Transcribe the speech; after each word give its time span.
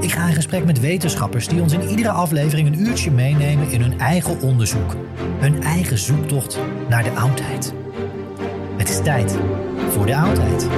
Ik 0.00 0.12
ga 0.12 0.28
in 0.28 0.34
gesprek 0.34 0.64
met 0.64 0.80
wetenschappers 0.80 1.48
die 1.48 1.60
ons 1.60 1.72
in 1.72 1.88
iedere 1.88 2.10
aflevering 2.10 2.68
een 2.68 2.80
uurtje 2.80 3.10
meenemen 3.10 3.70
in 3.70 3.80
hun 3.80 4.00
eigen 4.00 4.40
onderzoek. 4.40 4.96
Hun 5.38 5.62
eigen 5.62 5.98
zoektocht 5.98 6.58
naar 6.88 7.02
de 7.02 7.10
oudheid. 7.10 7.74
Het 8.76 8.88
is 8.88 9.02
tijd 9.02 9.38
voor 9.90 10.06
de 10.06 10.16
oudheid. 10.16 10.68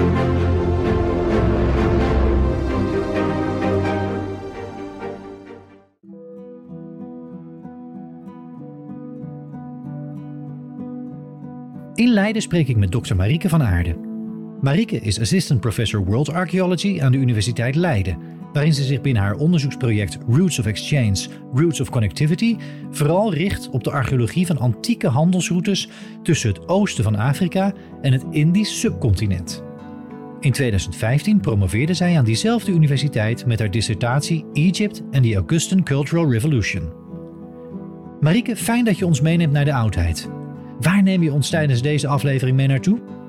In 11.94 12.08
Leiden 12.08 12.42
spreek 12.42 12.68
ik 12.68 12.77
met 12.77 12.92
dokter 12.92 13.16
Marieke 13.16 13.48
van 13.48 13.62
Aarde. 13.62 13.96
Marieke 14.60 14.96
is 14.96 15.20
Assistant 15.20 15.60
Professor 15.60 16.05
World 16.05 16.32
Archaeology 16.32 17.00
aan 17.02 17.12
de 17.12 17.18
Universiteit 17.18 17.74
Leiden, 17.74 18.18
waarin 18.52 18.74
ze 18.74 18.84
zich 18.84 19.00
binnen 19.00 19.22
haar 19.22 19.36
onderzoeksproject 19.36 20.18
Roots 20.28 20.58
of 20.58 20.66
Exchange, 20.66 21.28
Roots 21.54 21.80
of 21.80 21.90
Connectivity 21.90 22.56
vooral 22.90 23.34
richt 23.34 23.70
op 23.70 23.84
de 23.84 23.90
archeologie 23.90 24.46
van 24.46 24.58
antieke 24.58 25.08
handelsroutes 25.08 25.88
tussen 26.22 26.48
het 26.48 26.68
oosten 26.68 27.05
van 27.05 27.16
Afrika 27.16 27.72
en 28.02 28.12
het 28.12 28.24
Indisch 28.30 28.80
subcontinent. 28.80 29.62
In 30.40 30.52
2015 30.52 31.40
promoveerde 31.40 31.94
zij 31.94 32.18
aan 32.18 32.24
diezelfde 32.24 32.72
universiteit 32.72 33.46
met 33.46 33.58
haar 33.58 33.70
dissertatie 33.70 34.44
Egypt 34.52 35.02
and 35.12 35.22
the 35.22 35.34
Augustan 35.34 35.83
Cultural 35.83 36.30
Revolution. 36.33 36.92
Marieke, 38.20 38.56
fijn 38.56 38.84
dat 38.84 38.98
je 38.98 39.06
ons 39.06 39.20
meeneemt 39.20 39.52
naar 39.52 39.64
de 39.64 39.74
oudheid. 39.74 40.28
Waar 40.80 41.02
neem 41.02 41.22
je 41.22 41.33
ons 41.33 41.50
tijdens 41.50 41.83
deze 41.83 42.06
aflevering 42.06 42.56
mee 42.56 42.66
naartoe? 42.66 43.20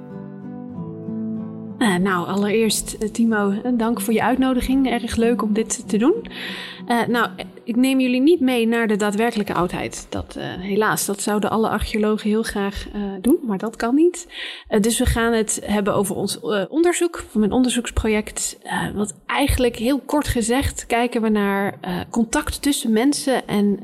Uh, 1.81 1.95
nou, 1.95 2.27
allereerst 2.27 2.95
uh, 2.99 3.09
Timo, 3.09 3.49
uh, 3.49 3.57
dank 3.73 4.01
voor 4.01 4.13
je 4.13 4.23
uitnodiging. 4.23 4.89
Erg 4.89 5.15
leuk 5.15 5.41
om 5.41 5.53
dit 5.53 5.89
te 5.89 5.97
doen. 5.97 6.13
nou, 7.07 7.29
ik 7.71 7.77
neem 7.77 7.99
jullie 7.99 8.21
niet 8.21 8.39
mee 8.39 8.67
naar 8.67 8.87
de 8.87 8.95
daadwerkelijke 8.95 9.53
oudheid. 9.53 10.05
Dat, 10.09 10.37
helaas, 10.59 11.05
dat 11.05 11.21
zouden 11.21 11.49
alle 11.49 11.69
archeologen 11.69 12.29
heel 12.29 12.43
graag 12.43 12.87
doen, 13.21 13.39
maar 13.41 13.57
dat 13.57 13.75
kan 13.75 13.95
niet. 13.95 14.27
dus 14.81 14.99
we 14.99 15.05
gaan 15.05 15.33
het 15.33 15.61
hebben 15.65 15.93
over 15.93 16.15
ons 16.15 16.39
onderzoek, 16.69 17.25
van 17.29 17.39
mijn 17.39 17.51
onderzoeksproject. 17.51 18.59
wat 18.93 19.13
eigenlijk 19.25 19.75
heel 19.75 19.99
kort 19.99 20.27
gezegd 20.27 20.85
kijken 20.85 21.21
we 21.21 21.29
naar 21.29 21.79
contact 22.09 22.61
tussen 22.61 22.91
mensen 22.91 23.47
en 23.47 23.79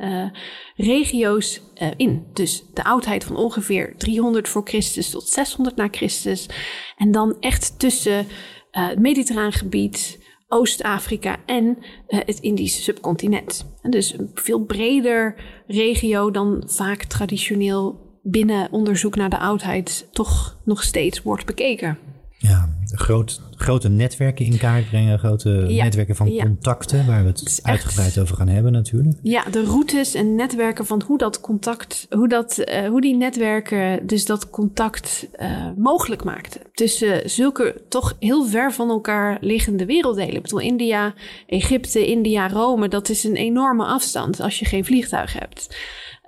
regio's 0.75 1.61
in. 1.97 2.27
Dus 2.33 2.63
de 2.73 2.83
oudheid 2.83 3.23
van 3.23 3.35
ongeveer 3.35 3.93
300 3.97 4.49
voor 4.49 4.61
Christus 4.65 5.09
tot 5.09 5.27
600 5.27 5.75
na 5.75 5.87
Christus. 5.91 6.49
En 6.97 7.11
dan 7.11 7.37
echt 7.39 7.79
tussen 7.79 8.27
het 8.71 8.99
Mediterraan 8.99 9.51
gebied, 9.51 10.25
Oost-Afrika 10.47 11.37
en 11.45 11.65
uh, 11.65 12.19
het 12.25 12.39
Indische 12.39 12.81
subcontinent. 12.81 13.65
En 13.81 13.91
dus 13.91 14.17
een 14.17 14.31
veel 14.33 14.59
breder 14.59 15.35
regio 15.67 16.31
dan 16.31 16.63
vaak 16.65 17.03
traditioneel 17.03 17.99
binnen 18.23 18.71
onderzoek 18.71 19.15
naar 19.15 19.29
de 19.29 19.37
oudheid 19.37 20.07
toch 20.11 20.57
nog 20.63 20.83
steeds 20.83 21.21
wordt 21.21 21.45
bekeken. 21.45 21.97
Ja, 22.39 22.69
groot, 22.85 23.41
grote 23.51 23.89
netwerken 23.89 24.45
in 24.45 24.57
kaart 24.57 24.89
brengen, 24.89 25.19
grote 25.19 25.49
netwerken 25.49 26.15
van 26.15 26.29
contacten, 26.29 27.05
waar 27.05 27.23
we 27.23 27.29
het, 27.29 27.59
uitgebreid 27.63 28.19
over 28.19 28.35
gaan 28.35 28.47
hebben 28.47 28.71
natuurlijk. 28.71 29.17
Ja, 29.21 29.43
de 29.51 29.63
routes 29.63 30.13
en 30.13 30.35
netwerken 30.35 30.85
van 30.85 31.01
hoe 31.05 31.17
dat 31.17 31.41
contact, 31.41 32.07
hoe, 32.09 32.27
dat, 32.27 32.59
uh, 32.59 32.87
hoe 32.87 33.01
die 33.01 33.15
netwerken 33.15 34.07
dus 34.07 34.25
dat 34.25 34.49
contact 34.49 35.27
uh, 35.39 35.69
mogelijk 35.77 36.23
maakten. 36.23 36.61
Tussen 36.73 37.29
zulke 37.29 37.81
toch 37.89 38.15
heel 38.19 38.45
ver 38.45 38.73
van 38.73 38.89
elkaar 38.89 39.37
liggende 39.41 39.85
werelddelen. 39.85 40.35
Ik 40.35 40.41
bedoel, 40.41 40.59
India, 40.59 41.13
Egypte, 41.47 42.07
India, 42.07 42.49
Rome, 42.49 42.87
dat 42.87 43.09
is 43.09 43.23
een 43.23 43.35
enorme 43.35 43.85
afstand 43.85 44.39
als 44.39 44.59
je 44.59 44.65
geen 44.65 44.85
vliegtuig 44.85 45.33
hebt. 45.33 45.75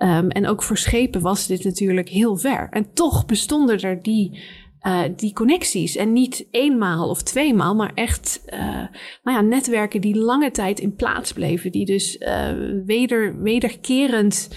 Um, 0.02 0.30
en 0.30 0.46
ook 0.46 0.62
voor 0.62 0.78
schepen 0.78 1.20
was 1.20 1.46
dit 1.46 1.64
natuurlijk 1.64 2.08
heel 2.08 2.36
ver. 2.36 2.68
En 2.70 2.92
toch 2.92 3.26
bestonden 3.26 3.80
er 3.80 4.02
die 4.02 4.42
uh, 4.86 5.02
die 5.16 5.32
connecties. 5.32 5.96
En 5.96 6.12
niet 6.12 6.46
eenmaal 6.50 7.08
of 7.08 7.22
tweemaal, 7.22 7.74
maar 7.74 7.92
echt 7.94 8.42
nou 9.22 9.36
ja, 9.36 9.40
netwerken 9.40 10.00
die 10.00 10.16
lange 10.16 10.50
tijd 10.50 10.80
in 10.80 10.94
plaats 10.94 11.32
bleven. 11.32 11.72
Die 11.72 11.86
dus 11.86 12.16
uh, 12.16 12.48
weder, 12.84 13.42
wederkerend, 13.42 14.48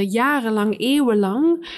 jarenlang, 0.00 0.78
eeuwenlang. 0.78 1.68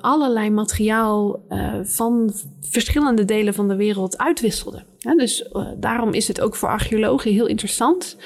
allerlei 0.00 0.50
materiaal 0.50 1.44
van 1.82 2.32
verschillende 2.60 3.24
delen 3.24 3.54
van 3.54 3.68
de 3.68 3.76
wereld 3.76 4.18
uitwisselden. 4.18 4.86
Dus 5.16 5.50
daarom 5.78 6.12
is 6.12 6.28
het 6.28 6.40
ook 6.40 6.56
voor 6.56 6.68
archeologen 6.68 7.32
heel 7.32 7.46
interessant. 7.46 8.16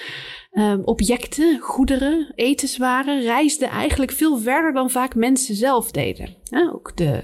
Um, 0.58 0.82
objecten, 0.84 1.58
goederen, 1.60 2.32
etenswaren 2.34 3.22
reisden 3.22 3.68
eigenlijk 3.68 4.12
veel 4.12 4.38
verder 4.38 4.72
dan 4.72 4.90
vaak 4.90 5.14
mensen 5.14 5.54
zelf 5.54 5.90
deden. 5.90 6.36
Ook 6.72 6.96
de 6.96 7.22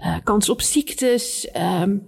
uh, 0.00 0.16
kans 0.24 0.48
op 0.48 0.60
ziektes. 0.60 1.48
Um, 1.80 2.06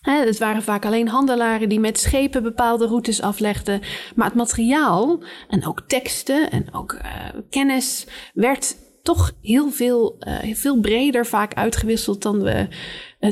het 0.00 0.38
waren 0.38 0.62
vaak 0.62 0.84
alleen 0.84 1.08
handelaren 1.08 1.68
die 1.68 1.80
met 1.80 1.98
schepen 1.98 2.42
bepaalde 2.42 2.86
routes 2.86 3.22
aflegden. 3.22 3.80
Maar 4.14 4.26
het 4.26 4.34
materiaal 4.34 5.22
en 5.48 5.66
ook 5.66 5.82
teksten 5.86 6.50
en 6.50 6.74
ook 6.74 6.92
uh, 6.92 7.40
kennis 7.50 8.06
werd 8.34 8.76
toch 9.02 9.32
heel 9.42 9.70
veel, 9.70 10.16
uh, 10.20 10.54
veel 10.54 10.80
breder 10.80 11.26
vaak 11.26 11.54
uitgewisseld 11.54 12.22
dan 12.22 12.42
we 12.42 12.68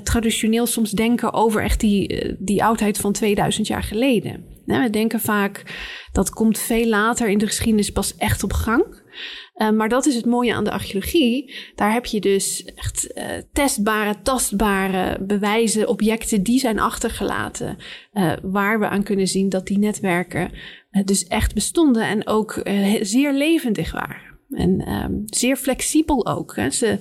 traditioneel 0.03 0.67
soms 0.67 0.91
denken 0.91 1.33
over 1.33 1.63
echt 1.63 1.81
die, 1.81 2.35
die 2.39 2.65
oudheid 2.65 2.99
van 2.99 3.13
2000 3.13 3.67
jaar 3.67 3.83
geleden. 3.83 4.54
We 4.65 4.91
denken 4.91 5.21
vaak 5.21 5.63
dat 6.13 6.31
komt 6.31 6.59
veel 6.59 6.87
later 6.87 7.29
in 7.29 7.39
de 7.39 7.47
geschiedenis 7.47 7.91
pas 7.91 8.17
echt 8.17 8.43
op 8.43 8.53
gang. 8.53 9.03
Uh, 9.57 9.71
maar 9.71 9.89
dat 9.89 10.07
is 10.07 10.15
het 10.15 10.25
mooie 10.25 10.55
aan 10.55 10.65
de 10.65 10.71
archeologie. 10.71 11.55
Daar 11.75 11.93
heb 11.93 12.07
je 12.07 12.21
dus 12.21 12.65
echt 12.65 13.11
uh, 13.15 13.25
testbare, 13.53 14.15
tastbare 14.23 15.25
bewijzen, 15.25 15.89
objecten 15.89 16.43
die 16.43 16.59
zijn 16.59 16.79
achtergelaten. 16.79 17.77
Uh, 18.13 18.33
waar 18.43 18.79
we 18.79 18.89
aan 18.89 19.03
kunnen 19.03 19.29
zien 19.29 19.49
dat 19.49 19.67
die 19.67 19.79
netwerken 19.79 20.51
dus 21.05 21.27
echt 21.27 21.55
bestonden 21.55 22.03
en 22.03 22.27
ook 22.27 22.61
zeer 23.01 23.33
levendig 23.33 23.93
waren. 23.93 24.33
En 24.51 24.93
um, 24.93 25.23
zeer 25.27 25.57
flexibel 25.57 26.27
ook. 26.27 26.55
Ze, 26.71 26.99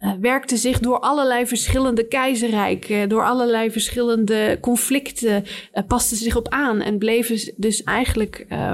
uh, 0.00 0.12
werkten 0.20 0.58
zich 0.58 0.78
door 0.78 1.00
allerlei 1.00 1.46
verschillende 1.46 2.08
keizerrijken, 2.08 3.08
door 3.08 3.24
allerlei 3.24 3.70
verschillende 3.70 4.58
conflicten, 4.60 5.44
uh, 5.44 5.82
pasten 5.86 6.16
zich 6.16 6.36
op 6.36 6.48
aan 6.48 6.80
en 6.80 6.98
bleven 6.98 7.52
dus 7.56 7.82
eigenlijk 7.82 8.46
uh, 8.48 8.72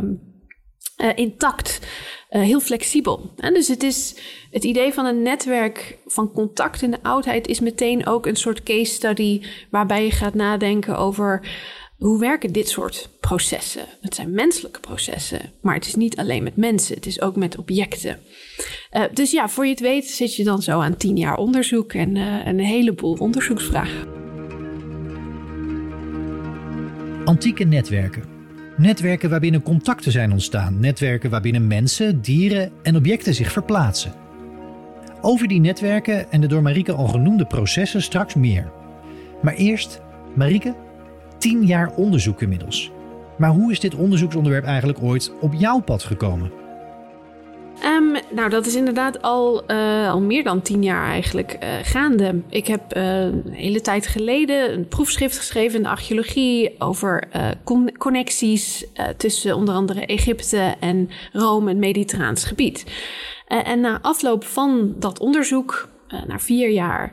intact, 1.15 1.81
heel 2.29 2.61
flexibel. 2.61 3.33
En 3.37 3.55
dus 3.55 3.69
het 3.69 3.83
is 3.83 4.15
het 4.51 4.65
idee 4.65 4.93
van 4.93 5.07
een 5.07 5.23
netwerk 5.23 5.99
van 6.07 6.33
contact 6.33 6.83
in 6.83 6.91
de 6.91 7.03
oudheid 7.03 7.47
is 7.47 7.61
meteen 7.61 8.07
ook 8.07 8.27
een 8.27 8.37
soort 8.37 8.63
case 8.63 8.93
study 8.93 9.43
waarbij 9.71 10.05
je 10.05 10.11
gaat 10.11 10.35
nadenken 10.35 10.99
over 10.99 11.47
hoe 12.02 12.19
werken 12.19 12.52
dit 12.52 12.69
soort 12.69 13.08
processen? 13.20 13.82
Het 14.00 14.14
zijn 14.14 14.31
menselijke 14.31 14.81
processen, 14.81 15.40
maar 15.60 15.75
het 15.75 15.87
is 15.87 15.94
niet 15.94 16.16
alleen 16.16 16.43
met 16.43 16.56
mensen, 16.56 16.94
het 16.94 17.06
is 17.06 17.20
ook 17.20 17.37
met 17.37 17.58
objecten. 17.58 18.19
Uh, 18.93 19.02
dus 19.12 19.31
ja, 19.31 19.49
voor 19.49 19.64
je 19.64 19.70
het 19.70 19.81
weet 19.81 20.04
zit 20.10 20.37
je 20.37 20.44
dan 20.44 20.62
zo 20.62 20.81
aan 20.81 20.96
tien 20.96 21.16
jaar 21.16 21.37
onderzoek 21.37 21.93
en 21.93 22.16
uh, 22.16 22.46
een 22.46 22.58
heleboel 22.58 23.14
onderzoeksvragen. 23.14 24.08
Antieke 27.25 27.64
netwerken. 27.64 28.22
Netwerken 28.76 29.31
waarbinnen 29.31 29.62
contacten 29.62 30.12
zijn 30.12 30.32
ontstaan. 30.32 30.81
Netwerken 30.81 31.31
waarbinnen 31.31 31.66
mensen, 31.66 32.22
dieren 32.22 32.72
en 32.82 32.96
objecten 32.96 33.34
zich 33.34 33.52
verplaatsen. 33.52 34.14
Over 35.20 35.49
die 35.49 35.60
netwerken 35.60 36.31
en 36.31 36.40
de 36.40 36.46
door 36.46 36.62
Marieke 36.62 36.93
al 36.93 37.06
genoemde 37.06 37.44
processen 37.46 38.02
straks 38.02 38.34
meer. 38.34 38.72
Maar 39.43 39.54
eerst, 39.54 40.00
Marieke, 40.34 40.75
tien 41.43 41.67
jaar 41.67 41.93
onderzoek 41.97 42.41
inmiddels. 42.43 42.91
Maar 43.39 43.50
hoe 43.50 43.71
is 43.71 43.81
dit 43.81 43.94
onderzoeksonderwerp 43.94 44.65
eigenlijk 44.65 45.03
ooit 45.03 45.33
op 45.41 45.55
jouw 45.55 45.81
pad 45.81 46.03
gekomen? 46.03 46.53
Um, 47.85 48.17
nou, 48.35 48.50
dat 48.50 48.67
is 48.67 48.75
inderdaad 48.75 49.23
al, 49.23 49.71
uh, 49.71 50.11
al 50.11 50.21
meer 50.21 50.44
dan 50.44 50.62
tien 50.62 50.83
jaar 50.83 51.06
eigenlijk 51.06 51.59
uh, 51.62 51.69
gaande. 51.83 52.41
Ik 52.49 52.67
heb 52.67 52.97
uh, 52.97 53.21
een 53.21 53.44
hele 53.50 53.81
tijd 53.81 54.06
geleden 54.06 54.73
een 54.73 54.89
proefschrift 54.89 55.39
geschreven 55.39 55.77
in 55.77 55.83
de 55.83 55.89
archeologie 55.89 56.75
over 56.79 57.29
con 57.65 57.93
connecties 57.99 58.87
tussen 59.17 59.56
onder 59.56 59.75
andere 59.75 60.06
Egypte 60.06 60.75
en 60.81 61.11
Rome, 61.33 61.69
het 61.69 61.79
Mediterraans 61.79 62.45
gebied. 62.45 62.85
en 63.47 63.81
na 63.81 63.99
afloop 64.03 64.45
van 64.45 64.95
dat 64.99 65.19
onderzoek, 65.19 65.88
na 66.27 66.38
vier 66.38 66.71
jaar, 66.71 67.12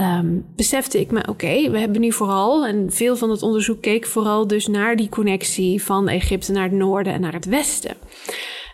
um, 0.00 0.46
besefte 0.56 1.00
ik 1.00 1.10
me, 1.10 1.26
oké, 1.28 1.70
we 1.70 1.78
hebben 1.78 2.00
nu 2.00 2.12
vooral, 2.12 2.66
en 2.66 2.92
veel 2.92 3.16
van 3.16 3.30
het 3.30 3.42
onderzoek 3.42 3.82
keek 3.82 4.06
vooral 4.06 4.46
dus 4.46 4.66
naar 4.66 4.96
die 4.96 5.08
connectie 5.08 5.82
van 5.82 6.08
Egypte 6.08 6.52
naar 6.52 6.62
het 6.62 6.72
noorden 6.72 7.12
en 7.12 7.20
naar 7.20 7.32
het 7.32 7.44
westen. 7.44 7.96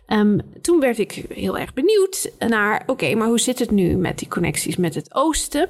Um, 0.07 0.41
toen 0.61 0.81
werd 0.81 0.99
ik 0.99 1.25
heel 1.29 1.59
erg 1.59 1.75
benieuwd 1.75 2.33
naar, 2.39 2.83
oké, 2.87 3.15
maar 3.15 3.29
hoe 3.29 3.41
zit 3.41 3.59
het 3.59 3.71
nu 3.71 3.97
met 3.97 4.19
die 4.19 4.29
connecties 4.29 4.77
met 4.77 4.95
het 4.95 5.15
oosten? 5.15 5.69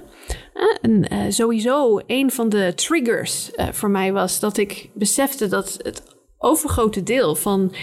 Uh, 0.55 0.77
en 0.81 1.13
uh, 1.13 1.31
sowieso, 1.31 2.01
een 2.07 2.31
van 2.31 2.49
de 2.49 2.73
triggers 2.75 3.51
uh, 3.55 3.69
voor 3.73 3.91
mij 3.91 4.13
was 4.13 4.41
dat 4.41 4.57
ik 4.57 4.91
besefte 4.95 5.49
dat 5.49 5.79
het 5.83 6.03
overgrote 6.39 7.03
deel 7.03 7.35
van 7.35 7.75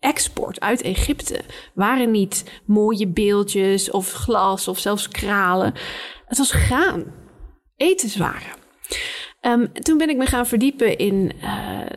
export 0.00 0.60
uit 0.60 0.82
Egypte 0.82 1.40
waren 1.74 2.10
niet 2.10 2.60
mooie 2.64 3.08
beeldjes 3.08 3.90
of 3.90 4.12
glas 4.12 4.68
of 4.68 4.78
zelfs 4.78 5.08
kralen. 5.08 5.74
Het 6.34 6.48
was 6.48 6.62
graan, 6.62 7.04
etenswaren. 7.76 8.52
Um, 9.40 9.72
toen 9.72 9.98
ben 9.98 10.08
ik 10.08 10.16
me 10.16 10.26
gaan 10.26 10.46
verdiepen 10.46 10.98
in, 10.98 11.32
uh, 11.42 11.50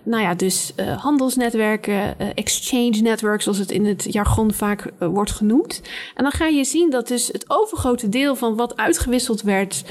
nou 0.03 0.23
ja, 0.23 0.35
dus 0.35 0.73
uh, 0.79 1.03
handelsnetwerken, 1.03 2.15
uh, 2.21 2.27
exchange 2.35 2.97
networks, 2.97 3.43
zoals 3.43 3.57
het 3.57 3.71
in 3.71 3.85
het 3.85 4.13
jargon 4.13 4.53
vaak 4.53 4.91
wordt 4.99 5.31
genoemd. 5.31 5.81
En 6.15 6.23
dan 6.23 6.31
ga 6.31 6.45
je 6.45 6.63
zien 6.63 6.89
dat 6.89 7.07
dus 7.07 7.27
het 7.27 7.45
overgrote 7.47 8.09
deel 8.09 8.35
van 8.35 8.55
wat 8.55 8.77
uitgewisseld 8.77 9.41
werd, 9.41 9.83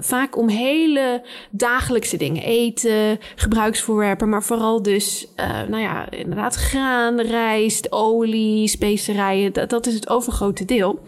vaak 0.00 0.36
om 0.36 0.48
hele 0.48 1.24
dagelijkse 1.50 2.16
dingen, 2.16 2.42
eten, 2.42 3.18
gebruiksvoorwerpen, 3.34 4.28
maar 4.28 4.42
vooral 4.42 4.82
dus, 4.82 5.28
nou 5.68 5.78
ja, 5.78 6.10
inderdaad 6.10 6.54
graan, 6.54 7.20
rijst, 7.20 7.92
olie, 7.92 8.68
specerijen, 8.68 9.52
dat, 9.52 9.70
dat 9.70 9.86
is 9.86 9.94
het 9.94 10.08
overgrote 10.08 10.64
deel. 10.64 11.02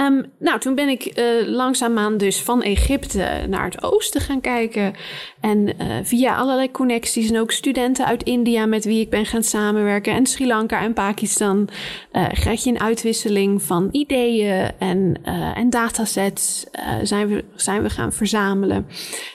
Um, 0.00 0.32
nou, 0.38 0.60
toen 0.60 0.74
ben 0.74 0.88
ik 0.88 1.18
uh, 1.18 1.48
langzaamaan 1.48 2.16
dus 2.16 2.42
van 2.42 2.62
Egypte 2.62 3.46
naar 3.48 3.64
het 3.64 3.82
oosten 3.82 4.20
gaan 4.20 4.40
kijken. 4.40 4.94
En 5.40 5.58
uh, 5.58 5.96
via 6.02 6.36
allerlei 6.36 6.70
connecties 6.70 7.30
en 7.30 7.40
ook 7.40 7.50
studenten 7.50 8.06
uit 8.06 8.22
India 8.22 8.66
met 8.66 8.84
wie 8.84 9.00
ik 9.00 9.10
ben 9.10 9.26
gaan 9.26 9.42
samenwerken. 9.42 10.12
En 10.12 10.26
Sri 10.26 10.46
Lanka 10.46 10.80
en 10.80 10.92
Pakistan 10.92 11.68
uh, 12.12 12.28
krijg 12.28 12.64
je 12.64 12.70
een 12.70 12.80
uitwisseling 12.80 13.62
van 13.62 13.88
ideeën 13.92 14.72
en, 14.78 15.20
en 15.54 15.70
datasets 15.70 16.66
zijn, 17.02 17.28
we, 17.28 17.44
zijn 17.54 17.82
we 17.82 17.90
gaan 17.90 18.12
verzamelen. 18.12 18.86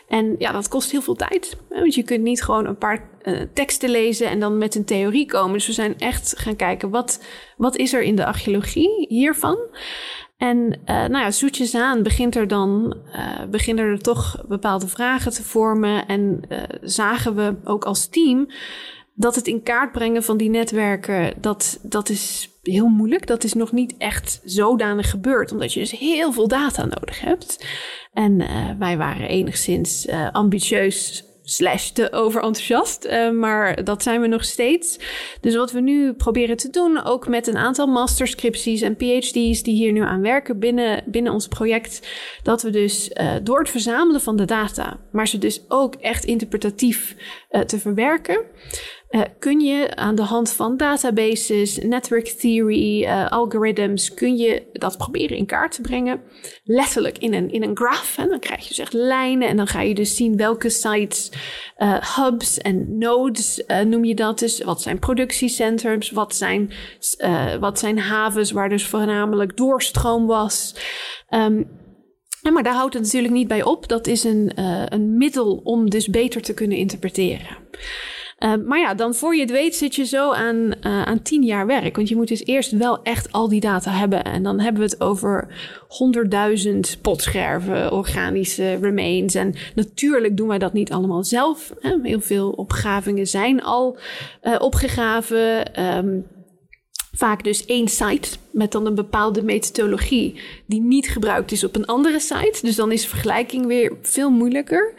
En 0.08 0.36
ja, 0.38 0.52
dat 0.52 0.68
kost 0.68 0.92
heel 0.92 1.02
veel 1.02 1.16
tijd. 1.16 1.58
Want 1.70 1.96
je 1.96 2.04
kunt 2.04 2.24
niet 2.24 2.44
gewoon 2.44 2.66
een 2.66 2.78
paar 2.78 3.10
teksten 3.54 3.90
lezen 3.90 4.30
en 4.30 4.40
dan 4.40 4.58
met 4.58 4.76
een 4.76 4.86
theorie 4.86 5.26
komen. 5.26 5.54
Dus 5.54 5.68
we 5.68 5.74
zijn 5.74 5.98
echt 5.98 6.34
gaan 6.38 6.56
kijken, 6.56 6.90
wat, 6.90 7.24
wat 7.58 7.76
is 7.76 7.94
er 7.94 8.02
in 8.02 8.16
de 8.16 8.26
archeologie 8.26 9.06
hiervan? 9.10 9.58
En 10.38 10.58
uh, 10.58 10.86
nou 10.86 11.18
ja, 11.18 11.32
zoetjes 11.32 11.76
aan 11.76 12.04
begint 12.04 12.36
er 12.36 12.48
dan, 12.48 12.98
uh, 13.16 13.46
beginnen 13.50 13.86
er 13.86 14.02
toch 14.02 14.46
bepaalde 14.48 14.88
vragen 14.88 15.32
te 15.32 15.44
vormen. 15.44 16.08
En 16.08 16.42
zagen 16.82 17.36
we 17.36 17.56
ook 17.64 17.86
als 17.86 18.08
team 18.08 18.48
dat 19.16 19.36
het 19.36 19.48
in 19.48 19.64
kaart 19.64 19.92
brengen 19.92 20.24
van 20.24 20.38
die 20.38 20.50
netwerken, 20.50 21.34
dat, 21.42 21.80
dat 21.82 22.10
is 22.10 22.50
heel 22.62 22.88
moeilijk. 22.88 23.28
Dat 23.28 23.44
is 23.44 23.54
nog 23.54 23.72
niet 23.72 23.96
echt 23.98 24.42
zodanig 24.44 25.10
gebeurd, 25.10 25.52
omdat 25.52 25.74
je 25.74 25.80
dus 25.80 25.92
heel 25.92 26.32
veel 26.32 26.48
data 26.48 26.86
nodig 26.86 27.22
hebt. 27.22 27.66
En 28.14 28.48
wij 28.80 28.98
waren 28.98 29.28
enigszins 29.28 30.08
ambitieus 30.32 31.33
slash 31.44 31.90
te 31.90 32.12
overenthousiast. 32.12 33.06
Uh, 33.06 33.32
maar 33.32 33.84
dat 33.84 34.04
zijn 34.04 34.22
we 34.22 34.28
nog 34.28 34.44
steeds. 34.44 35.00
Dus 35.42 35.56
wat 35.56 35.72
we 35.72 35.80
nu 35.80 36.14
proberen 36.14 36.58
te 36.58 36.70
doen, 36.70 37.04
ook 37.04 37.28
met 37.28 37.48
een 37.48 37.58
aantal 37.58 37.88
masterscripties 37.88 38.82
en 38.82 38.96
PhD's 38.96 39.64
die 39.64 39.76
hier 39.76 39.92
nu 39.92 40.02
aan 40.02 40.22
werken 40.22 40.60
binnen, 40.60 41.04
binnen 41.06 41.34
ons 41.34 41.48
project, 41.48 42.08
dat 42.44 42.62
we 42.62 42.70
dus 42.70 43.10
uh, 43.14 43.34
door 43.44 43.60
het 43.60 43.70
verzamelen 43.70 44.22
van 44.22 44.36
de 44.36 44.46
data, 44.46 45.00
maar 45.12 45.28
ze 45.28 45.38
dus 45.38 45.62
ook 45.68 45.96
echt 45.96 46.26
interpretatief 46.26 47.16
uh, 47.52 47.62
te 47.62 47.80
verwerken, 47.80 48.42
uh, 49.14 49.22
kun 49.40 49.60
je 49.60 49.96
aan 49.96 50.16
de 50.16 50.22
hand 50.22 50.54
van 50.54 50.78
databases, 50.78 51.78
network 51.78 52.28
theory, 52.28 53.04
uh, 53.04 53.32
algorithms, 53.32 54.14
kun 54.14 54.38
je 54.38 54.70
dat 54.72 54.98
proberen 54.98 55.38
in 55.38 55.46
kaart 55.46 55.72
te 55.72 55.82
brengen. 55.82 56.22
Letterlijk 56.64 57.18
in 57.18 57.34
een, 57.34 57.52
in 57.52 57.64
een 57.64 57.78
graph. 57.78 58.18
En 58.18 58.30
dan 58.30 58.40
krijg 58.40 58.68
je 58.68 58.74
dus 58.76 58.92
lijnen 58.92 59.48
en 59.48 59.58
dan 59.58 59.68
ga 59.68 59.82
je 59.82 59.94
dus 59.94 60.16
zien 60.16 60.38
welke 60.38 60.70
sites, 60.70 61.32
uh, 61.78 62.16
hubs 62.16 62.58
en 62.58 62.98
nodes 62.98 63.64
noem 63.86 64.06
je 64.06 64.16
dat 64.16 64.40
dus. 64.40 64.62
Wat 64.64 64.82
zijn 64.82 65.00
productiecentrums, 65.00 66.12
wat 66.12 66.36
zijn, 66.36 66.72
wat 67.60 67.80
zijn 67.80 68.00
havens 68.00 68.52
waar 68.52 68.70
dus 68.70 68.86
voornamelijk 68.86 69.58
doorstroom 69.58 70.26
was. 70.26 70.76
Ja, 72.42 72.52
maar 72.52 72.64
daar 72.64 72.74
houdt 72.74 72.94
het 72.94 73.04
natuurlijk 73.04 73.34
niet 73.34 73.48
bij 73.48 73.64
op. 73.64 73.88
Dat 73.88 74.08
is 74.08 74.24
een, 74.24 74.52
een 74.94 75.18
middel 75.18 75.62
om 75.64 75.90
dus 75.90 76.08
beter 76.08 76.42
te 76.42 76.54
kunnen 76.54 76.78
interpreteren. 76.78 77.58
Uh, 78.40 78.54
maar 78.66 78.80
ja, 78.80 78.94
dan 78.94 79.14
voor 79.14 79.36
je 79.36 79.42
het 79.42 79.52
weet 79.52 79.76
zit 79.76 79.96
je 79.96 80.06
zo 80.06 80.32
aan, 80.32 80.56
uh, 80.56 81.02
aan 81.02 81.22
tien 81.22 81.44
jaar 81.44 81.66
werk. 81.66 81.96
Want 81.96 82.10
je 82.10 82.16
moet 82.16 82.28
dus 82.28 82.46
eerst 82.46 82.72
wel 82.72 83.02
echt 83.04 83.32
al 83.32 83.50
die 83.50 83.60
data 83.60 83.92
hebben. 83.92 84.24
En 84.24 84.44
dan 84.44 84.60
hebben 84.60 84.82
we 84.82 84.90
het 84.90 85.02
over 85.02 85.48
honderdduizend 85.88 86.98
potscherven, 87.02 87.92
organische 87.92 88.76
remains. 88.82 89.36
En 89.36 89.54
natuurlijk 89.76 90.38
doen 90.38 90.48
wij 90.48 90.60
dat 90.60 90.74
niet 90.74 90.92
allemaal 90.92 91.24
zelf. 91.24 91.74
Hè. 91.80 91.98
Heel 92.04 92.22
veel 92.22 92.50
opgravingen 92.50 93.28
zijn 93.28 93.64
al 93.64 93.98
uh, 94.44 94.56
opgegraven. 94.60 95.82
Um, 95.98 96.26
vaak 97.16 97.44
dus 97.44 97.66
één 97.66 97.88
site 97.88 98.30
met 98.52 98.72
dan 98.72 98.86
een 98.86 98.96
bepaalde 98.96 99.44
methodologie 99.44 100.42
die 100.66 100.82
niet 100.82 101.10
gebruikt 101.10 101.52
is 101.52 101.64
op 101.64 101.76
een 101.76 101.86
andere 101.86 102.20
site. 102.20 102.60
Dus 102.62 102.76
dan 102.76 102.92
is 102.92 103.06
vergelijking 103.06 103.66
weer 103.66 103.98
veel 104.02 104.30
moeilijker. 104.30 104.94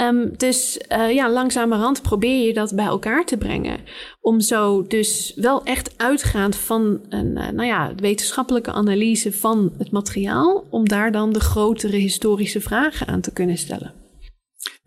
Um, 0.00 0.32
dus 0.36 0.80
uh, 0.88 1.12
ja, 1.12 1.30
langzamerhand 1.30 2.02
probeer 2.02 2.46
je 2.46 2.54
dat 2.54 2.74
bij 2.74 2.84
elkaar 2.84 3.24
te 3.24 3.36
brengen. 3.36 3.80
Om 4.20 4.40
zo 4.40 4.82
dus 4.82 5.32
wel 5.36 5.64
echt 5.64 5.94
uitgaand 5.96 6.56
van 6.56 7.00
een 7.08 7.36
uh, 7.36 7.48
nou 7.48 7.66
ja, 7.66 7.92
wetenschappelijke 7.96 8.72
analyse 8.72 9.32
van 9.32 9.72
het 9.78 9.90
materiaal, 9.90 10.64
om 10.70 10.88
daar 10.88 11.12
dan 11.12 11.32
de 11.32 11.40
grotere 11.40 11.96
historische 11.96 12.60
vragen 12.60 13.06
aan 13.06 13.20
te 13.20 13.32
kunnen 13.32 13.58
stellen. 13.58 14.00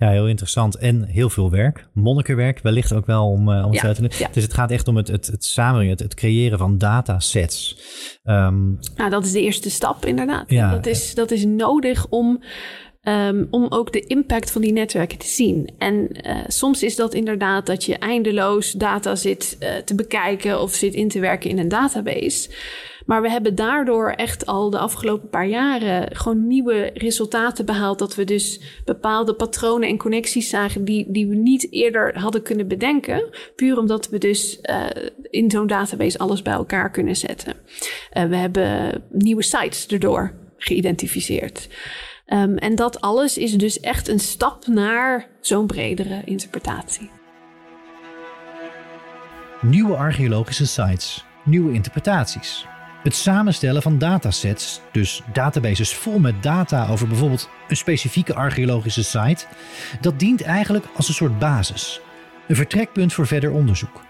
Ja, 0.03 0.09
heel 0.09 0.27
interessant. 0.27 0.77
En 0.77 1.03
heel 1.03 1.29
veel 1.29 1.51
werk. 1.51 1.87
Monnikenwerk 1.93 2.59
wellicht 2.59 2.93
ook 2.93 3.05
wel 3.05 3.29
om, 3.29 3.49
uh, 3.49 3.65
om 3.65 3.73
ja, 3.73 3.93
te 3.93 4.01
doen. 4.01 4.11
Ja. 4.17 4.29
Dus 4.31 4.43
het 4.43 4.53
gaat 4.53 4.71
echt 4.71 4.87
om 4.87 4.97
het, 4.97 5.07
het, 5.07 5.27
het 5.27 5.45
samenbrengen, 5.45 5.91
het, 5.91 5.99
het 5.99 6.13
creëren 6.13 6.57
van 6.57 6.77
datasets. 6.77 7.77
Um, 8.23 8.79
nou, 8.95 9.09
dat 9.09 9.25
is 9.25 9.31
de 9.31 9.41
eerste 9.41 9.69
stap 9.69 10.05
inderdaad. 10.05 10.49
Ja. 10.49 10.71
Dat, 10.71 10.85
is, 10.85 11.15
dat 11.15 11.31
is 11.31 11.45
nodig 11.45 12.07
om 12.09 12.43
Um, 13.07 13.47
om 13.49 13.65
ook 13.69 13.93
de 13.93 13.99
impact 13.99 14.51
van 14.51 14.61
die 14.61 14.71
netwerken 14.71 15.17
te 15.17 15.27
zien. 15.27 15.69
En 15.77 16.07
uh, 16.11 16.37
soms 16.47 16.83
is 16.83 16.95
dat 16.95 17.13
inderdaad 17.13 17.65
dat 17.65 17.83
je 17.83 17.97
eindeloos 17.97 18.71
data 18.71 19.15
zit 19.15 19.57
uh, 19.59 19.69
te 19.85 19.95
bekijken 19.95 20.61
of 20.61 20.73
zit 20.73 20.93
in 20.93 21.07
te 21.07 21.19
werken 21.19 21.49
in 21.49 21.57
een 21.57 21.67
database. 21.67 22.49
Maar 23.05 23.21
we 23.21 23.29
hebben 23.29 23.55
daardoor 23.55 24.09
echt 24.09 24.45
al 24.45 24.69
de 24.69 24.77
afgelopen 24.77 25.29
paar 25.29 25.47
jaren 25.47 26.15
gewoon 26.15 26.47
nieuwe 26.47 26.91
resultaten 26.93 27.65
behaald. 27.65 27.99
Dat 27.99 28.15
we 28.15 28.23
dus 28.23 28.61
bepaalde 28.85 29.33
patronen 29.33 29.89
en 29.89 29.97
connecties 29.97 30.49
zagen 30.49 30.85
die, 30.85 31.11
die 31.11 31.27
we 31.27 31.35
niet 31.35 31.71
eerder 31.71 32.19
hadden 32.19 32.41
kunnen 32.41 32.67
bedenken. 32.67 33.29
Puur 33.55 33.77
omdat 33.77 34.09
we 34.09 34.17
dus 34.17 34.59
uh, 34.61 34.85
in 35.29 35.51
zo'n 35.51 35.67
database 35.67 36.17
alles 36.17 36.41
bij 36.41 36.53
elkaar 36.53 36.91
kunnen 36.91 37.15
zetten. 37.15 37.53
Uh, 38.13 38.23
we 38.23 38.35
hebben 38.35 39.03
nieuwe 39.09 39.43
sites 39.43 39.87
erdoor 39.87 40.33
geïdentificeerd. 40.57 41.69
Um, 42.27 42.57
en 42.57 42.75
dat 42.75 43.01
alles 43.01 43.37
is 43.37 43.53
dus 43.57 43.79
echt 43.79 44.07
een 44.07 44.19
stap 44.19 44.67
naar 44.67 45.27
zo'n 45.41 45.67
bredere 45.67 46.21
interpretatie. 46.25 47.09
Nieuwe 49.61 49.95
archeologische 49.95 50.67
sites, 50.67 51.25
nieuwe 51.43 51.73
interpretaties. 51.73 52.65
Het 53.03 53.15
samenstellen 53.15 53.81
van 53.81 53.97
datasets, 53.97 54.81
dus 54.91 55.21
databases 55.33 55.93
vol 55.93 56.19
met 56.19 56.43
data 56.43 56.87
over 56.87 57.07
bijvoorbeeld 57.07 57.49
een 57.67 57.75
specifieke 57.75 58.33
archeologische 58.33 59.03
site, 59.03 59.45
dat 60.01 60.19
dient 60.19 60.41
eigenlijk 60.41 60.85
als 60.95 61.07
een 61.07 61.13
soort 61.13 61.39
basis. 61.39 62.01
Een 62.47 62.55
vertrekpunt 62.55 63.13
voor 63.13 63.27
verder 63.27 63.51
onderzoek. 63.51 64.01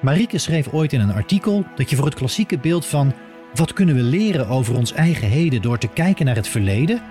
Marieke 0.00 0.38
schreef 0.38 0.68
ooit 0.72 0.92
in 0.92 1.00
een 1.00 1.12
artikel 1.12 1.64
dat 1.76 1.90
je 1.90 1.96
voor 1.96 2.04
het 2.04 2.14
klassieke 2.14 2.58
beeld 2.58 2.86
van 2.86 3.14
wat 3.54 3.72
kunnen 3.72 3.94
we 3.94 4.02
leren 4.02 4.48
over 4.48 4.76
ons 4.76 4.92
eigen 4.92 5.28
heden 5.28 5.62
door 5.62 5.78
te 5.78 5.88
kijken 5.88 6.26
naar 6.26 6.36
het 6.36 6.48
verleden, 6.48 7.02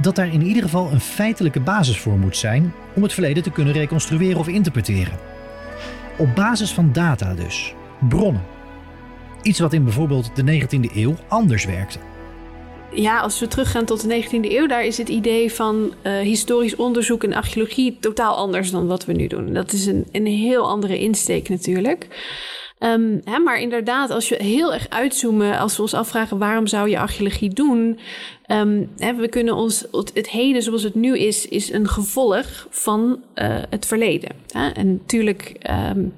dat 0.00 0.14
daar 0.14 0.32
in 0.32 0.42
ieder 0.42 0.62
geval 0.62 0.92
een 0.92 1.00
feitelijke 1.00 1.60
basis 1.60 1.98
voor 1.98 2.18
moet 2.18 2.36
zijn 2.36 2.72
om 2.94 3.02
het 3.02 3.12
verleden 3.12 3.42
te 3.42 3.50
kunnen 3.50 3.72
reconstrueren 3.72 4.38
of 4.38 4.48
interpreteren. 4.48 5.18
Op 6.16 6.34
basis 6.34 6.72
van 6.72 6.92
data 6.92 7.34
dus, 7.34 7.74
bronnen. 8.08 8.59
Iets 9.42 9.58
wat 9.58 9.72
in 9.72 9.84
bijvoorbeeld 9.84 10.30
de 10.36 10.60
19e 10.60 10.94
eeuw 10.94 11.14
anders 11.28 11.64
werkte. 11.64 11.98
Ja, 12.94 13.20
als 13.20 13.40
we 13.40 13.48
teruggaan 13.48 13.84
tot 13.84 14.08
de 14.08 14.22
19e 14.22 14.50
eeuw, 14.52 14.66
daar 14.66 14.84
is 14.84 14.98
het 14.98 15.08
idee 15.08 15.52
van 15.52 15.94
uh, 16.02 16.18
historisch 16.18 16.76
onderzoek 16.76 17.24
en 17.24 17.34
archeologie 17.34 17.96
totaal 18.00 18.36
anders 18.36 18.70
dan 18.70 18.86
wat 18.86 19.04
we 19.04 19.12
nu 19.12 19.26
doen. 19.26 19.52
Dat 19.52 19.72
is 19.72 19.86
een, 19.86 20.06
een 20.12 20.26
heel 20.26 20.68
andere 20.68 20.98
insteek 20.98 21.48
natuurlijk. 21.48 22.06
Um, 22.78 23.20
hè, 23.24 23.38
maar 23.38 23.60
inderdaad, 23.60 24.10
als 24.10 24.28
je 24.28 24.42
heel 24.42 24.74
erg 24.74 24.88
uitzoomen, 24.88 25.58
als 25.58 25.76
we 25.76 25.82
ons 25.82 25.94
afvragen 25.94 26.38
waarom 26.38 26.66
zou 26.66 26.88
je 26.88 26.98
archeologie 26.98 27.50
doen, 27.50 27.98
um, 28.46 28.90
hè, 28.96 29.14
we 29.14 29.28
kunnen 29.28 29.54
ons 29.54 29.86
het, 29.92 30.30
heden 30.30 30.62
zoals 30.62 30.82
het 30.82 30.94
nu 30.94 31.18
is, 31.18 31.48
is 31.48 31.72
een 31.72 31.88
gevolg 31.88 32.66
van 32.70 33.22
uh, 33.34 33.56
het 33.70 33.86
verleden. 33.86 34.30
Hè? 34.52 34.68
En 34.68 34.92
natuurlijk. 34.92 35.70
Um, 35.96 36.12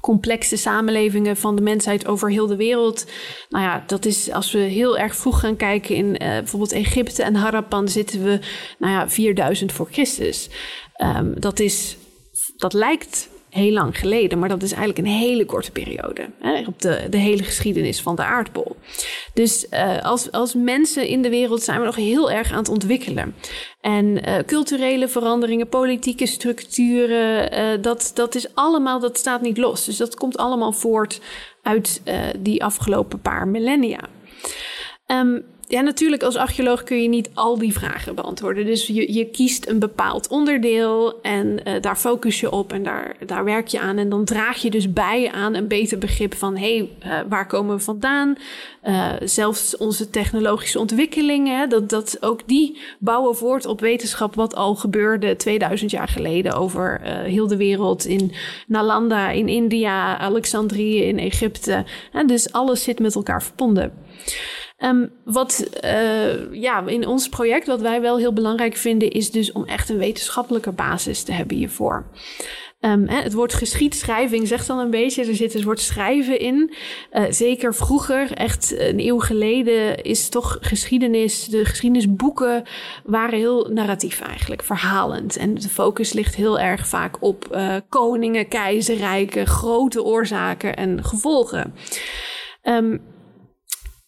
complexe 0.00 0.56
samenlevingen 0.56 1.36
van 1.36 1.56
de 1.56 1.62
mensheid 1.62 2.06
over 2.06 2.30
heel 2.30 2.46
de 2.46 2.56
wereld. 2.56 3.06
Nou 3.48 3.64
ja, 3.64 3.84
dat 3.86 4.04
is 4.04 4.32
als 4.32 4.52
we 4.52 4.58
heel 4.58 4.98
erg 4.98 5.16
vroeg 5.16 5.40
gaan 5.40 5.56
kijken 5.56 5.94
in 5.94 6.06
uh, 6.06 6.18
bijvoorbeeld 6.18 6.72
Egypte 6.72 7.22
en 7.22 7.34
Harappan, 7.34 7.88
zitten 7.88 8.24
we, 8.24 8.38
nou 8.78 8.92
ja, 8.92 9.08
4000 9.08 9.72
voor 9.72 9.88
Christus. 9.90 10.48
Um, 11.16 11.40
dat 11.40 11.60
is, 11.60 11.96
dat 12.56 12.72
lijkt 12.72 13.29
heel 13.50 13.72
lang 13.72 13.98
geleden, 13.98 14.38
maar 14.38 14.48
dat 14.48 14.62
is 14.62 14.72
eigenlijk 14.72 14.98
een 14.98 15.14
hele 15.14 15.44
korte 15.44 15.70
periode 15.70 16.30
hè, 16.38 16.64
op 16.66 16.80
de, 16.80 17.06
de 17.10 17.16
hele 17.16 17.42
geschiedenis 17.42 18.00
van 18.00 18.16
de 18.16 18.22
aardbol. 18.22 18.76
Dus 19.34 19.66
uh, 19.70 20.02
als, 20.02 20.32
als 20.32 20.54
mensen 20.54 21.06
in 21.06 21.22
de 21.22 21.30
wereld 21.30 21.62
zijn 21.62 21.78
we 21.78 21.84
nog 21.84 21.96
heel 21.96 22.30
erg 22.30 22.50
aan 22.52 22.58
het 22.58 22.68
ontwikkelen. 22.68 23.34
En 23.80 24.04
uh, 24.06 24.34
culturele 24.46 25.08
veranderingen, 25.08 25.68
politieke 25.68 26.26
structuren, 26.26 27.58
uh, 27.58 27.82
dat, 27.82 28.10
dat 28.14 28.34
is 28.34 28.54
allemaal, 28.54 29.00
dat 29.00 29.18
staat 29.18 29.42
niet 29.42 29.58
los. 29.58 29.84
Dus 29.84 29.96
dat 29.96 30.14
komt 30.14 30.36
allemaal 30.36 30.72
voort 30.72 31.20
uit 31.62 32.02
die 32.38 32.64
afgelopen 32.64 33.20
paar 33.20 33.48
millennia. 33.48 34.00
Um, 35.06 35.44
ja, 35.70 35.80
natuurlijk 35.80 36.22
als 36.22 36.36
archeoloog 36.36 36.82
kun 36.82 37.02
je 37.02 37.08
niet 37.08 37.30
al 37.34 37.58
die 37.58 37.72
vragen 37.72 38.14
beantwoorden. 38.14 38.66
Dus 38.66 38.86
je, 38.86 39.12
je 39.12 39.24
kiest 39.24 39.68
een 39.68 39.78
bepaald 39.78 40.28
onderdeel 40.28 41.20
en 41.20 41.60
uh, 41.68 41.74
daar 41.80 41.96
focus 41.96 42.40
je 42.40 42.50
op 42.50 42.72
en 42.72 42.82
daar, 42.82 43.16
daar 43.26 43.44
werk 43.44 43.66
je 43.66 43.80
aan. 43.80 43.98
En 43.98 44.08
dan 44.08 44.24
draag 44.24 44.62
je 44.62 44.70
dus 44.70 44.92
bij 44.92 45.30
aan 45.30 45.54
een 45.54 45.68
beter 45.68 45.98
begrip 45.98 46.34
van 46.34 46.56
hé, 46.56 46.76
hey, 46.76 46.90
uh, 47.06 47.28
waar 47.28 47.46
komen 47.46 47.76
we 47.76 47.82
vandaan? 47.82 48.36
Uh, 48.84 49.12
zelfs 49.24 49.76
onze 49.76 50.10
technologische 50.10 50.78
ontwikkelingen, 50.78 51.68
dat, 51.68 51.88
dat 51.88 52.16
ook 52.20 52.40
die 52.46 52.78
bouwen 52.98 53.36
voort 53.36 53.66
op 53.66 53.80
wetenschap 53.80 54.34
wat 54.34 54.54
al 54.54 54.74
gebeurde 54.74 55.36
2000 55.36 55.90
jaar 55.90 56.08
geleden 56.08 56.52
over 56.52 57.00
heel 57.04 57.46
de 57.46 57.56
wereld 57.56 58.04
in 58.04 58.32
Nalanda, 58.66 59.30
in 59.30 59.48
India, 59.48 60.18
Alexandrië, 60.18 61.02
in 61.02 61.18
Egypte. 61.18 61.84
En 62.12 62.26
dus 62.26 62.52
alles 62.52 62.82
zit 62.82 62.98
met 62.98 63.14
elkaar 63.14 63.42
verbonden. 63.42 63.92
Um, 64.84 65.10
wat 65.24 65.68
uh, 65.84 66.52
ja, 66.52 66.86
in 66.86 67.06
ons 67.06 67.28
project, 67.28 67.66
wat 67.66 67.80
wij 67.80 68.00
wel 68.00 68.18
heel 68.18 68.32
belangrijk 68.32 68.76
vinden, 68.76 69.10
is 69.10 69.30
dus 69.30 69.52
om 69.52 69.64
echt 69.64 69.88
een 69.88 69.98
wetenschappelijke 69.98 70.72
basis 70.72 71.22
te 71.22 71.32
hebben 71.32 71.56
hiervoor. 71.56 72.06
Um, 72.80 73.08
hè, 73.08 73.22
het 73.22 73.32
woord 73.32 73.54
geschiedschrijving 73.54 74.48
zegt 74.48 74.66
dan 74.66 74.78
een 74.78 74.90
beetje, 74.90 75.24
er 75.24 75.34
zit 75.34 75.52
het 75.52 75.62
woord 75.62 75.80
schrijven 75.80 76.38
in. 76.38 76.74
Uh, 77.12 77.24
zeker 77.30 77.74
vroeger, 77.74 78.32
echt 78.32 78.74
een 78.78 79.00
eeuw 79.00 79.18
geleden, 79.18 80.02
is 80.02 80.28
toch 80.28 80.58
geschiedenis, 80.60 81.44
de 81.44 81.64
geschiedenisboeken 81.64 82.62
waren 83.04 83.38
heel 83.38 83.68
narratief 83.72 84.20
eigenlijk, 84.20 84.62
verhalend. 84.62 85.36
En 85.36 85.54
de 85.54 85.68
focus 85.68 86.12
ligt 86.12 86.34
heel 86.34 86.58
erg 86.58 86.88
vaak 86.88 87.22
op 87.22 87.48
uh, 87.52 87.76
koningen, 87.88 88.48
keizerrijken, 88.48 89.46
grote 89.46 90.02
oorzaken 90.02 90.76
en 90.76 91.04
gevolgen. 91.04 91.74
Um, 92.62 93.00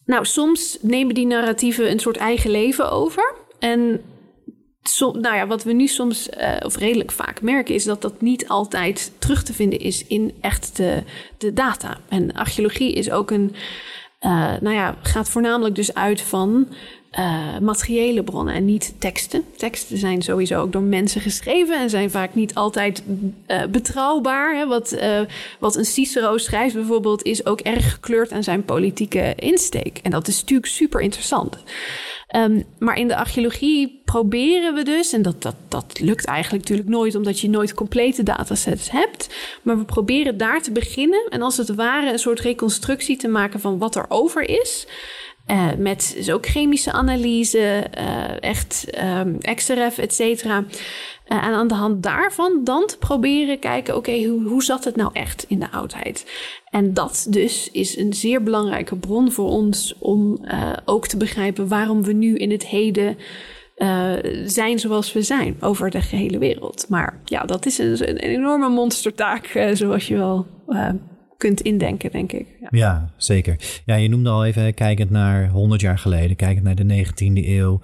nou, 0.04 0.24
soms 0.24 0.78
nemen 0.80 1.14
die 1.14 1.26
narratieven 1.26 1.90
een 1.90 2.00
soort 2.00 2.16
eigen 2.16 2.50
leven 2.50 2.90
over. 2.90 3.34
En 3.58 4.00
nou 4.98 5.34
ja, 5.34 5.46
wat 5.46 5.64
we 5.64 5.72
nu 5.72 5.86
soms, 5.86 6.28
uh, 6.28 6.56
of 6.64 6.76
redelijk 6.76 7.12
vaak 7.12 7.42
merken, 7.42 7.74
is 7.74 7.84
dat 7.84 8.02
dat 8.02 8.20
niet 8.20 8.48
altijd 8.48 9.12
terug 9.18 9.42
te 9.42 9.52
vinden 9.52 9.78
is 9.78 10.06
in 10.06 10.32
echt 10.40 10.76
de, 10.76 11.02
de 11.38 11.52
data. 11.52 11.98
En 12.08 12.32
archeologie 12.32 12.92
is 12.92 13.10
ook 13.10 13.30
een, 13.30 13.54
uh, 14.20 14.54
nou 14.60 14.74
ja, 14.74 14.96
gaat 15.02 15.28
voornamelijk 15.28 15.74
dus 15.74 15.94
uit 15.94 16.20
van 16.20 16.68
uh, 17.18 17.58
materiële 17.58 18.22
bronnen 18.22 18.54
en 18.54 18.64
niet 18.64 18.94
teksten. 18.98 19.44
Teksten 19.56 19.98
zijn 19.98 20.22
sowieso 20.22 20.60
ook 20.60 20.72
door 20.72 20.82
mensen 20.82 21.20
geschreven 21.20 21.80
en 21.80 21.90
zijn 21.90 22.10
vaak 22.10 22.34
niet 22.34 22.54
altijd 22.54 23.02
uh, 23.06 23.64
betrouwbaar. 23.64 24.56
Hè. 24.56 24.66
Wat, 24.66 24.92
uh, 24.92 25.20
wat 25.58 25.76
een 25.76 25.84
Cicero 25.84 26.38
schrijft 26.38 26.74
bijvoorbeeld 26.74 27.22
is 27.22 27.46
ook 27.46 27.60
erg 27.60 27.92
gekleurd 27.92 28.32
aan 28.32 28.42
zijn 28.42 28.64
politieke 28.64 29.32
insteek. 29.36 29.98
En 30.02 30.10
dat 30.10 30.28
is 30.28 30.40
natuurlijk 30.40 30.72
super 30.72 31.00
interessant. 31.00 31.56
Um, 32.36 32.64
maar 32.78 32.98
in 32.98 33.08
de 33.08 33.16
archeologie 33.16 34.00
proberen 34.04 34.74
we 34.74 34.82
dus, 34.82 35.12
en 35.12 35.22
dat, 35.22 35.42
dat, 35.42 35.54
dat 35.68 36.00
lukt 36.00 36.24
eigenlijk 36.24 36.62
natuurlijk 36.62 36.96
nooit, 36.96 37.14
omdat 37.14 37.40
je 37.40 37.50
nooit 37.50 37.74
complete 37.74 38.22
datasets 38.22 38.90
hebt. 38.90 39.34
Maar 39.62 39.78
we 39.78 39.84
proberen 39.84 40.36
daar 40.36 40.62
te 40.62 40.72
beginnen 40.72 41.26
en 41.28 41.42
als 41.42 41.56
het 41.56 41.74
ware 41.74 42.12
een 42.12 42.18
soort 42.18 42.40
reconstructie 42.40 43.16
te 43.16 43.28
maken 43.28 43.60
van 43.60 43.78
wat 43.78 43.96
er 43.96 44.04
over 44.08 44.48
is. 44.48 44.86
Uh, 45.52 45.68
met 45.78 46.12
dus 46.16 46.30
ook 46.30 46.46
chemische 46.46 46.92
analyse, 46.92 47.84
uh, 47.98 48.42
echt 48.42 48.86
um, 49.18 49.38
XRF, 49.54 49.98
et 49.98 50.14
cetera. 50.14 50.58
Uh, 50.58 51.44
en 51.44 51.52
aan 51.52 51.68
de 51.68 51.74
hand 51.74 52.02
daarvan 52.02 52.60
dan 52.64 52.86
te 52.86 52.98
proberen 52.98 53.58
kijken, 53.58 53.96
oké, 53.96 54.24
hoe, 54.24 54.48
hoe 54.48 54.62
zat 54.62 54.84
het 54.84 54.96
nou 54.96 55.10
echt 55.12 55.44
in 55.48 55.58
de 55.58 55.70
oudheid? 55.70 56.26
En 56.70 56.94
dat 56.94 57.26
dus 57.28 57.70
is 57.70 57.96
een 57.96 58.12
zeer 58.12 58.42
belangrijke 58.42 58.96
bron 58.96 59.32
voor 59.32 59.48
ons 59.48 59.94
om 59.98 60.44
ook 60.84 61.06
te 61.06 61.16
begrijpen 61.16 61.68
waarom 61.68 62.02
we 62.02 62.12
nu 62.12 62.36
in 62.36 62.50
het 62.50 62.66
heden 62.66 63.16
zijn 64.44 64.78
zoals 64.78 65.12
we 65.12 65.22
zijn 65.22 65.56
over 65.60 65.90
de 65.90 66.00
gehele 66.00 66.38
wereld. 66.38 66.86
Maar 66.88 67.20
ja, 67.24 67.44
dat 67.44 67.66
is 67.66 67.78
een, 67.78 68.08
een 68.08 68.16
enorme 68.16 68.68
monstertaak, 68.68 69.68
zoals 69.72 70.08
je 70.08 70.16
wel 70.16 70.46
kunt 71.42 71.60
indenken, 71.60 72.10
denk 72.10 72.32
ik. 72.32 72.46
Ja. 72.60 72.68
ja. 72.70 73.12
zeker. 73.16 73.82
Ja, 73.84 73.94
je 73.94 74.08
noemde 74.08 74.30
al 74.30 74.44
even, 74.44 74.74
kijkend 74.74 75.10
naar 75.10 75.48
100 75.48 75.80
jaar 75.80 75.98
geleden, 75.98 76.36
kijkend 76.36 76.64
naar 76.64 76.74
de 76.74 77.04
19e 77.06 77.46
eeuw. 77.46 77.80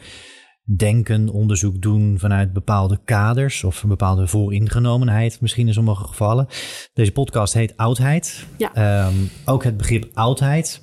Denken, 0.77 1.29
onderzoek 1.29 1.83
doen 1.83 2.19
vanuit 2.19 2.53
bepaalde 2.53 3.00
kaders 3.05 3.65
of 3.65 3.83
een 3.83 3.88
bepaalde 3.88 4.27
vooringenomenheid, 4.27 5.41
misschien 5.41 5.67
in 5.67 5.73
sommige 5.73 6.05
gevallen. 6.05 6.47
Deze 6.93 7.12
podcast 7.12 7.55
heet 7.55 7.77
Oudheid. 7.77 8.47
Ja. 8.57 9.07
Um, 9.07 9.31
ook 9.45 9.65
het 9.65 9.77
begrip 9.77 10.11
oudheid 10.12 10.81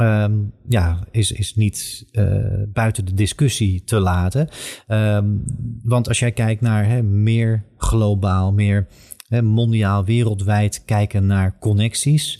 um, 0.00 0.52
ja, 0.68 1.06
is, 1.10 1.32
is 1.32 1.54
niet 1.54 2.08
uh, 2.12 2.62
buiten 2.72 3.04
de 3.04 3.14
discussie 3.14 3.84
te 3.84 4.00
laten. 4.00 4.48
Um, 4.88 5.44
want 5.82 6.08
als 6.08 6.18
jij 6.18 6.32
kijkt 6.32 6.60
naar 6.60 6.86
hè, 6.86 7.02
meer 7.02 7.64
globaal, 7.76 8.52
meer 8.52 8.86
mondiaal, 9.28 10.04
wereldwijd 10.04 10.84
kijken 10.84 11.26
naar 11.26 11.58
connecties. 11.58 12.38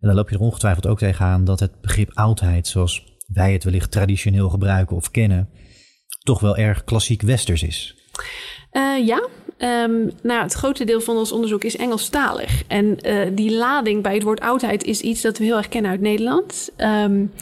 En 0.00 0.08
dan 0.08 0.14
loop 0.14 0.28
je 0.28 0.34
er 0.34 0.40
ongetwijfeld 0.40 0.86
ook 0.86 0.98
tegenaan 0.98 1.44
dat 1.44 1.60
het 1.60 1.80
begrip 1.80 2.10
oudheid, 2.14 2.66
zoals 2.66 3.04
wij 3.26 3.52
het 3.52 3.64
wellicht 3.64 3.90
traditioneel 3.90 4.50
gebruiken 4.50 4.96
of 4.96 5.10
kennen, 5.10 5.48
toch 6.22 6.40
wel 6.40 6.56
erg 6.56 6.84
klassiek 6.84 7.22
westers 7.22 7.62
is. 7.62 7.96
Uh, 8.72 9.06
ja, 9.06 9.28
um, 9.58 10.10
nou, 10.22 10.42
het 10.42 10.52
grote 10.52 10.84
deel 10.84 11.00
van 11.00 11.16
ons 11.16 11.32
onderzoek 11.32 11.64
is 11.64 11.76
Engelstalig. 11.76 12.62
En 12.66 12.98
uh, 13.06 13.28
die 13.32 13.52
lading 13.52 14.02
bij 14.02 14.14
het 14.14 14.22
woord 14.22 14.40
oudheid 14.40 14.84
is 14.84 15.00
iets 15.00 15.20
dat 15.20 15.38
we 15.38 15.44
heel 15.44 15.56
erg 15.56 15.68
kennen 15.68 15.90
uit 15.90 16.00
Nederland. 16.00 16.70
Um, 16.76 17.32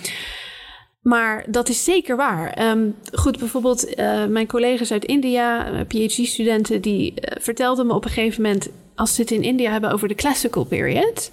maar 1.02 1.44
dat 1.48 1.68
is 1.68 1.84
zeker 1.84 2.16
waar. 2.16 2.70
Um, 2.70 2.94
goed, 3.12 3.38
bijvoorbeeld 3.38 3.98
uh, 3.98 4.26
mijn 4.26 4.46
collega's 4.46 4.92
uit 4.92 5.04
India, 5.04 5.66
PhD-studenten, 5.88 6.80
die 6.80 7.10
uh, 7.10 7.42
vertelden 7.42 7.86
me 7.86 7.94
op 7.94 8.04
een 8.04 8.10
gegeven 8.10 8.42
moment, 8.42 8.68
als 8.94 9.14
ze 9.14 9.20
het 9.20 9.30
in 9.30 9.42
India 9.42 9.70
hebben 9.70 9.92
over 9.92 10.08
de 10.08 10.14
classical 10.14 10.64
period, 10.64 11.32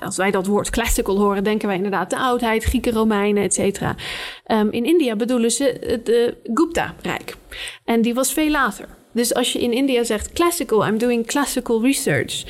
als 0.00 0.16
wij 0.16 0.30
dat 0.30 0.46
woord 0.46 0.70
classical 0.70 1.18
horen, 1.18 1.44
denken 1.44 1.68
wij 1.68 1.76
inderdaad 1.76 2.10
de 2.10 2.18
oudheid, 2.18 2.64
Grieken, 2.64 2.92
Romeinen, 2.92 3.42
et 3.42 3.54
cetera. 3.54 3.96
Um, 4.46 4.70
in 4.70 4.84
India 4.84 5.16
bedoelen 5.16 5.50
ze 5.50 6.00
de 6.04 6.36
Gupta-rijk. 6.54 7.36
En 7.84 8.02
die 8.02 8.14
was 8.14 8.32
veel 8.32 8.50
later. 8.50 8.88
Dus 9.12 9.34
als 9.34 9.52
je 9.52 9.60
in 9.60 9.72
India 9.72 10.04
zegt 10.04 10.32
classical, 10.32 10.86
I'm 10.86 10.98
doing 10.98 11.26
classical 11.26 11.82
research, 11.82 12.44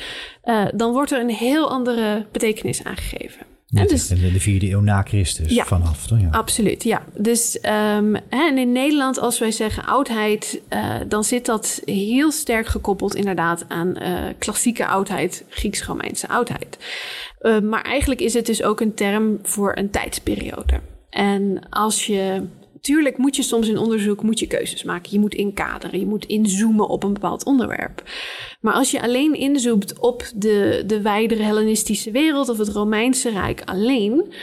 dan 0.73 0.91
wordt 0.91 1.11
er 1.11 1.19
een 1.19 1.29
heel 1.29 1.69
andere 1.69 2.25
betekenis 2.31 2.83
aangegeven. 2.83 3.45
En 3.73 3.87
dus, 3.87 4.07
de 4.07 4.39
vierde 4.39 4.69
eeuw 4.69 4.79
na 4.79 5.01
Christus 5.01 5.53
ja, 5.53 5.65
vanaf. 5.65 6.07
Toch? 6.07 6.19
Ja. 6.19 6.29
Absoluut, 6.29 6.83
ja. 6.83 7.01
Dus 7.17 7.57
um, 7.61 8.15
en 8.15 8.57
in 8.57 8.71
Nederland, 8.71 9.19
als 9.19 9.39
wij 9.39 9.51
zeggen 9.51 9.85
oudheid, 9.85 10.61
uh, 10.69 10.95
dan 11.07 11.23
zit 11.23 11.45
dat 11.45 11.81
heel 11.85 12.31
sterk 12.31 12.67
gekoppeld 12.67 13.15
inderdaad 13.15 13.65
aan 13.67 13.97
uh, 14.01 14.19
klassieke 14.37 14.87
oudheid, 14.87 15.43
Grieks-Romeinse 15.49 16.27
oudheid. 16.27 16.77
Uh, 17.41 17.59
maar 17.59 17.81
eigenlijk 17.81 18.21
is 18.21 18.33
het 18.33 18.45
dus 18.45 18.63
ook 18.63 18.79
een 18.79 18.93
term 18.93 19.39
voor 19.43 19.77
een 19.77 19.89
tijdsperiode. 19.89 20.79
En 21.09 21.61
als 21.69 22.05
je 22.05 22.47
tuurlijk 22.81 23.17
moet 23.17 23.35
je 23.35 23.43
soms 23.43 23.67
in 23.67 23.77
onderzoek 23.77 24.23
moet 24.23 24.39
je 24.39 24.47
keuzes 24.47 24.83
maken. 24.83 25.11
Je 25.11 25.19
moet 25.19 25.35
inkaderen, 25.35 25.99
je 25.99 26.05
moet 26.05 26.25
inzoomen 26.25 26.87
op 26.87 27.03
een 27.03 27.13
bepaald 27.13 27.45
onderwerp. 27.45 28.03
Maar 28.61 28.73
als 28.73 28.91
je 28.91 29.01
alleen 29.01 29.33
inzoomt 29.33 29.99
op 29.99 30.23
de, 30.35 30.83
de 30.87 31.01
wijdere 31.01 31.43
Hellenistische 31.43 32.11
wereld 32.11 32.49
of 32.49 32.57
het 32.57 32.69
Romeinse 32.69 33.29
Rijk 33.29 33.61
alleen, 33.65 34.33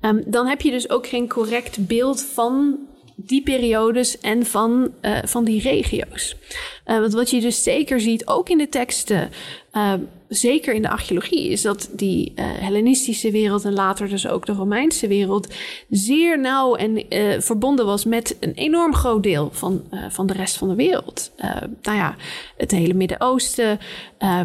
um, 0.00 0.22
dan 0.26 0.46
heb 0.46 0.60
je 0.60 0.70
dus 0.70 0.90
ook 0.90 1.06
geen 1.06 1.28
correct 1.28 1.86
beeld 1.86 2.22
van 2.22 2.78
die 3.16 3.42
periodes 3.42 4.18
en 4.20 4.46
van, 4.46 4.92
uh, 5.02 5.18
van 5.24 5.44
die 5.44 5.60
regio's. 5.60 6.36
Uh, 6.86 6.98
want 6.98 7.12
wat 7.12 7.30
je 7.30 7.40
dus 7.40 7.62
zeker 7.62 8.00
ziet, 8.00 8.26
ook 8.26 8.48
in 8.48 8.58
de 8.58 8.68
teksten, 8.68 9.30
uh, 9.72 9.92
zeker 10.34 10.74
in 10.74 10.82
de 10.82 10.88
archeologie, 10.88 11.48
is 11.48 11.62
dat 11.62 11.90
die 11.92 12.32
Hellenistische 12.40 13.30
wereld 13.30 13.64
en 13.64 13.72
later 13.72 14.08
dus 14.08 14.28
ook 14.28 14.46
de 14.46 14.52
Romeinse 14.52 15.06
wereld 15.06 15.54
zeer 15.90 16.40
nauw 16.40 16.74
en 16.74 17.04
verbonden 17.42 17.86
was 17.86 18.04
met 18.04 18.36
een 18.40 18.52
enorm 18.52 18.94
groot 18.94 19.22
deel 19.22 19.50
van, 19.52 19.82
van 20.08 20.26
de 20.26 20.32
rest 20.32 20.56
van 20.56 20.68
de 20.68 20.74
wereld. 20.74 21.32
nou 21.82 21.96
ja, 21.96 22.16
het 22.56 22.70
hele 22.70 22.94
Midden-Oosten, 22.94 23.78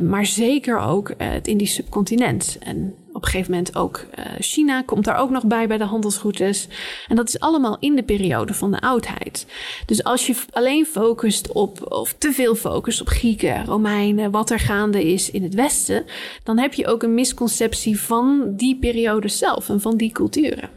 maar 0.02 0.26
zeker 0.26 0.80
ook 0.80 1.14
het 1.18 1.48
Indisch 1.48 1.74
subcontinent. 1.74 2.58
En 2.60 2.96
op 3.20 3.26
een 3.26 3.32
gegeven 3.32 3.52
moment 3.52 3.76
ook 3.76 4.06
uh, 4.20 4.26
China 4.40 4.82
komt 4.82 5.06
daar 5.06 5.18
ook 5.18 5.30
nog 5.30 5.46
bij 5.46 5.68
bij 5.68 5.78
de 5.78 5.84
handelsroutes. 5.84 6.68
En 7.08 7.16
dat 7.16 7.28
is 7.28 7.40
allemaal 7.40 7.78
in 7.80 7.96
de 7.96 8.04
periode 8.04 8.54
van 8.54 8.72
de 8.72 8.80
oudheid. 8.80 9.46
Dus 9.86 10.04
als 10.04 10.28
je 10.28 10.36
alleen 10.52 10.86
focust 10.86 11.52
op, 11.52 11.92
of 11.92 12.16
te 12.18 12.32
veel 12.32 12.56
focust 12.56 13.02
op 13.02 13.08
Grieken, 13.08 13.66
Romeinen, 13.66 14.32
wat 14.32 14.50
er 14.50 14.60
gaande 14.60 15.12
is 15.12 15.32
in 15.32 15.44
het 15.44 15.54
Westen, 15.54 16.06
dan 16.44 16.58
heb 16.58 16.74
je 16.74 16.88
ook 16.88 17.04
een 17.04 17.14
misconceptie 17.14 18.00
van 18.00 18.54
die 18.56 18.78
periode 18.80 19.28
zelf 19.28 19.70
en 19.70 19.82
van 19.82 19.98
die 19.98 20.12
culturen. 20.12 20.70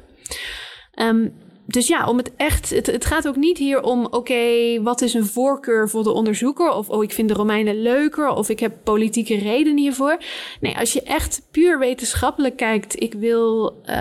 Um, 0.94 1.32
dus 1.72 1.86
ja, 1.86 2.06
om 2.06 2.16
het 2.16 2.32
echt. 2.36 2.70
Het, 2.70 3.04
gaat 3.04 3.28
ook 3.28 3.36
niet 3.36 3.58
hier 3.58 3.82
om. 3.82 4.06
Oké, 4.10 4.82
wat 4.82 5.00
is 5.00 5.14
een 5.14 5.26
voorkeur 5.26 5.88
voor 5.88 6.02
de 6.02 6.10
onderzoeker? 6.10 6.70
Of 6.70 6.88
oh, 6.88 7.02
ik 7.02 7.12
vind 7.12 7.28
de 7.28 7.34
Romeinen 7.34 7.82
leuker. 7.82 8.28
Of 8.28 8.48
ik 8.48 8.60
heb 8.60 8.72
politieke 8.82 9.38
redenen 9.38 9.78
hiervoor. 9.78 10.18
Nee, 10.60 10.78
als 10.78 10.92
je 10.92 11.02
echt 11.02 11.42
puur 11.50 11.78
wetenschappelijk 11.78 12.56
kijkt. 12.56 13.00
Ik 13.02 13.14
wil. 13.14 13.76
Uh, 13.86 13.96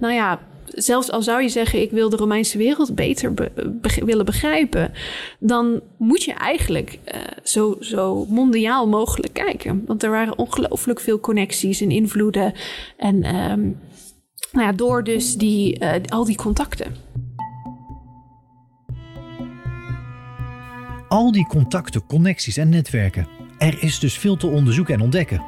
nou 0.00 0.12
ja. 0.12 0.40
Zelfs 0.66 1.10
al 1.10 1.22
zou 1.22 1.42
je 1.42 1.48
zeggen, 1.48 1.80
ik 1.80 1.90
wil 1.90 2.08
de 2.08 2.16
Romeinse 2.16 2.58
wereld 2.58 2.94
beter 2.94 3.34
be 3.34 3.50
be 3.54 4.04
willen 4.04 4.24
begrijpen, 4.24 4.92
dan 5.38 5.80
moet 5.96 6.22
je 6.22 6.32
eigenlijk 6.32 6.98
uh, 7.14 7.20
zo, 7.42 7.76
zo 7.80 8.26
mondiaal 8.28 8.88
mogelijk 8.88 9.32
kijken. 9.32 9.84
Want 9.86 10.02
er 10.02 10.10
waren 10.10 10.38
ongelooflijk 10.38 11.00
veel 11.00 11.20
connecties 11.20 11.80
en 11.80 11.90
invloeden. 11.90 12.52
En 12.96 13.34
um, 13.50 13.78
nou 14.52 14.66
ja, 14.66 14.72
door 14.72 15.04
dus 15.04 15.36
die, 15.36 15.80
uh, 15.80 15.92
al 16.08 16.24
die 16.24 16.36
contacten. 16.36 16.94
Al 21.08 21.32
die 21.32 21.46
contacten, 21.46 22.06
connecties 22.06 22.56
en 22.56 22.68
netwerken. 22.68 23.28
Er 23.58 23.82
is 23.82 23.98
dus 23.98 24.18
veel 24.18 24.36
te 24.36 24.46
onderzoeken 24.46 24.94
en 24.94 25.00
ontdekken. 25.00 25.42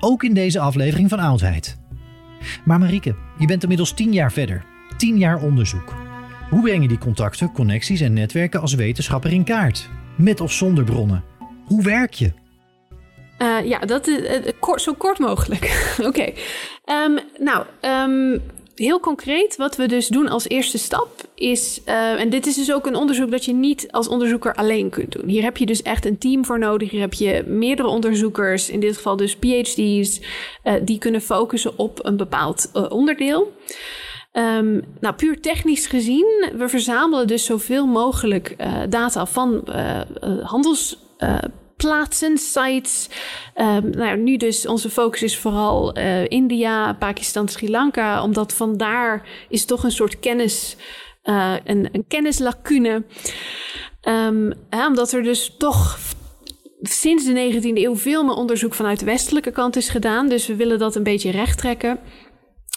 Ook 0.00 0.22
in 0.22 0.34
deze 0.34 0.60
aflevering 0.60 1.08
van 1.08 1.18
Oudheid. 1.18 1.78
Maar 2.64 2.78
Marieke, 2.78 3.16
je 3.38 3.46
bent 3.46 3.62
inmiddels 3.62 3.92
tien 3.92 4.12
jaar 4.12 4.32
verder. 4.32 4.64
Tien 4.96 5.18
jaar 5.18 5.42
onderzoek. 5.42 5.94
Hoe 6.50 6.62
breng 6.62 6.82
je 6.82 6.88
die 6.88 6.98
contacten, 6.98 7.52
connecties 7.52 8.00
en 8.00 8.12
netwerken 8.12 8.60
als 8.60 8.74
wetenschapper 8.74 9.32
in 9.32 9.44
kaart? 9.44 9.88
Met 10.16 10.40
of 10.40 10.52
zonder 10.52 10.84
bronnen? 10.84 11.24
Hoe 11.64 11.82
werk 11.82 12.12
je? 12.12 12.32
Uh, 13.44 13.68
ja, 13.68 13.78
dat 13.78 14.06
is 14.06 14.18
uh, 14.18 14.52
kort, 14.58 14.82
zo 14.82 14.92
kort 14.92 15.18
mogelijk. 15.18 15.86
Oké. 16.08 16.32
Um, 17.06 17.18
nou, 17.38 17.64
um, 17.80 18.42
heel 18.74 19.00
concreet, 19.00 19.56
wat 19.56 19.76
we 19.76 19.86
dus 19.86 20.08
doen 20.08 20.28
als 20.28 20.48
eerste 20.48 20.78
stap 20.78 21.08
is, 21.34 21.80
uh, 21.86 22.20
en 22.20 22.30
dit 22.30 22.46
is 22.46 22.54
dus 22.54 22.72
ook 22.72 22.86
een 22.86 22.94
onderzoek 22.94 23.30
dat 23.30 23.44
je 23.44 23.52
niet 23.52 23.86
als 23.90 24.08
onderzoeker 24.08 24.54
alleen 24.54 24.90
kunt 24.90 25.12
doen. 25.12 25.28
Hier 25.28 25.42
heb 25.42 25.56
je 25.56 25.66
dus 25.66 25.82
echt 25.82 26.06
een 26.06 26.18
team 26.18 26.44
voor 26.44 26.58
nodig. 26.58 26.90
Hier 26.90 27.00
heb 27.00 27.14
je 27.14 27.44
meerdere 27.46 27.88
onderzoekers, 27.88 28.70
in 28.70 28.80
dit 28.80 28.96
geval 28.96 29.16
dus 29.16 29.36
PhD's, 29.36 30.20
die 30.82 30.98
kunnen 30.98 31.20
focussen 31.20 31.78
op 31.78 32.04
een 32.04 32.16
bepaald 32.16 32.70
onderdeel. 32.88 33.52
Um, 34.32 34.82
nou, 35.00 35.14
puur 35.14 35.40
technisch 35.40 35.86
gezien, 35.86 36.50
we 36.56 36.68
verzamelen 36.68 37.26
dus 37.26 37.44
zoveel 37.44 37.86
mogelijk 37.86 38.56
data 38.88 39.26
van 39.26 39.64
handels 40.42 40.98
plaatsen, 41.76 42.38
sites. 42.38 43.08
Um, 43.56 43.90
nou, 43.90 44.16
nu 44.16 44.36
dus 44.36 44.66
onze 44.66 44.90
focus 44.90 45.22
is 45.22 45.38
vooral 45.38 45.98
uh, 45.98 46.28
India, 46.28 46.92
Pakistan, 46.92 47.48
Sri 47.48 47.70
Lanka, 47.70 48.22
omdat 48.22 48.52
vandaar 48.52 49.28
is 49.48 49.64
toch 49.64 49.84
een 49.84 49.90
soort 49.90 50.18
kennis, 50.18 50.76
uh, 51.24 51.54
een, 51.64 52.04
kennislacune. 52.08 53.04
Um, 54.08 54.52
hè, 54.70 54.86
omdat 54.86 55.12
er 55.12 55.22
dus 55.22 55.54
toch 55.58 55.98
sinds 56.82 57.24
de 57.24 57.52
19e 57.52 57.62
eeuw 57.62 57.96
veel 57.96 58.24
meer 58.24 58.34
onderzoek 58.34 58.74
vanuit 58.74 58.98
de 58.98 59.04
westelijke 59.04 59.50
kant 59.50 59.76
is 59.76 59.88
gedaan. 59.88 60.28
Dus 60.28 60.46
we 60.46 60.56
willen 60.56 60.78
dat 60.78 60.96
een 60.96 61.02
beetje 61.02 61.30
recht 61.30 61.58
trekken. 61.58 61.98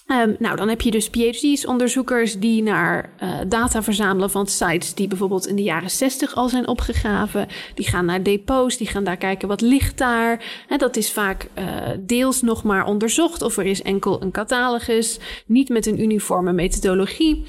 Um, 0.08 0.36
nou, 0.40 0.56
dan 0.56 0.70
heb 0.70 0.82
je 0.82 0.92
dus 0.92 1.10
PhD's, 1.10 1.66
onderzoekers 1.66 2.40
die 2.40 2.64
naar 2.64 3.10
uh, 3.24 3.40
data 3.48 3.84
verzamelen 3.84 4.30
van 4.30 4.48
sites 4.48 4.94
die 4.94 5.08
bijvoorbeeld 5.08 5.48
in 5.48 5.56
de 5.56 5.64
jaren 5.64 5.92
60 5.92 6.36
al 6.36 6.50
zijn 6.50 6.68
opgegraven. 6.68 7.48
Die 7.76 7.88
gaan 7.88 8.06
naar 8.06 8.24
depots, 8.24 8.78
die 8.78 8.88
gaan 8.88 9.04
daar 9.04 9.18
kijken 9.18 9.48
wat 9.48 9.62
ligt 9.62 9.98
daar. 9.98 10.64
En 10.70 10.78
dat 10.78 10.96
is 10.96 11.12
vaak 11.12 11.48
uh, 11.58 11.66
deels 12.00 12.42
nog 12.42 12.64
maar 12.64 12.86
onderzocht 12.86 13.42
of 13.42 13.58
er 13.58 13.66
is 13.66 13.82
enkel 13.82 14.22
een 14.22 14.32
catalogus, 14.32 15.20
niet 15.46 15.70
met 15.70 15.86
een 15.86 16.02
uniforme 16.02 16.54
methodologie. 16.54 17.46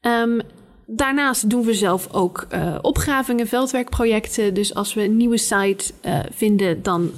Um, 0.00 0.40
Daarnaast 0.92 1.50
doen 1.50 1.64
we 1.64 1.74
zelf 1.74 2.12
ook 2.12 2.46
uh, 2.54 2.78
opgravingen, 2.80 3.46
veldwerkprojecten. 3.46 4.54
Dus 4.54 4.74
als 4.74 4.94
we 4.94 5.02
een 5.02 5.16
nieuwe 5.16 5.38
site 5.38 5.92
vinden, 6.32 6.82
dan 6.82 7.10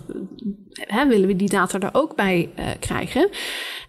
willen 1.09 1.27
we 1.27 1.37
die 1.37 1.49
data 1.49 1.81
er 1.81 1.89
ook 1.93 2.17
bij 2.17 2.51
krijgen. 2.81 3.29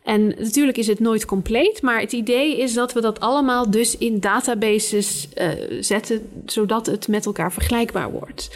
En 0.04 0.28
natuurlijk 0.28 0.78
is 0.78 0.88
het 0.88 1.00
nooit 1.00 1.26
compleet, 1.26 1.82
maar 1.82 2.00
het 2.00 2.12
idee 2.12 2.58
is 2.58 2.74
dat 2.74 2.94
we 2.94 3.02
dat 3.02 3.20
allemaal 3.20 3.72
dus 3.72 3.98
in 3.98 4.20
databases 4.20 5.28
uh, 5.38 5.50
zetten, 5.80 6.30
zodat 6.46 6.86
het 6.86 7.08
met 7.08 7.26
elkaar 7.26 7.52
vergelijkbaar 7.52 8.12
wordt. 8.12 8.50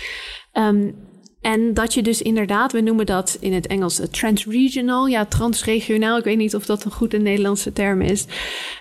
Um, 0.54 0.96
en 1.42 1.74
dat 1.74 1.94
je 1.94 2.02
dus 2.02 2.22
inderdaad, 2.22 2.72
we 2.72 2.82
noemen 2.82 3.06
dat 3.06 3.38
in 3.40 3.54
het 3.54 3.68
Engels 3.68 4.02
transregional, 4.12 5.08
ja, 5.08 5.26
transregionaal. 5.26 6.18
Ik 6.18 6.24
weet 6.24 6.38
niet 6.38 6.56
of 6.56 6.66
dat 6.66 6.84
een 6.84 6.92
goede 6.92 7.18
Nederlandse 7.18 7.74
term 7.74 8.02
is. 8.02 8.26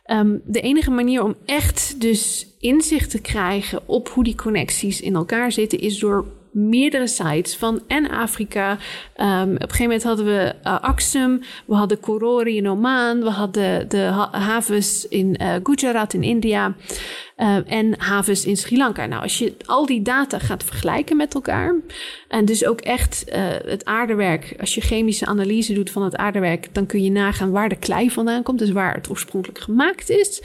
Um, 0.06 0.42
de 0.44 0.60
enige 0.60 0.90
manier 0.90 1.22
om 1.22 1.34
echt 1.44 2.00
dus 2.00 2.46
inzicht 2.58 3.10
te 3.10 3.20
krijgen 3.20 3.82
op 3.86 4.08
hoe 4.08 4.24
die 4.24 4.34
connecties 4.34 5.00
in 5.00 5.14
elkaar 5.14 5.52
zitten, 5.52 5.80
is 5.80 5.98
door 5.98 6.26
meerdere 6.56 7.06
sites 7.06 7.56
van 7.56 7.82
en 7.86 8.10
Afrika. 8.10 8.70
Um, 9.16 9.52
op 9.54 9.62
een 9.62 9.70
gegeven 9.70 9.82
moment 9.82 10.02
hadden 10.02 10.24
we 10.24 10.54
uh, 10.64 10.80
Aksum, 10.80 11.42
we 11.66 11.74
hadden 11.74 12.00
Korori 12.00 12.56
in 12.56 12.68
Oman, 12.68 13.22
we 13.22 13.30
hadden 13.30 13.88
de 13.88 13.98
ha 13.98 14.28
havens 14.32 15.08
in 15.08 15.38
uh, 15.42 15.54
Gujarat 15.62 16.12
in 16.12 16.22
India. 16.22 16.74
Uh, 17.36 17.72
en 17.72 18.00
havens 18.00 18.44
in 18.44 18.56
Sri 18.56 18.76
Lanka. 18.76 19.06
Nou, 19.06 19.22
als 19.22 19.38
je 19.38 19.54
al 19.66 19.86
die 19.86 20.02
data 20.02 20.38
gaat 20.38 20.64
vergelijken 20.64 21.16
met 21.16 21.34
elkaar 21.34 21.74
en 22.28 22.44
dus 22.44 22.66
ook 22.66 22.80
echt 22.80 23.24
uh, 23.28 23.34
het 23.64 23.84
aardewerk, 23.84 24.54
als 24.60 24.74
je 24.74 24.80
chemische 24.80 25.26
analyse 25.26 25.72
doet 25.72 25.90
van 25.90 26.02
het 26.02 26.16
aardewerk, 26.16 26.74
dan 26.74 26.86
kun 26.86 27.02
je 27.02 27.10
nagaan 27.10 27.50
waar 27.50 27.68
de 27.68 27.76
klei 27.76 28.10
vandaan 28.10 28.42
komt, 28.42 28.58
dus 28.58 28.70
waar 28.70 28.94
het 28.94 29.10
oorspronkelijk 29.10 29.60
gemaakt 29.60 30.10
is. 30.10 30.42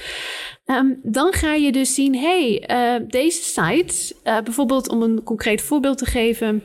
Um, 0.66 1.00
dan 1.04 1.34
ga 1.34 1.54
je 1.54 1.72
dus 1.72 1.94
zien, 1.94 2.16
hey, 2.16 2.68
uh, 2.72 3.08
deze 3.10 3.42
site, 3.44 4.16
bijvoorbeeld 4.24 4.90
om 4.90 5.02
een 5.02 5.24
concreet 5.24 5.62
voorbeeld 5.62 5.98
te 5.98 6.06
geven. 6.06 6.64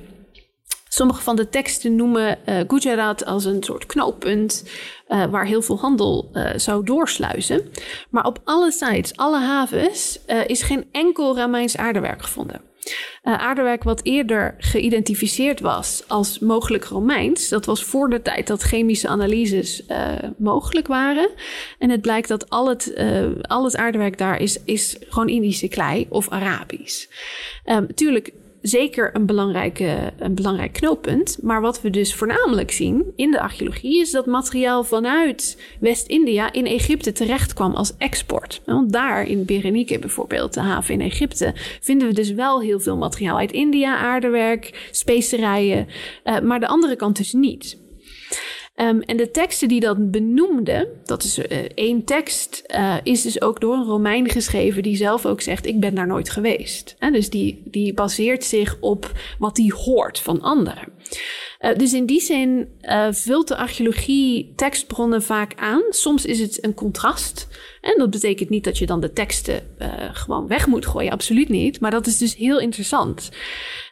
Sommige 0.89 1.23
van 1.23 1.37
de 1.37 1.49
teksten 1.49 1.97
noemen 1.97 2.39
Gujarat 2.69 3.25
als 3.25 3.45
een 3.45 3.63
soort 3.63 3.87
knooppunt 3.87 4.65
uh, 5.09 5.25
waar 5.25 5.47
heel 5.47 5.63
veel 5.63 5.79
handel 5.79 6.31
uh, 6.33 6.51
zou 6.57 6.85
doorsluizen. 6.85 7.71
Maar 8.11 8.25
op 8.25 8.41
alle 8.45 8.73
sites, 8.73 9.17
alle 9.17 9.41
havens, 9.41 10.19
is 10.47 10.63
geen 10.63 10.85
enkel 10.93 11.39
Romeins 11.39 11.77
aardewerk 11.77 12.23
gevonden. 12.23 12.61
aardewerk 13.23 13.83
wat 13.83 14.01
eerder 14.03 14.55
geïdentificeerd 14.59 15.61
was 15.61 16.05
als 16.09 16.39
mogelijk 16.39 16.85
Romeins. 16.85 17.49
Dat 17.49 17.65
was 17.65 17.85
voor 17.85 18.11
de 18.11 18.23
tijd 18.23 18.47
dat 18.47 18.63
chemische 18.63 19.09
analyses 19.09 19.83
mogelijk 20.37 20.87
waren. 20.87 21.31
En 21.79 21.91
het 21.91 22.01
blijkt 22.01 22.29
dat 22.29 22.51
al 22.51 22.69
het, 22.69 22.95
al 23.43 23.65
het 23.65 23.77
aardewerk 23.77 24.19
daar 24.19 24.41
is, 24.41 24.59
is 24.65 24.97
gewoon 25.09 25.29
Indische 25.29 25.69
klei 25.69 26.07
of 26.09 26.29
Arabisch. 26.29 27.07
Um, 27.65 27.95
tuurlijk 27.95 28.33
zeker 28.61 29.11
een, 29.15 29.27
belangrijke, 29.27 30.13
een 30.19 30.35
belangrijk 30.35 30.73
knooppunt. 30.73 31.39
Maar 31.43 31.61
wat 31.61 31.83
we 31.83 31.91
dus 31.91 32.15
voornamelijk 32.15 32.71
zien 32.71 33.13
in 33.17 33.31
de 33.31 33.41
archeologie 33.41 34.01
is 34.01 34.11
dat 34.11 34.27
materiaal 34.27 34.85
vanuit 34.85 35.63
West-India 35.81 36.53
in 36.53 36.67
Egypte 36.67 37.13
terecht 37.13 37.53
kwam 37.53 37.75
als 37.75 37.97
export. 37.99 38.63
Want 38.65 38.93
daar 38.93 39.29
in 39.29 39.45
Berenike 39.45 39.99
bijvoorbeeld, 39.99 40.55
de 40.55 40.61
haven 40.61 40.95
in 40.95 41.01
Egypte, 41.01 41.53
vinden 41.81 42.09
we 42.09 42.15
dus 42.15 42.33
wel 42.33 42.61
heel 42.61 42.81
veel 42.81 42.97
materiaal 42.97 43.39
uit 43.39 43.53
India, 43.53 43.97
aardewerk, 43.97 44.89
specerijen, 44.91 45.87
uh, 46.25 46.41
maar 46.41 46.61
de 46.61 46.67
andere 46.69 46.97
kant 46.97 47.17
dus 47.17 47.33
niet. 47.33 47.85
Um, 48.77 49.01
en 49.01 49.17
de 49.17 49.31
teksten 49.31 49.69
die 49.69 49.81
dat 49.81 50.11
benoemden, 50.11 50.89
dat 51.05 51.23
is 51.23 51.39
uh, 51.39 51.45
één 51.75 52.05
tekst, 52.05 52.65
uh, 52.75 52.97
is 53.03 53.23
dus 53.23 53.41
ook 53.41 53.61
door 53.61 53.75
een 53.75 53.85
Romein 53.85 54.31
geschreven 54.31 54.83
die 54.83 54.97
zelf 54.97 55.27
ook 55.27 55.41
zegt: 55.41 55.67
Ik 55.67 55.81
ben 55.81 55.95
daar 55.95 56.07
nooit 56.07 56.31
geweest. 56.31 56.97
En 56.99 57.13
dus 57.13 57.31
die, 57.31 57.63
die 57.65 57.95
baseert 57.95 58.45
zich 58.45 58.77
op 58.81 59.13
wat 59.39 59.57
hij 59.57 59.73
hoort 59.85 60.19
van 60.19 60.41
anderen. 60.41 60.89
Uh, 61.61 61.75
dus 61.77 61.93
in 61.93 62.07
die 62.07 62.21
zin 62.21 62.69
vult 63.11 63.49
de 63.49 63.57
archeologie 63.57 64.53
tekstbronnen 64.57 65.23
vaak 65.23 65.53
aan. 65.55 65.83
Soms 65.91 66.25
is 66.25 66.41
het 66.41 66.65
een 66.65 66.75
contrast. 66.75 67.49
En 67.81 67.99
dat 67.99 68.11
betekent 68.11 68.49
niet 68.49 68.65
dat 68.65 68.79
je 68.79 68.87
dan 68.87 69.01
de 69.01 69.13
teksten 69.13 69.63
gewoon 70.13 70.47
weg 70.47 70.67
moet 70.67 70.87
gooien, 70.87 71.13
absoluut 71.13 71.49
niet. 71.49 71.81
Maar 71.81 71.91
dat 71.91 72.07
is 72.07 72.19
dus 72.19 72.37
heel 72.37 72.61
interessant. 72.61 73.31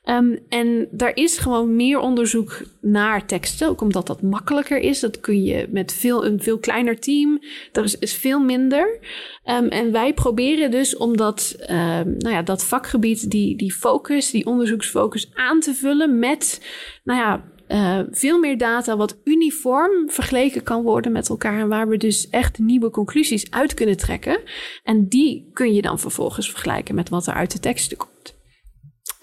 Um, 0.04 0.38
en 0.48 0.88
daar 0.90 1.16
is 1.16 1.38
gewoon 1.38 1.76
meer 1.76 1.98
onderzoek 1.98 2.62
naar 2.80 3.26
teksten, 3.26 3.68
ook 3.68 3.80
omdat 3.80 4.06
dat 4.06 4.22
makkelijker 4.22 4.78
is. 4.78 5.00
Dat 5.00 5.20
kun 5.20 5.42
je 5.42 5.68
met 5.70 5.92
veel, 5.92 6.26
een 6.26 6.42
veel 6.42 6.58
kleiner 6.58 6.98
team. 6.98 7.42
Er 7.72 7.84
is, 7.84 7.98
is 7.98 8.14
veel 8.14 8.40
minder. 8.40 8.98
Um, 9.44 9.68
en 9.68 9.92
wij 9.92 10.14
proberen 10.14 10.70
dus 10.70 10.96
om 10.96 11.16
dat, 11.16 11.56
um, 11.60 12.16
nou 12.18 12.30
ja, 12.30 12.42
dat 12.42 12.64
vakgebied, 12.64 13.30
die, 13.30 13.56
die 13.56 13.72
focus, 13.72 14.30
die 14.30 14.46
onderzoeksfocus 14.46 15.30
aan 15.34 15.60
te 15.60 15.74
vullen 15.74 16.18
met, 16.18 16.66
nou 17.04 17.20
ja, 17.20 17.44
uh, 17.68 18.00
veel 18.10 18.38
meer 18.38 18.58
data 18.58 18.96
wat 18.96 19.16
uniform 19.24 20.10
vergeleken 20.10 20.62
kan 20.62 20.82
worden 20.82 21.12
met 21.12 21.28
elkaar 21.28 21.60
en 21.60 21.68
waar 21.68 21.88
we 21.88 21.96
dus 21.96 22.28
echt 22.28 22.58
nieuwe 22.58 22.90
conclusies 22.90 23.50
uit 23.50 23.74
kunnen 23.74 23.96
trekken. 23.96 24.40
En 24.82 25.08
die 25.08 25.50
kun 25.52 25.74
je 25.74 25.82
dan 25.82 25.98
vervolgens 25.98 26.50
vergelijken 26.50 26.94
met 26.94 27.08
wat 27.08 27.26
er 27.26 27.34
uit 27.34 27.52
de 27.52 27.60
teksten 27.60 27.96
komt. 27.96 28.33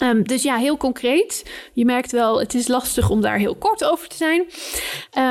Um, 0.02 0.22
dus 0.22 0.42
ja, 0.42 0.56
heel 0.56 0.76
concreet. 0.76 1.50
Je 1.72 1.84
merkt 1.84 2.12
wel, 2.12 2.40
het 2.40 2.54
is 2.54 2.68
lastig 2.68 3.10
om 3.10 3.20
daar 3.20 3.38
heel 3.38 3.54
kort 3.54 3.84
over 3.84 4.08
te 4.08 4.16
zijn. 4.16 4.40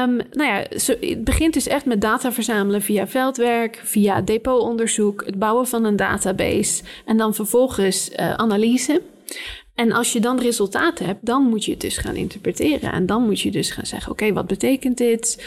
Um, 0.10 0.21
nou 0.31 0.49
ja, 0.49 0.65
het 0.69 1.23
begint 1.23 1.53
dus 1.53 1.67
echt 1.67 1.86
met 1.86 2.01
data 2.01 2.31
verzamelen 2.31 2.81
via 2.81 3.07
veldwerk, 3.07 3.81
via 3.84 4.21
depotonderzoek, 4.21 5.23
het 5.25 5.39
bouwen 5.39 5.67
van 5.67 5.86
een 5.86 5.95
database 5.95 6.84
en 7.05 7.17
dan 7.17 7.36
vervolgens 7.36 8.10
uh, 8.10 8.34
analyse. 8.34 9.01
En 9.75 9.91
als 9.91 10.13
je 10.13 10.19
dan 10.19 10.39
resultaten 10.39 11.05
hebt, 11.05 11.25
dan 11.25 11.43
moet 11.43 11.65
je 11.65 11.71
het 11.71 11.81
dus 11.81 11.97
gaan 11.97 12.15
interpreteren. 12.15 12.91
En 12.91 13.05
dan 13.05 13.23
moet 13.23 13.39
je 13.39 13.51
dus 13.51 13.71
gaan 13.71 13.86
zeggen: 13.86 14.12
oké, 14.12 14.34
wat 14.34 14.47
betekent 14.47 14.97
dit? 14.97 15.45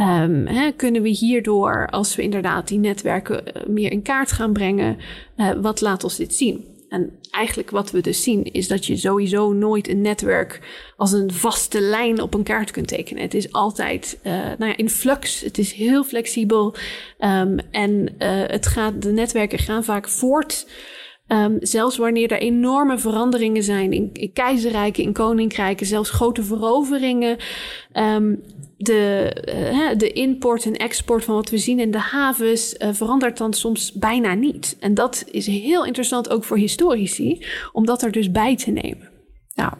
Um, 0.00 0.46
hè, 0.46 0.72
kunnen 0.72 1.02
we 1.02 1.08
hierdoor, 1.08 1.88
als 1.90 2.16
we 2.16 2.22
inderdaad 2.22 2.68
die 2.68 2.78
netwerken 2.78 3.54
eh, 3.54 3.66
meer 3.66 3.90
in 3.90 4.02
kaart 4.02 4.32
gaan 4.32 4.52
brengen, 4.52 4.98
uh, 5.36 5.50
wat 5.60 5.80
laat 5.80 6.04
ons 6.04 6.16
dit 6.16 6.34
zien? 6.34 6.69
En 6.90 7.18
eigenlijk 7.30 7.70
wat 7.70 7.90
we 7.90 8.00
dus 8.00 8.22
zien 8.22 8.44
is 8.44 8.68
dat 8.68 8.86
je 8.86 8.96
sowieso 8.96 9.52
nooit 9.52 9.88
een 9.88 10.00
netwerk 10.00 10.60
als 10.96 11.12
een 11.12 11.32
vaste 11.32 11.80
lijn 11.80 12.20
op 12.20 12.34
een 12.34 12.42
kaart 12.42 12.70
kunt 12.70 12.88
tekenen. 12.88 13.22
Het 13.22 13.34
is 13.34 13.52
altijd 13.52 14.18
uh, 14.22 14.32
nou 14.32 14.66
ja, 14.66 14.76
in 14.76 14.90
flux, 14.90 15.40
het 15.40 15.58
is 15.58 15.72
heel 15.72 16.04
flexibel 16.04 16.74
um, 17.18 17.58
en 17.70 18.14
uh, 18.18 18.42
het 18.46 18.66
gaat, 18.66 19.02
de 19.02 19.12
netwerken 19.12 19.58
gaan 19.58 19.84
vaak 19.84 20.08
voort. 20.08 20.66
Um, 21.28 21.56
zelfs 21.60 21.96
wanneer 21.96 22.32
er 22.32 22.38
enorme 22.38 22.98
veranderingen 22.98 23.62
zijn 23.62 23.92
in, 23.92 24.30
keizerrijken, 24.32 25.02
in 25.02 25.12
koninkrijken, 25.12 25.86
zelfs 25.86 26.10
grote 26.10 26.42
veroveringen. 26.42 27.36
Um, 27.94 28.42
de, 28.82 29.32
uh, 29.72 29.98
de 29.98 30.12
import 30.12 30.64
en 30.64 30.76
export 30.76 31.24
van 31.24 31.34
wat 31.34 31.50
we 31.50 31.58
zien 31.58 31.80
in 31.80 31.90
de 31.90 31.98
havens 31.98 32.74
uh, 32.78 32.88
verandert 32.92 33.38
dan 33.38 33.52
soms 33.52 33.92
bijna 33.92 34.34
niet. 34.34 34.76
En 34.80 34.94
dat 34.94 35.24
is 35.30 35.46
heel 35.46 35.86
interessant 35.86 36.30
ook 36.30 36.44
voor 36.44 36.56
historici, 36.56 37.46
om 37.72 37.86
dat 37.86 38.02
er 38.02 38.12
dus 38.12 38.30
bij 38.30 38.56
te 38.56 38.70
nemen. 38.70 39.08
Nou. 39.54 39.72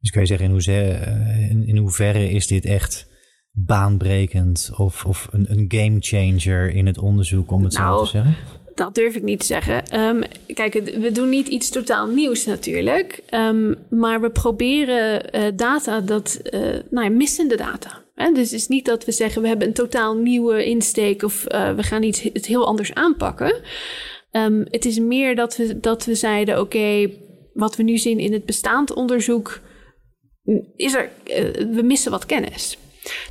Dus 0.00 0.10
kan 0.10 0.22
je 0.22 0.28
zeggen, 0.28 0.46
in 0.46 0.52
hoeverre, 0.52 0.92
eh, 0.92 1.50
in, 1.50 1.66
in 1.66 1.76
hoeverre 1.76 2.30
is 2.30 2.46
dit 2.46 2.64
echt 2.64 3.10
baanbrekend 3.50 4.70
of, 4.76 5.04
of 5.04 5.28
een, 5.30 5.46
een 5.50 5.64
game 5.68 5.96
changer 6.00 6.70
in 6.70 6.86
het 6.86 6.98
onderzoek, 6.98 7.50
om 7.50 7.64
het 7.64 7.72
nou, 7.72 7.96
zo 7.98 8.04
te 8.04 8.10
zeggen? 8.10 8.36
Dat 8.74 8.94
durf 8.94 9.14
ik 9.14 9.22
niet 9.22 9.40
te 9.40 9.46
zeggen. 9.46 10.00
Um, 10.00 10.22
kijk, 10.54 10.72
we 10.74 11.12
doen 11.12 11.28
niet 11.28 11.48
iets 11.48 11.70
totaal 11.70 12.06
nieuws 12.06 12.44
natuurlijk. 12.44 13.20
Um, 13.30 13.76
maar 13.90 14.20
we 14.20 14.30
proberen 14.30 15.36
uh, 15.36 15.42
data 15.54 16.00
dat, 16.00 16.40
uh, 16.50 16.60
nou 16.90 17.04
ja, 17.04 17.10
missende 17.10 17.56
data. 17.56 18.02
Hè? 18.14 18.32
Dus 18.32 18.50
het 18.50 18.60
is 18.60 18.68
niet 18.68 18.84
dat 18.84 19.04
we 19.04 19.12
zeggen 19.12 19.42
we 19.42 19.48
hebben 19.48 19.66
een 19.66 19.72
totaal 19.72 20.16
nieuwe 20.16 20.64
insteek 20.64 21.22
of 21.22 21.44
uh, 21.48 21.74
we 21.74 21.82
gaan 21.82 22.02
iets 22.02 22.22
het 22.22 22.46
heel 22.46 22.66
anders 22.66 22.94
aanpakken. 22.94 23.60
Um, 24.30 24.64
het 24.70 24.84
is 24.84 24.98
meer 24.98 25.34
dat 25.34 25.56
we, 25.56 25.80
dat 25.80 26.04
we 26.04 26.14
zeiden: 26.14 26.60
oké, 26.60 27.10
wat 27.52 27.76
we 27.76 27.82
nu 27.82 27.98
zien 27.98 28.18
in 28.18 28.32
het 28.32 28.44
bestaand 28.44 28.92
onderzoek, 28.92 29.60
is 30.76 30.94
er, 30.94 31.10
we 31.72 31.82
missen 31.82 32.10
wat 32.10 32.26
kennis. 32.26 32.78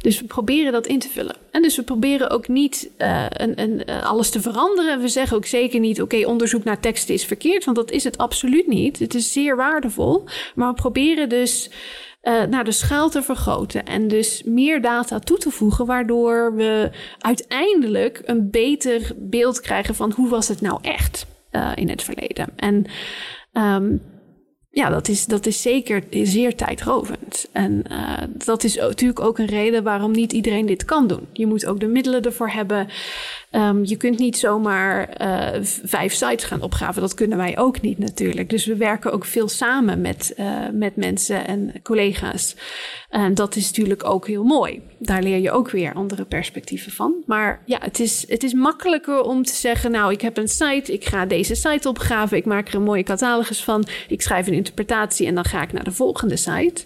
Dus 0.01 0.19
we 0.19 0.25
proberen 0.25 0.71
dat 0.71 0.87
in 0.87 0.99
te 0.99 1.09
vullen. 1.09 1.35
En 1.51 1.61
dus 1.61 1.75
we 1.75 1.83
proberen 1.83 2.29
ook 2.29 2.47
niet 2.47 2.89
uh, 2.97 3.25
een, 3.29 3.61
een, 3.61 3.81
uh, 3.89 4.03
alles 4.03 4.29
te 4.29 4.41
veranderen. 4.41 5.01
We 5.01 5.07
zeggen 5.07 5.37
ook 5.37 5.45
zeker 5.45 5.79
niet: 5.79 6.01
oké, 6.01 6.25
onderzoek 6.25 6.63
naar 6.63 6.79
teksten 6.79 7.13
is 7.13 7.25
verkeerd, 7.25 7.65
want 7.65 7.77
dat 7.77 7.91
is 7.91 8.03
het 8.03 8.17
absoluut 8.17 8.67
niet. 8.67 8.99
Het 8.99 9.13
is 9.13 9.31
zeer 9.31 9.55
waardevol. 9.55 10.23
Maar 10.55 10.69
we 10.69 10.81
proberen 10.81 11.29
dus 11.29 11.69
uh, 12.23 12.43
naar 12.43 12.63
de 12.63 12.71
schaal 12.71 13.09
te 13.09 13.21
vergroten 13.21 13.85
en 13.85 14.07
dus 14.07 14.43
meer 14.45 14.81
data 14.81 15.19
toe 15.19 15.37
te 15.37 15.51
voegen, 15.51 15.85
waardoor 15.85 16.55
we 16.55 16.91
uiteindelijk 17.19 18.21
een 18.25 18.49
beter 18.49 19.11
beeld 19.17 19.61
krijgen 19.61 19.95
van 19.95 20.11
hoe 20.11 20.29
was 20.29 20.47
het 20.47 20.61
nou 20.61 20.79
echt 20.81 21.25
in 21.75 21.89
het 21.89 22.03
verleden. 22.03 22.47
En 22.55 22.85
um, 23.53 24.01
ja, 24.71 24.89
dat 24.89 25.07
is, 25.07 25.25
dat 25.25 25.45
is 25.45 25.61
zeker 25.61 26.03
zeer 26.11 26.55
tijdrovend. 26.55 27.30
En 27.51 27.83
uh, 27.91 28.17
dat 28.45 28.63
is 28.63 28.75
natuurlijk 28.75 29.19
ook 29.19 29.39
een 29.39 29.45
reden 29.45 29.83
waarom 29.83 30.11
niet 30.11 30.33
iedereen 30.33 30.65
dit 30.65 30.85
kan 30.85 31.07
doen. 31.07 31.27
Je 31.33 31.47
moet 31.47 31.65
ook 31.65 31.79
de 31.79 31.87
middelen 31.87 32.21
ervoor 32.21 32.49
hebben. 32.49 32.87
Um, 33.51 33.85
je 33.85 33.95
kunt 33.95 34.19
niet 34.19 34.37
zomaar 34.37 35.09
uh, 35.21 35.63
vijf 35.83 36.13
sites 36.13 36.43
gaan 36.43 36.61
opgraven. 36.61 37.01
Dat 37.01 37.13
kunnen 37.13 37.37
wij 37.37 37.57
ook 37.57 37.81
niet 37.81 37.97
natuurlijk. 37.97 38.49
Dus 38.49 38.65
we 38.65 38.75
werken 38.75 39.11
ook 39.11 39.25
veel 39.25 39.47
samen 39.47 40.01
met, 40.01 40.33
uh, 40.39 40.69
met 40.73 40.95
mensen 40.95 41.47
en 41.47 41.73
collega's. 41.83 42.55
En 43.09 43.33
dat 43.33 43.55
is 43.55 43.65
natuurlijk 43.65 44.03
ook 44.03 44.27
heel 44.27 44.43
mooi. 44.43 44.81
Daar 44.99 45.23
leer 45.23 45.37
je 45.37 45.51
ook 45.51 45.69
weer 45.69 45.93
andere 45.93 46.25
perspectieven 46.25 46.91
van. 46.91 47.13
Maar 47.25 47.61
ja, 47.65 47.77
het 47.81 47.99
is, 47.99 48.25
het 48.27 48.43
is 48.43 48.53
makkelijker 48.53 49.21
om 49.21 49.43
te 49.43 49.55
zeggen: 49.55 49.91
Nou, 49.91 50.11
ik 50.11 50.21
heb 50.21 50.37
een 50.37 50.47
site, 50.47 50.93
ik 50.93 51.05
ga 51.05 51.25
deze 51.25 51.55
site 51.55 51.89
opgraven, 51.89 52.37
ik 52.37 52.45
maak 52.45 52.67
er 52.67 52.75
een 52.75 52.83
mooie 52.83 53.03
catalogus 53.03 53.63
van, 53.63 53.87
ik 54.07 54.21
schrijf 54.21 54.47
een 54.47 54.53
interpretatie 54.53 55.27
en 55.27 55.35
dan 55.35 55.45
ga 55.45 55.61
ik 55.61 55.73
naar 55.73 55.83
de 55.83 55.91
volgende 55.91 56.37
site. 56.37 56.83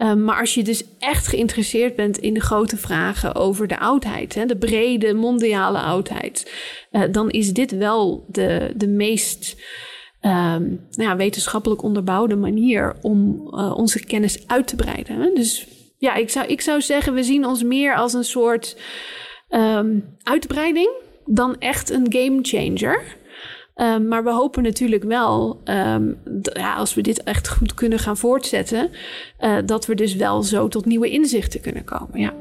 Um, 0.00 0.24
maar 0.24 0.40
als 0.40 0.54
je 0.54 0.62
dus 0.62 0.84
echt 0.98 1.26
geïnteresseerd 1.26 1.96
bent 1.96 2.18
in 2.18 2.34
de 2.34 2.40
grote 2.40 2.76
vragen 2.76 3.34
over 3.34 3.68
de 3.68 3.78
oudheid, 3.78 4.34
hè, 4.34 4.46
de 4.46 4.56
brede 4.56 5.14
mondiale 5.14 5.78
oudheid, 5.78 6.52
uh, 6.92 7.02
dan 7.10 7.30
is 7.30 7.52
dit 7.52 7.76
wel 7.76 8.24
de, 8.28 8.72
de 8.76 8.88
meest 8.88 9.56
um, 10.20 10.86
nou 10.90 11.08
ja, 11.08 11.16
wetenschappelijk 11.16 11.82
onderbouwde 11.82 12.36
manier 12.36 12.96
om 13.02 13.48
uh, 13.50 13.76
onze 13.76 14.04
kennis 14.04 14.46
uit 14.46 14.66
te 14.66 14.76
breiden. 14.76 15.20
Hè? 15.20 15.30
Dus 15.34 15.66
ja, 15.98 16.14
ik 16.14 16.30
zou, 16.30 16.46
ik 16.46 16.60
zou 16.60 16.80
zeggen, 16.80 17.14
we 17.14 17.22
zien 17.22 17.46
ons 17.46 17.62
meer 17.62 17.96
als 17.96 18.12
een 18.12 18.24
soort 18.24 18.76
um, 19.50 20.16
uitbreiding 20.22 20.90
dan 21.24 21.58
echt 21.58 21.90
een 21.90 22.06
game 22.08 22.38
changer. 22.42 23.16
Um, 23.80 24.08
maar 24.08 24.24
we 24.24 24.32
hopen 24.32 24.62
natuurlijk 24.62 25.04
wel, 25.04 25.60
um, 25.64 26.18
ja, 26.52 26.74
als 26.74 26.94
we 26.94 27.00
dit 27.00 27.22
echt 27.22 27.48
goed 27.48 27.74
kunnen 27.74 27.98
gaan 27.98 28.16
voortzetten, 28.16 28.90
uh, 29.40 29.58
dat 29.64 29.86
we 29.86 29.94
dus 29.94 30.14
wel 30.14 30.42
zo 30.42 30.68
tot 30.68 30.84
nieuwe 30.84 31.10
inzichten 31.10 31.60
kunnen 31.60 31.84
komen. 31.84 32.20
Ja. 32.20 32.32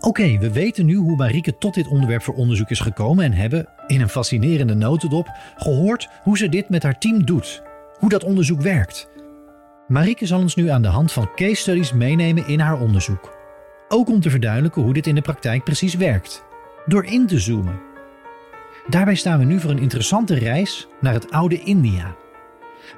Oké, 0.00 0.38
we 0.38 0.52
weten 0.52 0.86
nu 0.86 0.94
hoe 0.94 1.16
Marieke 1.16 1.58
tot 1.58 1.74
dit 1.74 1.88
onderwerp 1.88 2.22
voor 2.22 2.34
onderzoek 2.34 2.70
is 2.70 2.80
gekomen 2.80 3.24
en 3.24 3.32
hebben, 3.32 3.68
in 3.86 4.00
een 4.00 4.08
fascinerende 4.08 4.74
notendop, 4.74 5.28
gehoord 5.56 6.08
hoe 6.22 6.38
ze 6.38 6.48
dit 6.48 6.68
met 6.68 6.82
haar 6.82 6.98
team 6.98 7.24
doet. 7.24 7.62
Hoe 7.98 8.08
dat 8.08 8.24
onderzoek 8.24 8.60
werkt. 8.60 9.08
Marieke 9.88 10.26
zal 10.26 10.40
ons 10.40 10.54
nu 10.54 10.68
aan 10.68 10.82
de 10.82 10.88
hand 10.88 11.12
van 11.12 11.30
case 11.34 11.54
studies 11.54 11.92
meenemen 11.92 12.46
in 12.46 12.60
haar 12.60 12.80
onderzoek. 12.80 13.36
Ook 13.88 14.08
om 14.08 14.20
te 14.20 14.30
verduidelijken 14.30 14.82
hoe 14.82 14.92
dit 14.92 15.06
in 15.06 15.14
de 15.14 15.20
praktijk 15.20 15.64
precies 15.64 15.94
werkt. 15.94 16.44
Door 16.86 17.04
in 17.04 17.26
te 17.26 17.38
zoomen. 17.38 17.92
Daarbij 18.88 19.14
staan 19.14 19.38
we 19.38 19.44
nu 19.44 19.60
voor 19.60 19.70
een 19.70 19.78
interessante 19.78 20.34
reis 20.34 20.88
naar 21.00 21.12
het 21.12 21.30
oude 21.30 21.58
India. 21.58 22.16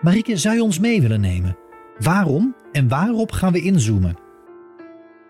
Marieke, 0.03 0.37
zou 0.37 0.55
je 0.55 0.63
ons 0.63 0.79
mee 0.79 1.01
willen 1.01 1.21
nemen? 1.21 1.57
Waarom 1.99 2.55
en 2.73 2.89
waarop 2.89 3.33
gaan 3.33 3.53
we 3.53 3.61
inzoomen? 3.61 4.17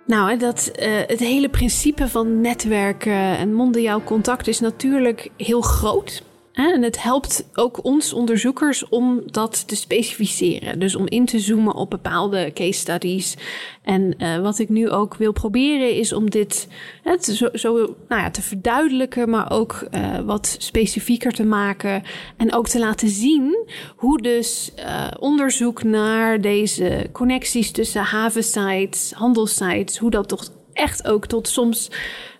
Nou, 0.07 0.39
dat, 0.39 0.73
uh, 0.79 0.87
het 1.07 1.19
hele 1.19 1.49
principe 1.49 2.09
van 2.09 2.41
netwerken 2.41 3.39
en 3.39 3.55
mondiaal 3.55 4.03
contact 4.03 4.49
is 4.49 4.61
natuurlijk 4.61 5.31
heel 5.37 5.61
groot. 5.61 6.23
En 6.57 6.83
het 6.83 7.03
helpt 7.03 7.49
ook 7.55 7.85
ons 7.85 8.13
onderzoekers 8.13 8.89
om 8.89 9.23
dat 9.27 9.69
te 9.69 9.77
specificeren. 9.77 10.79
Dus 10.79 10.95
om 10.95 11.07
in 11.07 11.25
te 11.25 11.39
zoomen 11.39 11.75
op 11.75 11.91
bepaalde 11.91 12.51
case 12.55 12.73
studies. 12.73 13.37
En 13.83 14.15
uh, 14.19 14.39
wat 14.39 14.59
ik 14.59 14.69
nu 14.69 14.91
ook 14.91 15.17
wil 15.17 15.33
proberen 15.33 15.95
is 15.95 16.13
om 16.13 16.31
dit 16.31 16.69
hè, 17.03 17.17
zo, 17.21 17.49
zo 17.53 17.73
nou 18.09 18.23
ja, 18.23 18.31
te 18.31 18.43
verduidelijken, 18.43 19.31
maar 19.31 19.51
ook 19.51 19.89
uh, 19.95 20.19
wat 20.19 20.57
specifieker 20.59 21.33
te 21.33 21.45
maken. 21.45 22.03
En 22.37 22.55
ook 22.55 22.69
te 22.69 22.79
laten 22.79 23.09
zien 23.09 23.69
hoe 23.97 24.23
dus 24.23 24.73
uh, 24.79 25.07
onderzoek 25.19 25.83
naar 25.83 26.41
deze 26.41 27.09
connecties 27.13 27.71
tussen 27.71 28.03
havensites, 28.03 29.13
handelsites, 29.15 29.99
hoe 29.99 30.11
dat 30.11 30.29
toch 30.29 30.49
echt 30.73 31.07
ook 31.07 31.27
tot 31.27 31.49
soms 31.49 31.91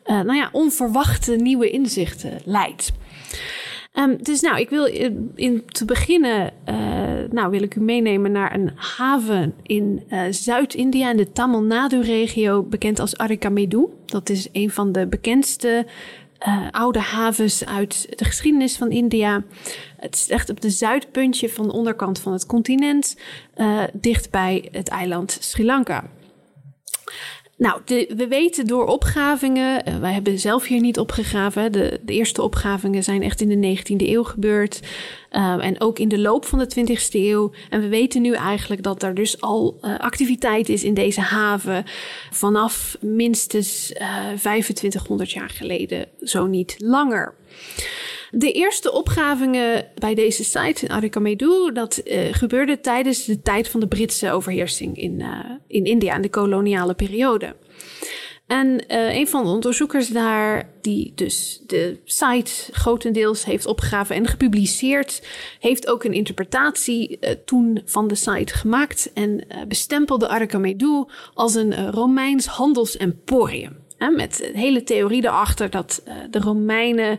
nou 0.05 0.35
ja, 0.35 0.49
onverwachte 0.53 1.37
nieuwe 1.37 1.71
inzichten 1.71 2.41
leidt. 2.45 2.93
Um, 3.99 4.23
dus 4.23 4.41
nou, 4.41 4.61
ik 4.61 4.71
wil 4.71 4.85
in, 4.85 5.33
in 5.35 5.63
te 5.67 5.85
beginnen, 5.85 6.53
uh, 6.69 6.75
nou 7.31 7.51
wil 7.51 7.63
ik 7.63 7.75
u 7.75 7.81
meenemen 7.81 8.33
naar 8.33 8.55
een 8.55 8.71
haven 8.75 9.55
in 9.63 10.03
uh, 10.11 10.23
Zuid-India, 10.31 11.11
in 11.11 11.17
de 11.17 11.33
Tamil 11.33 11.63
Nadu-regio, 11.63 12.63
bekend 12.63 12.99
als 12.99 13.17
Arikamedu. 13.17 13.87
Dat 14.07 14.29
is 14.29 14.49
een 14.53 14.71
van 14.71 14.93
de 14.93 15.07
bekendste 15.07 15.87
oude 16.71 16.99
havens 16.99 17.67
uit 17.67 18.19
de 18.19 18.25
geschiedenis 18.25 18.77
van 18.77 18.91
India. 18.91 19.45
Het 19.97 20.15
is 20.15 20.29
echt 20.29 20.51
op 20.51 20.61
de 20.61 20.71
zuidpuntje 20.71 21.49
van 21.49 21.67
de 21.67 21.73
onderkant 21.73 22.19
van 22.19 22.33
het 22.33 22.47
continent, 22.47 23.17
dicht 23.93 24.31
bij 24.31 24.69
het 24.71 24.89
eiland 24.89 25.37
Sri 25.41 25.65
Lanka. 25.65 26.11
Nou, 27.59 27.81
we 28.17 28.27
weten 28.29 28.67
door 28.67 28.87
opgravingen, 28.87 29.89
uh, 29.89 29.99
wij 29.99 30.13
hebben 30.13 30.39
zelf 30.39 30.67
hier 30.67 30.81
niet 30.81 30.99
opgegraven. 30.99 31.73
De, 31.73 32.01
de, 32.03 32.13
eerste 32.13 32.43
opgravingen 32.43 33.03
zijn 33.03 33.23
echt 33.23 33.41
in 33.41 33.61
de 33.61 33.77
19e 33.77 34.09
eeuw 34.09 34.23
gebeurd. 34.23 34.81
Uh, 35.33 35.65
en 35.65 35.81
ook 35.81 35.99
in 35.99 36.09
de 36.09 36.19
loop 36.19 36.45
van 36.45 36.59
de 36.59 36.97
20e 36.99 37.11
eeuw. 37.11 37.53
En 37.71 37.81
we 37.81 37.89
weten 37.89 38.23
nu 38.23 38.33
eigenlijk 38.33 38.83
dat 38.83 39.03
er 39.03 39.15
dus 39.15 39.41
al 39.41 39.79
uh, 39.83 39.99
activiteit 39.99 40.69
is 40.69 40.85
in 40.85 40.95
deze 40.95 41.21
haven. 41.21 41.85
vanaf 42.31 42.97
minstens 43.01 43.93
2500 44.37 45.31
jaar 45.31 45.51
geleden, 45.51 46.09
zo 46.21 46.47
niet 46.47 46.75
langer. 46.79 47.35
De 48.31 48.53
eerste 48.53 48.93
opgravingen 48.93 49.87
bij 49.95 50.15
deze 50.15 50.45
site 50.45 50.85
in 50.85 50.91
Arikamedu, 50.91 51.73
dat 51.73 52.01
uh, 52.05 52.21
gebeurde 52.31 52.81
tijdens 52.81 53.25
de 53.25 53.43
tijd 53.43 53.69
van 53.69 53.81
de 53.81 53.89
Britse 53.89 54.31
overheersing 54.31 54.97
in, 54.97 55.21
uh, 55.21 55.39
in 55.67 55.85
India, 55.85 56.15
in 56.15 56.23
de 56.23 56.31
koloniale 56.31 56.95
periode. 56.95 57.57
En 58.47 58.67
uh, 58.67 59.15
een 59.15 59.29
van 59.29 59.45
de 59.45 59.51
onderzoekers 59.51 60.09
daar, 60.09 60.71
die 60.81 61.13
dus 61.15 61.63
de 61.67 62.01
site 62.05 62.53
grotendeels 62.73 63.45
heeft 63.45 63.67
opgegraven 63.67 64.17
en 64.17 64.27
gepubliceerd, 64.27 65.27
heeft 65.61 65.89
ook 65.89 66.05
een 66.05 66.13
interpretatie 66.13 67.19
toen 67.45 67.81
van 67.85 68.09
de 68.09 68.15
site 68.15 68.55
gemaakt 68.55 69.11
en 69.15 69.47
bestempelde 69.69 70.29
Arikamedu 70.29 71.05
als 71.35 71.55
een 71.55 71.91
Romeins 71.91 72.47
handelsemporium. 72.47 73.77
met 74.17 74.51
hele 74.53 74.83
theorie 74.83 75.25
erachter 75.25 75.71
dat 75.71 76.03
de 76.31 76.41
Romeinen 76.41 77.19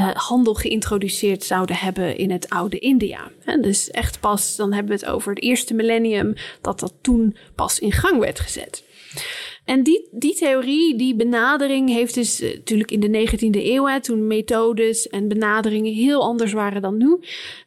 uh, 0.00 0.10
handel 0.14 0.54
geïntroduceerd 0.54 1.44
zouden 1.44 1.76
hebben 1.76 2.16
in 2.16 2.30
het 2.30 2.48
oude 2.48 2.78
India. 2.78 3.30
Dus 3.60 3.90
echt 3.90 4.20
pas, 4.20 4.56
dan 4.56 4.72
hebben 4.72 4.98
we 4.98 5.04
het 5.04 5.14
over 5.14 5.34
het 5.34 5.42
eerste 5.42 5.74
millennium, 5.74 6.34
dat 6.60 6.80
dat 6.80 6.94
toen 7.00 7.36
pas 7.54 7.78
in 7.78 7.92
gang 7.92 8.18
werd 8.18 8.40
gezet. 8.40 8.84
En 9.64 9.82
die, 9.82 10.08
die 10.10 10.34
theorie, 10.34 10.96
die 10.96 11.14
benadering 11.14 11.88
heeft 11.88 12.14
dus 12.14 12.40
uh, 12.40 12.54
natuurlijk 12.54 12.90
in 12.90 13.00
de 13.00 13.28
19e 13.28 13.64
eeuw, 13.64 13.86
hè, 13.86 14.00
toen 14.00 14.26
methodes 14.26 15.08
en 15.08 15.28
benaderingen 15.28 15.94
heel 15.94 16.22
anders 16.22 16.52
waren 16.52 16.82
dan 16.82 16.96
nu, 16.96 17.18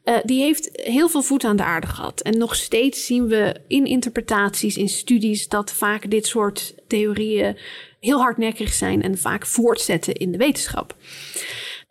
uh, 0.06 0.16
die 0.24 0.42
heeft 0.42 0.70
heel 0.74 1.10
veel 1.10 1.22
voet 1.22 1.44
aan 1.44 1.56
de 1.56 1.64
aarde 1.64 1.88
gehad. 1.88 2.22
En 2.22 2.38
nog 2.38 2.56
steeds 2.56 3.06
zien 3.06 3.28
we 3.28 3.56
in 3.68 3.86
interpretaties, 3.86 4.78
in 4.78 4.90
studies, 4.90 5.48
dat 5.48 5.72
vaak 5.72 6.10
dit 6.10 6.26
soort 6.26 6.76
theorieën 6.88 7.58
heel 8.00 8.20
hardnekkig 8.20 8.74
zijn 8.74 9.02
en 9.02 9.18
vaak 9.18 9.46
voortzetten 9.46 10.14
in 10.14 10.32
de 10.32 10.38
wetenschap. 10.38 10.96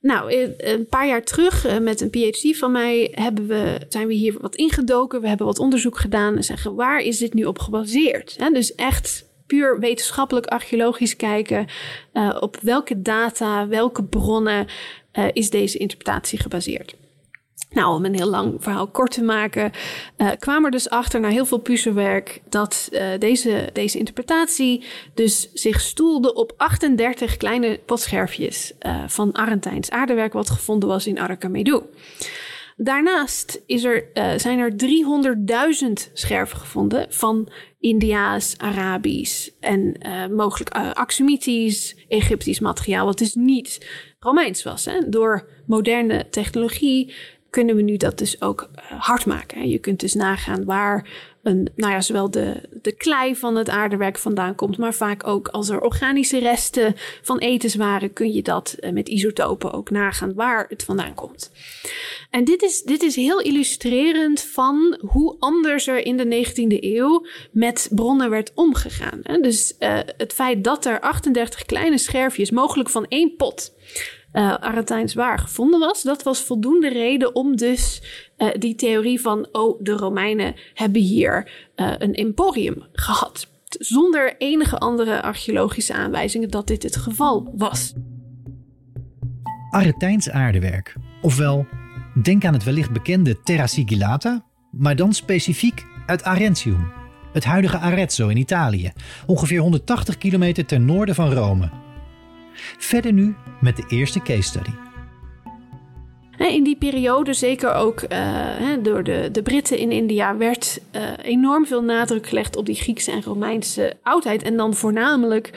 Nou, 0.02 0.32
eh, 0.32 0.72
een 0.72 0.86
paar 0.86 1.06
jaar 1.06 1.22
terug 1.22 1.66
eh, 1.66 1.78
met 1.78 2.00
een 2.00 2.10
PhD 2.10 2.58
van 2.58 2.72
mij 2.72 3.12
hebben 3.14 3.46
we, 3.46 3.78
zijn 3.88 4.06
we 4.06 4.14
hier 4.14 4.36
wat 4.40 4.54
ingedoken. 4.54 5.20
We 5.20 5.28
hebben 5.28 5.46
wat 5.46 5.58
onderzoek 5.58 5.98
gedaan 5.98 6.36
en 6.36 6.44
zeggen 6.44 6.74
waar 6.74 7.00
is 7.00 7.18
dit 7.18 7.34
nu 7.34 7.44
op 7.44 7.58
gebaseerd? 7.58 8.36
dus 8.52 8.74
echt 8.74 9.30
puur 9.46 9.80
wetenschappelijk 9.80 10.46
archeologisch 10.46 11.16
kijken 11.16 11.66
uh, 12.12 12.36
op 12.40 12.56
welke 12.60 13.02
data, 13.02 13.68
welke 13.68 14.04
bronnen 14.04 14.66
is 15.32 15.50
deze 15.50 15.78
interpretatie 15.78 16.38
gebaseerd. 16.38 16.94
Nou, 17.72 17.94
om 17.94 18.04
een 18.04 18.14
heel 18.14 18.30
lang 18.30 18.54
verhaal 18.58 18.86
kort 18.86 19.10
te 19.10 19.22
maken, 19.22 19.72
uh, 20.16 20.30
kwam 20.38 20.64
er 20.64 20.70
dus 20.70 20.90
achter 20.90 21.20
na 21.20 21.28
heel 21.28 21.46
veel 21.46 21.58
puzzelwerk 21.58 22.40
dat 22.48 22.88
uh, 22.92 23.06
deze, 23.18 23.68
deze 23.72 23.98
interpretatie 23.98 24.84
dus 25.14 25.52
zich 25.52 25.80
stoelde 25.80 26.34
op 26.34 26.52
38 26.56 27.36
kleine 27.36 27.80
potscherfjes 27.86 28.72
uh, 28.80 29.02
van 29.06 29.32
Argentijns 29.32 29.90
aardewerk 29.90 30.32
wat 30.32 30.50
gevonden 30.50 30.88
was 30.88 31.06
in 31.06 31.18
Arakamedu. 31.18 31.80
Daarnaast 32.76 33.62
is 33.66 33.84
er, 33.84 34.04
zijn 34.36 34.58
er 34.58 34.72
300.000 35.86 36.12
scherven 36.12 36.58
gevonden 36.58 37.06
van 37.08 37.48
Indiaas, 37.80 38.54
Arabisch 38.58 39.48
en 39.60 39.96
mogelijk 40.30 40.70
Axumitisch, 40.94 41.96
Egyptisch 42.08 42.60
materiaal, 42.60 43.04
wat 43.04 43.18
dus 43.18 43.34
niet 43.34 43.86
Romeins 44.22 44.62
was. 44.62 44.84
Hè? 44.84 45.08
Door 45.08 45.48
moderne 45.66 46.28
technologie 46.30 47.14
kunnen 47.52 47.76
we 47.76 47.82
nu 47.82 47.96
dat 47.96 48.18
dus 48.18 48.40
ook 48.40 48.68
uh, 48.74 49.00
hard 49.00 49.26
maken. 49.26 49.68
Je 49.68 49.78
kunt 49.78 50.00
dus 50.00 50.14
nagaan 50.14 50.64
waar 50.64 51.08
een, 51.42 51.68
nou 51.76 51.92
ja, 51.92 52.00
zowel 52.00 52.30
de, 52.30 52.68
de 52.82 52.92
klei 52.92 53.36
van 53.36 53.56
het 53.56 53.68
aardewerk 53.68 54.18
vandaan 54.18 54.54
komt, 54.54 54.78
maar 54.78 54.94
vaak 54.94 55.26
ook 55.26 55.48
als 55.48 55.68
er 55.68 55.80
organische 55.80 56.38
resten 56.38 56.94
van 57.22 57.38
etenswaren, 57.38 58.12
kun 58.12 58.32
je 58.32 58.42
dat 58.42 58.76
uh, 58.80 58.90
met 58.90 59.08
isotopen 59.08 59.72
ook 59.72 59.90
nagaan 59.90 60.34
waar 60.34 60.66
het 60.68 60.84
vandaan 60.84 61.14
komt. 61.14 61.50
En 62.30 62.44
dit 62.44 62.62
is, 62.62 62.82
dit 62.82 63.02
is 63.02 63.16
heel 63.16 63.40
illustrerend 63.40 64.40
van 64.40 64.98
hoe 65.06 65.36
anders 65.38 65.86
er 65.86 66.06
in 66.06 66.16
de 66.16 66.46
19e 66.46 66.84
eeuw 66.84 67.26
met 67.50 67.88
bronnen 67.90 68.30
werd 68.30 68.52
omgegaan. 68.54 69.20
Dus 69.40 69.74
uh, 69.78 69.98
het 70.16 70.32
feit 70.32 70.64
dat 70.64 70.84
er 70.84 71.00
38 71.00 71.64
kleine 71.64 71.98
scherfjes, 71.98 72.50
mogelijk 72.50 72.88
van 72.88 73.06
één 73.08 73.36
pot, 73.36 73.74
uh, 74.32 75.12
waar 75.14 75.38
gevonden 75.38 75.80
was. 75.80 76.02
Dat 76.02 76.22
was 76.22 76.40
voldoende 76.40 76.88
reden 76.88 77.34
om 77.34 77.56
dus 77.56 78.02
uh, 78.38 78.48
die 78.58 78.74
theorie 78.74 79.20
van, 79.20 79.48
oh, 79.52 79.80
de 79.82 79.92
Romeinen 79.92 80.54
hebben 80.74 81.02
hier 81.02 81.50
uh, 81.76 81.92
een 81.98 82.14
emporium 82.14 82.86
gehad. 82.92 83.46
Zonder 83.64 84.34
enige 84.38 84.78
andere 84.78 85.22
archeologische 85.22 85.94
aanwijzingen 85.94 86.50
dat 86.50 86.66
dit 86.66 86.82
het 86.82 86.96
geval 86.96 87.52
was. 87.56 87.92
Aretijns 89.70 90.30
aardewerk, 90.30 90.96
ofwel 91.22 91.66
denk 92.22 92.44
aan 92.44 92.52
het 92.52 92.64
wellicht 92.64 92.92
bekende 92.92 93.42
Terra 93.42 93.66
Sigillata, 93.66 94.44
maar 94.70 94.96
dan 94.96 95.12
specifiek 95.12 95.86
uit 96.06 96.24
Arentium, 96.24 96.92
het 97.32 97.44
huidige 97.44 97.78
Arezzo 97.78 98.28
in 98.28 98.36
Italië, 98.36 98.92
ongeveer 99.26 99.60
180 99.60 100.18
kilometer 100.18 100.66
ten 100.66 100.84
noorden 100.84 101.14
van 101.14 101.32
Rome. 101.32 101.81
Verder 102.78 103.12
nu 103.12 103.34
met 103.60 103.76
de 103.76 103.84
eerste 103.88 104.22
case 104.22 104.42
study. 104.42 104.70
In 106.38 106.64
die 106.64 106.76
periode, 106.76 107.32
zeker 107.32 107.74
ook 107.74 108.02
uh, 108.08 108.48
door 108.82 109.04
de, 109.04 109.28
de 109.32 109.42
Britten 109.42 109.78
in 109.78 109.90
India, 109.90 110.36
werd 110.36 110.80
uh, 110.96 111.02
enorm 111.22 111.66
veel 111.66 111.82
nadruk 111.82 112.26
gelegd 112.26 112.56
op 112.56 112.66
die 112.66 112.74
Griekse 112.74 113.10
en 113.10 113.22
Romeinse 113.22 113.96
oudheid. 114.02 114.42
En 114.42 114.56
dan 114.56 114.74
voornamelijk 114.74 115.50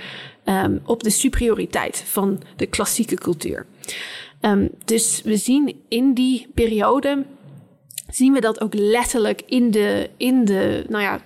um, 0.46 0.82
op 0.86 1.04
de 1.04 1.10
superioriteit 1.10 2.04
van 2.06 2.42
de 2.56 2.66
klassieke 2.66 3.16
cultuur. 3.16 3.66
Ehm, 4.40 4.68
dus 4.86 5.22
we 5.24 5.38
zien 5.38 5.82
in 5.88 6.14
die 6.14 6.48
periode, 6.54 7.26
zien 8.10 8.34
we 8.34 8.42
dat 8.42 8.62
ook 8.62 8.74
letterlijk 8.74 9.42
in 9.46 9.72
de, 9.72 10.10
in 10.18 10.46
de 10.46 10.86
nou 10.90 11.04
ja, 11.04 11.22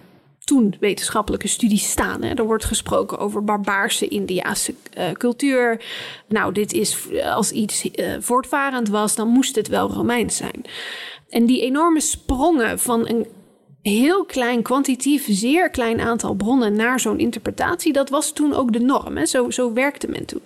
toen 0.49 0.75
wetenschappelijke 0.79 1.47
studies 1.47 1.89
staan. 1.89 2.23
Hè. 2.23 2.33
Er 2.33 2.45
wordt 2.45 2.65
gesproken 2.65 3.17
over 3.17 3.43
barbaarse 3.43 4.07
Indiaanse 4.07 4.73
uh, 4.97 5.11
cultuur. 5.11 5.81
Nou, 6.27 6.53
dit 6.53 6.73
is 6.73 6.97
als 7.23 7.51
iets 7.51 7.85
uh, 7.85 8.15
voortvarend 8.19 8.89
was, 8.89 9.15
dan 9.15 9.27
moest 9.27 9.55
het 9.55 9.67
wel 9.67 9.89
Romeins 9.89 10.35
zijn. 10.35 10.63
En 11.29 11.45
die 11.45 11.61
enorme 11.61 12.01
sprongen 12.01 12.79
van 12.79 13.07
een 13.07 13.27
heel 13.81 14.25
klein, 14.25 14.61
kwantitatief, 14.61 15.25
zeer 15.29 15.69
klein 15.69 15.99
aantal 15.99 16.33
bronnen 16.33 16.75
naar 16.75 16.99
zo'n 16.99 17.19
interpretatie, 17.19 17.93
dat 17.93 18.09
was 18.09 18.31
toen 18.31 18.53
ook 18.53 18.73
de 18.73 18.79
norm. 18.79 19.17
Hè? 19.17 19.25
Zo, 19.25 19.49
zo 19.49 19.73
werkte 19.73 20.07
men 20.07 20.25
toen. 20.25 20.41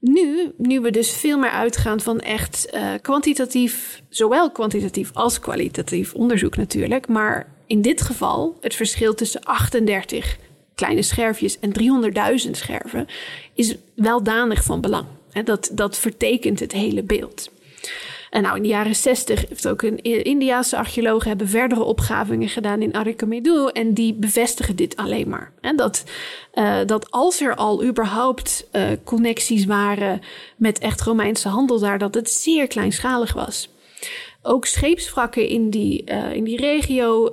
Nu, 0.00 0.52
nu 0.56 0.80
we 0.80 0.90
dus 0.90 1.10
veel 1.10 1.38
meer 1.38 1.50
uitgaan 1.50 2.00
van 2.00 2.20
echt 2.20 2.78
kwantitatief, 3.02 4.02
zowel 4.08 4.50
kwantitatief 4.50 5.10
als 5.12 5.40
kwalitatief 5.40 6.14
onderzoek 6.14 6.56
natuurlijk, 6.56 7.08
maar 7.08 7.56
in 7.68 7.82
dit 7.82 8.02
geval 8.02 8.56
het 8.60 8.74
verschil 8.74 9.14
tussen 9.14 9.44
38 9.44 10.36
kleine 10.74 11.02
scherfjes 11.02 11.58
en 11.60 11.72
300.000 12.44 12.50
scherven 12.50 13.06
is 13.54 13.76
wel 13.94 14.22
danig 14.22 14.64
van 14.64 14.80
belang. 14.80 15.06
Dat, 15.44 15.70
dat 15.72 15.98
vertekent 15.98 16.60
het 16.60 16.72
hele 16.72 17.02
beeld. 17.02 17.50
En 18.30 18.42
nou, 18.42 18.56
in 18.56 18.62
de 18.62 18.68
jaren 18.68 18.96
60 18.96 19.48
heeft 19.48 19.68
ook 19.68 19.82
een 19.82 20.02
Indiaanse 20.02 20.76
archeoloog 20.76 21.24
hebben 21.24 21.48
verdere 21.48 21.82
opgravingen 21.82 22.48
gedaan 22.48 22.82
in 22.82 22.94
Arikamedu. 22.94 23.68
En 23.72 23.94
die 23.94 24.14
bevestigen 24.14 24.76
dit 24.76 24.96
alleen 24.96 25.28
maar. 25.28 25.52
Dat, 25.76 26.04
uh, 26.54 26.78
dat 26.86 27.10
als 27.10 27.40
er 27.40 27.54
al 27.54 27.84
überhaupt 27.84 28.66
uh, 28.72 28.82
connecties 29.04 29.64
waren 29.64 30.20
met 30.56 30.78
echt 30.78 31.00
Romeinse 31.00 31.48
handel 31.48 31.78
daar, 31.78 31.98
dat 31.98 32.14
het 32.14 32.30
zeer 32.30 32.66
kleinschalig 32.66 33.32
was. 33.32 33.68
Ook 34.48 34.66
scheepswrakken 34.66 35.48
in 35.48 35.70
die, 35.70 36.02
uh, 36.10 36.32
in 36.32 36.44
die 36.44 36.56
regio, 36.56 37.30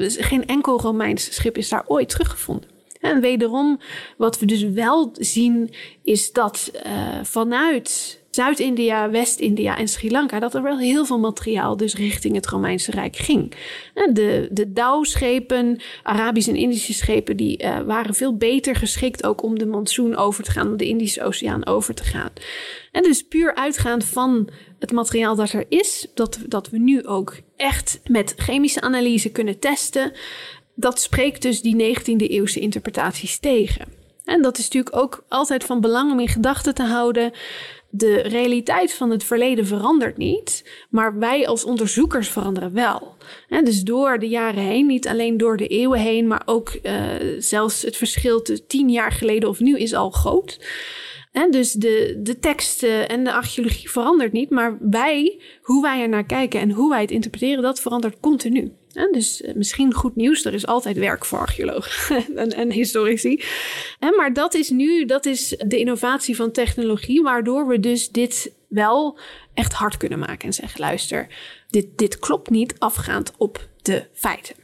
geen 0.00 0.46
enkel 0.46 0.80
Romeins 0.80 1.34
schip 1.34 1.56
is 1.56 1.68
daar 1.68 1.84
ooit 1.86 2.08
teruggevonden. 2.08 2.68
En 3.00 3.20
wederom, 3.20 3.80
wat 4.16 4.38
we 4.38 4.46
dus 4.46 4.62
wel 4.62 5.10
zien, 5.12 5.70
is 6.02 6.32
dat 6.32 6.70
vanuit 7.22 8.20
Zuid-India, 8.30 9.10
West-India 9.10 9.78
en 9.78 9.88
Sri 9.88 10.10
Lanka, 10.10 10.38
dat 10.38 10.54
er 10.54 10.62
wel 10.62 10.78
heel 10.78 11.04
veel 11.04 11.18
materiaal 11.18 11.76
dus 11.76 11.94
richting 11.94 12.34
het 12.34 12.46
Romeinse 12.46 12.90
Rijk 12.90 13.16
ging. 13.16 13.54
De, 14.12 14.48
de 14.50 14.72
Douw-schepen, 14.72 15.80
Arabische 16.02 16.50
en 16.50 16.56
Indische 16.56 16.94
schepen, 16.94 17.36
die 17.36 17.64
waren 17.86 18.14
veel 18.14 18.36
beter 18.36 18.76
geschikt 18.76 19.24
ook 19.26 19.42
om 19.42 19.58
de 19.58 19.66
monsoon 19.66 20.16
over 20.16 20.44
te 20.44 20.50
gaan, 20.50 20.76
de 20.76 20.86
Indische 20.86 21.24
Oceaan 21.24 21.66
over 21.66 21.94
te 21.94 22.04
gaan. 22.04 22.30
En 22.92 23.02
dus 23.02 23.22
puur 23.22 23.54
uitgaand 23.54 24.04
van 24.04 24.48
het 24.78 24.92
materiaal 24.92 25.36
dat 25.36 25.52
er 25.52 25.64
is, 25.68 26.06
dat, 26.14 26.38
dat 26.46 26.70
we 26.70 26.78
nu 26.78 27.06
ook 27.06 27.36
echt 27.56 28.00
met 28.04 28.34
chemische 28.36 28.80
analyse 28.80 29.30
kunnen 29.30 29.58
testen, 29.58 30.12
dat 30.74 31.00
spreekt 31.00 31.42
dus 31.42 31.62
die 31.62 31.96
19e 31.96 32.16
eeuwse 32.16 32.60
interpretaties 32.60 33.38
tegen. 33.38 33.86
En 34.24 34.42
dat 34.42 34.58
is 34.58 34.64
natuurlijk 34.64 34.96
ook 34.96 35.24
altijd 35.28 35.64
van 35.64 35.80
belang 35.80 36.12
om 36.12 36.20
in 36.20 36.28
gedachten 36.28 36.74
te 36.74 36.82
houden 36.82 37.32
de 37.90 38.20
realiteit 38.20 38.92
van 38.92 39.10
het 39.10 39.24
verleden 39.24 39.66
verandert 39.66 40.16
niet, 40.16 40.70
maar 40.90 41.18
wij 41.18 41.46
als 41.46 41.64
onderzoekers 41.64 42.28
veranderen 42.28 42.72
wel. 42.72 43.16
En 43.48 43.64
dus 43.64 43.82
door 43.82 44.18
de 44.18 44.28
jaren 44.28 44.62
heen, 44.62 44.86
niet 44.86 45.08
alleen 45.08 45.36
door 45.36 45.56
de 45.56 45.66
eeuwen 45.66 46.00
heen, 46.00 46.26
maar 46.26 46.42
ook 46.44 46.78
uh, 46.82 46.92
zelfs 47.38 47.82
het 47.82 47.96
verschil 47.96 48.42
tussen 48.42 48.66
tien 48.66 48.90
jaar 48.90 49.12
geleden 49.12 49.48
of 49.48 49.60
nu 49.60 49.78
is 49.78 49.94
al 49.94 50.10
groot. 50.10 50.60
Dus 51.50 51.72
de, 51.72 52.20
de 52.22 52.38
teksten 52.38 53.08
en 53.08 53.24
de 53.24 53.32
archeologie 53.32 53.90
verandert 53.90 54.32
niet, 54.32 54.50
maar 54.50 54.78
wij, 54.80 55.40
hoe 55.62 55.82
wij 55.82 56.00
er 56.00 56.08
naar 56.08 56.26
kijken 56.26 56.60
en 56.60 56.70
hoe 56.70 56.90
wij 56.90 57.00
het 57.00 57.10
interpreteren, 57.10 57.62
dat 57.62 57.80
verandert 57.80 58.20
continu. 58.20 58.72
Dus 59.10 59.42
eh, 59.42 59.54
misschien 59.54 59.94
goed 59.94 60.16
nieuws, 60.16 60.44
er 60.44 60.54
is 60.54 60.66
altijd 60.66 60.96
werk 60.96 61.24
voor 61.24 61.38
archeologen 61.38 62.24
en, 62.36 62.50
en, 62.50 62.72
historici. 62.72 63.42
Maar 64.16 64.32
dat 64.32 64.54
is 64.54 64.70
nu, 64.70 65.04
dat 65.04 65.26
is 65.26 65.48
de 65.66 65.78
innovatie 65.78 66.36
van 66.36 66.52
technologie, 66.52 67.22
waardoor 67.22 67.66
we 67.66 67.80
dus 67.80 68.08
dit 68.08 68.52
wel 68.68 69.18
echt 69.54 69.72
hard 69.72 69.96
kunnen 69.96 70.18
maken 70.18 70.46
en 70.46 70.54
zeggen: 70.54 70.80
luister, 70.80 71.26
dit, 71.68 71.98
dit 71.98 72.18
klopt 72.18 72.50
niet 72.50 72.74
afgaand 72.78 73.32
op 73.36 73.68
de 73.82 74.06
feiten. 74.12 74.54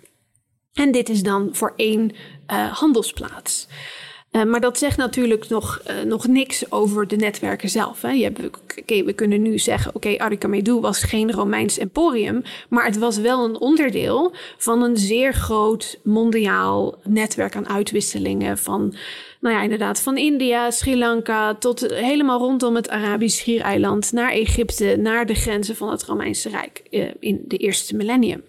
En 0.72 0.92
dit 0.92 1.08
is 1.08 1.22
dan 1.22 1.48
voor 1.52 1.72
één 1.76 2.10
uh, 2.10 2.72
handelsplaats. 2.72 3.68
Uh, 4.32 4.44
maar 4.44 4.60
dat 4.60 4.78
zegt 4.78 4.96
natuurlijk 4.96 5.48
nog, 5.48 5.82
uh, 5.86 6.02
nog 6.02 6.26
niks 6.26 6.72
over 6.72 7.08
de 7.08 7.16
netwerken 7.16 7.68
zelf. 7.68 8.02
Hè. 8.02 8.10
Je 8.10 8.22
hebt, 8.22 8.40
we 8.86 9.12
kunnen 9.12 9.42
nu 9.42 9.58
zeggen, 9.58 9.94
oké, 9.94 10.16
okay, 10.34 10.80
was 10.80 11.02
geen 11.02 11.32
Romeins 11.32 11.78
emporium, 11.78 12.42
maar 12.68 12.84
het 12.84 12.98
was 12.98 13.18
wel 13.18 13.44
een 13.44 13.60
onderdeel 13.60 14.32
van 14.58 14.82
een 14.82 14.96
zeer 14.96 15.34
groot 15.34 15.98
mondiaal 16.02 16.94
netwerk 17.04 17.56
aan 17.56 17.68
uitwisselingen 17.68 18.58
van, 18.58 18.94
nou 19.40 19.54
ja, 19.54 19.62
inderdaad, 19.62 20.00
van 20.00 20.16
India, 20.16 20.70
Sri 20.70 20.98
Lanka 20.98 21.54
tot 21.54 21.80
helemaal 21.80 22.38
rondom 22.38 22.74
het 22.74 22.88
Arabisch 22.88 23.38
Schiereiland 23.38 24.12
naar 24.12 24.30
Egypte, 24.30 24.96
naar 24.98 25.26
de 25.26 25.34
grenzen 25.34 25.76
van 25.76 25.90
het 25.90 26.04
Romeinse 26.04 26.48
Rijk 26.48 26.82
uh, 26.90 27.10
in 27.20 27.44
de 27.46 27.56
eerste 27.56 27.96
millennium. 27.96 28.42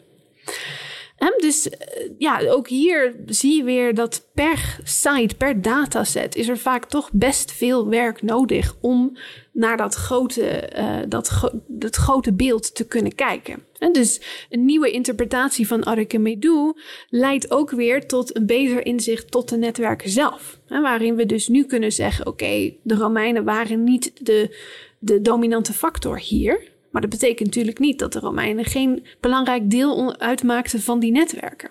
Dus 1.38 1.70
eh, 1.70 2.10
ja, 2.18 2.40
ook 2.50 2.68
hier 2.68 3.16
zie 3.26 3.58
je 3.58 3.64
weer 3.64 3.96
dat 3.96 4.28
per 4.34 4.80
site, 4.84 5.36
per 5.36 5.62
dataset, 5.62 6.36
is 6.36 6.48
er 6.48 6.58
vaak 6.58 6.86
toch 6.86 7.10
best 7.12 7.52
veel 7.52 7.90
werk 7.90 8.22
nodig 8.22 8.76
om 8.82 9.18
naar 9.52 9.78
dat 9.78 9.96
grote, 9.96 10.70
uh, 10.78 11.00
dat, 11.08 11.52
dat 11.68 11.96
grote 11.96 12.34
beeld 12.34 12.76
te 12.76 12.88
kunnen 12.88 13.16
kijken. 13.16 13.64
En 13.78 13.94
dus 13.94 14.22
een 14.50 14.66
nieuwe 14.66 14.92
interpretatie 14.92 15.68
van 15.68 15.84
Archimedes 15.84 16.74
leidt 17.10 17.52
ook 17.52 17.72
weer 17.72 18.08
tot 18.08 18.36
een 18.36 18.46
beter 18.46 18.86
inzicht 18.86 19.32
tot 19.32 19.50
de 19.50 19.58
netwerken 19.58 20.10
zelf. 20.10 20.60
Waarin 20.68 21.16
we 21.16 21.26
dus 21.26 21.48
nu 21.48 21.66
kunnen 21.66 21.92
zeggen: 21.92 22.28
oké, 22.28 22.74
de 22.84 22.96
Romeinen 22.96 23.44
waren 23.44 23.84
niet 23.84 24.26
de, 24.26 24.58
de 25.00 25.22
dominante 25.22 25.74
factor 25.74 26.20
hier. 26.20 26.72
Maar 26.94 27.02
dat 27.02 27.12
betekent 27.12 27.48
natuurlijk 27.48 27.80
niet 27.80 28.00
dat 28.00 28.14
de 28.14 28.20
Romeinen 28.20 28.66
geen 28.66 29.06
belangrijk 29.20 29.70
deel 29.70 30.20
uitmaakten 30.20 30.82
van 30.82 31.00
die 31.00 31.12
netwerken. 31.12 31.70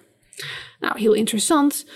Nou, 0.80 1.00
heel 1.00 1.12
interessant. 1.12 1.87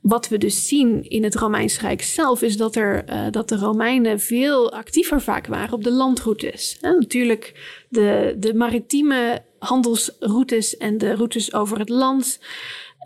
Wat 0.00 0.28
we 0.28 0.38
dus 0.38 0.68
zien 0.68 1.08
in 1.08 1.24
het 1.24 1.34
Romeins 1.34 1.80
Rijk 1.80 2.02
zelf 2.02 2.42
is 2.42 2.56
dat, 2.56 2.76
er, 2.76 3.04
uh, 3.10 3.26
dat 3.30 3.48
de 3.48 3.56
Romeinen 3.56 4.20
veel 4.20 4.72
actiever 4.72 5.20
vaak 5.20 5.46
waren 5.46 5.72
op 5.72 5.84
de 5.84 5.90
landroutes. 5.90 6.78
Natuurlijk 6.80 7.52
de, 7.88 8.36
de 8.38 8.54
maritieme 8.54 9.42
handelsroutes 9.58 10.76
en 10.76 10.98
de 10.98 11.14
routes 11.14 11.54
over 11.54 11.78
het 11.78 11.88
land. 11.88 12.38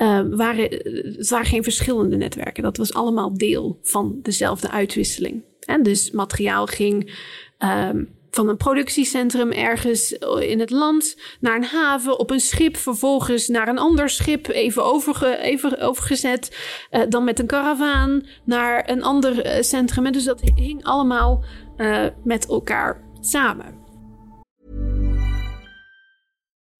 Uh, 0.02 0.20
waren, 0.30 0.70
het 1.16 1.28
waren 1.28 1.46
geen 1.46 1.62
verschillende 1.62 2.16
netwerken. 2.16 2.62
Dat 2.62 2.76
was 2.76 2.94
allemaal 2.94 3.34
deel 3.34 3.78
van 3.82 4.18
dezelfde 4.22 4.70
uitwisseling. 4.70 5.42
En 5.60 5.82
dus 5.82 6.10
materiaal 6.10 6.66
ging 6.66 7.18
um, 7.58 8.18
van 8.30 8.48
een 8.48 8.56
productiecentrum 8.56 9.52
ergens 9.52 10.12
in 10.40 10.60
het 10.60 10.70
land 10.70 11.16
naar 11.40 11.56
een 11.56 11.64
haven, 11.64 12.18
op 12.18 12.30
een 12.30 12.40
schip, 12.40 12.76
vervolgens 12.76 13.48
naar 13.48 13.68
een 13.68 13.78
ander 13.78 14.10
schip, 14.10 14.48
even, 14.48 14.84
overge, 14.84 15.36
even 15.36 15.80
overgezet, 15.80 16.56
uh, 16.90 17.02
dan 17.08 17.24
met 17.24 17.38
een 17.38 17.46
karavaan 17.46 18.26
naar 18.44 18.90
een 18.90 19.02
ander 19.02 19.46
uh, 19.46 19.62
centrum. 19.62 20.06
En 20.06 20.12
dus 20.12 20.24
dat 20.24 20.40
hing 20.54 20.84
allemaal 20.84 21.44
uh, 21.76 22.06
met 22.24 22.46
elkaar 22.46 23.00
samen. 23.20 23.78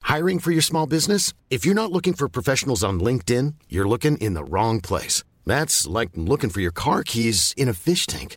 Hiring 0.06 0.40
for 0.40 0.50
your 0.50 0.62
small 0.62 0.86
business? 0.86 1.32
If 1.48 1.64
you're 1.64 1.80
not 1.80 1.92
looking 1.92 2.16
for 2.16 2.28
professionals 2.28 2.82
on 2.82 3.02
LinkedIn, 3.02 3.56
you're 3.66 3.88
looking 3.88 4.18
in 4.18 4.34
the 4.34 4.44
wrong 4.50 4.80
place. 4.80 5.22
That's 5.44 5.86
like 5.86 6.10
looking 6.14 6.50
for 6.50 6.60
your 6.60 6.72
car 6.72 7.02
keys 7.02 7.52
in 7.54 7.68
a 7.68 7.72
fish 7.72 8.06
tank. 8.06 8.36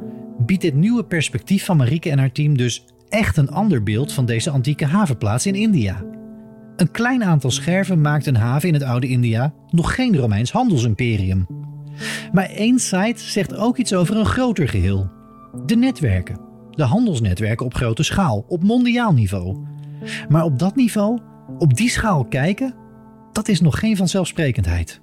biedt 0.45 0.61
dit 0.61 0.75
nieuwe 0.75 1.03
perspectief 1.03 1.65
van 1.65 1.77
Marieke 1.77 2.09
en 2.09 2.19
haar 2.19 2.31
team 2.31 2.57
dus 2.57 2.85
echt 3.09 3.37
een 3.37 3.49
ander 3.49 3.83
beeld 3.83 4.13
van 4.13 4.25
deze 4.25 4.49
antieke 4.49 4.85
havenplaats 4.85 5.45
in 5.45 5.55
India. 5.55 6.03
Een 6.75 6.91
klein 6.91 7.23
aantal 7.23 7.51
scherven 7.51 8.01
maakt 8.01 8.25
een 8.25 8.35
haven 8.35 8.67
in 8.67 8.73
het 8.73 8.83
oude 8.83 9.07
India 9.07 9.53
nog 9.69 9.95
geen 9.95 10.17
Romeins 10.17 10.51
handelsimperium. 10.51 11.47
Maar 12.31 12.49
één 12.49 12.79
site 12.79 13.21
zegt 13.21 13.55
ook 13.55 13.77
iets 13.77 13.93
over 13.93 14.17
een 14.17 14.25
groter 14.25 14.67
geheel. 14.67 15.09
De 15.65 15.75
netwerken. 15.75 16.39
De 16.71 16.83
handelsnetwerken 16.83 17.65
op 17.65 17.73
grote 17.73 18.03
schaal, 18.03 18.45
op 18.47 18.63
mondiaal 18.63 19.13
niveau. 19.13 19.57
Maar 20.29 20.43
op 20.43 20.59
dat 20.59 20.75
niveau, 20.75 21.19
op 21.57 21.73
die 21.73 21.89
schaal 21.89 22.25
kijken, 22.25 22.75
dat 23.31 23.47
is 23.47 23.61
nog 23.61 23.79
geen 23.79 23.97
vanzelfsprekendheid. 23.97 25.00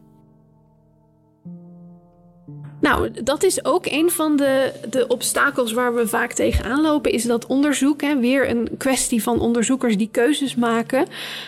Nou, 2.81 3.23
dat 3.23 3.43
is 3.43 3.65
ook 3.65 3.87
een 3.87 4.11
van 4.11 4.37
de, 4.37 4.73
de 4.91 5.07
obstakels 5.07 5.73
waar 5.73 5.95
we 5.95 6.09
vaak 6.09 6.33
tegenaan 6.33 6.81
lopen, 6.81 7.13
is 7.13 7.25
dat 7.25 7.47
onderzoek. 7.47 8.01
Hè, 8.01 8.19
weer 8.19 8.51
een 8.51 8.69
kwestie 8.79 9.23
van 9.23 9.41
onderzoekers 9.41 9.97
die 9.97 10.09
keuzes 10.13 10.55
maken. 10.55 11.07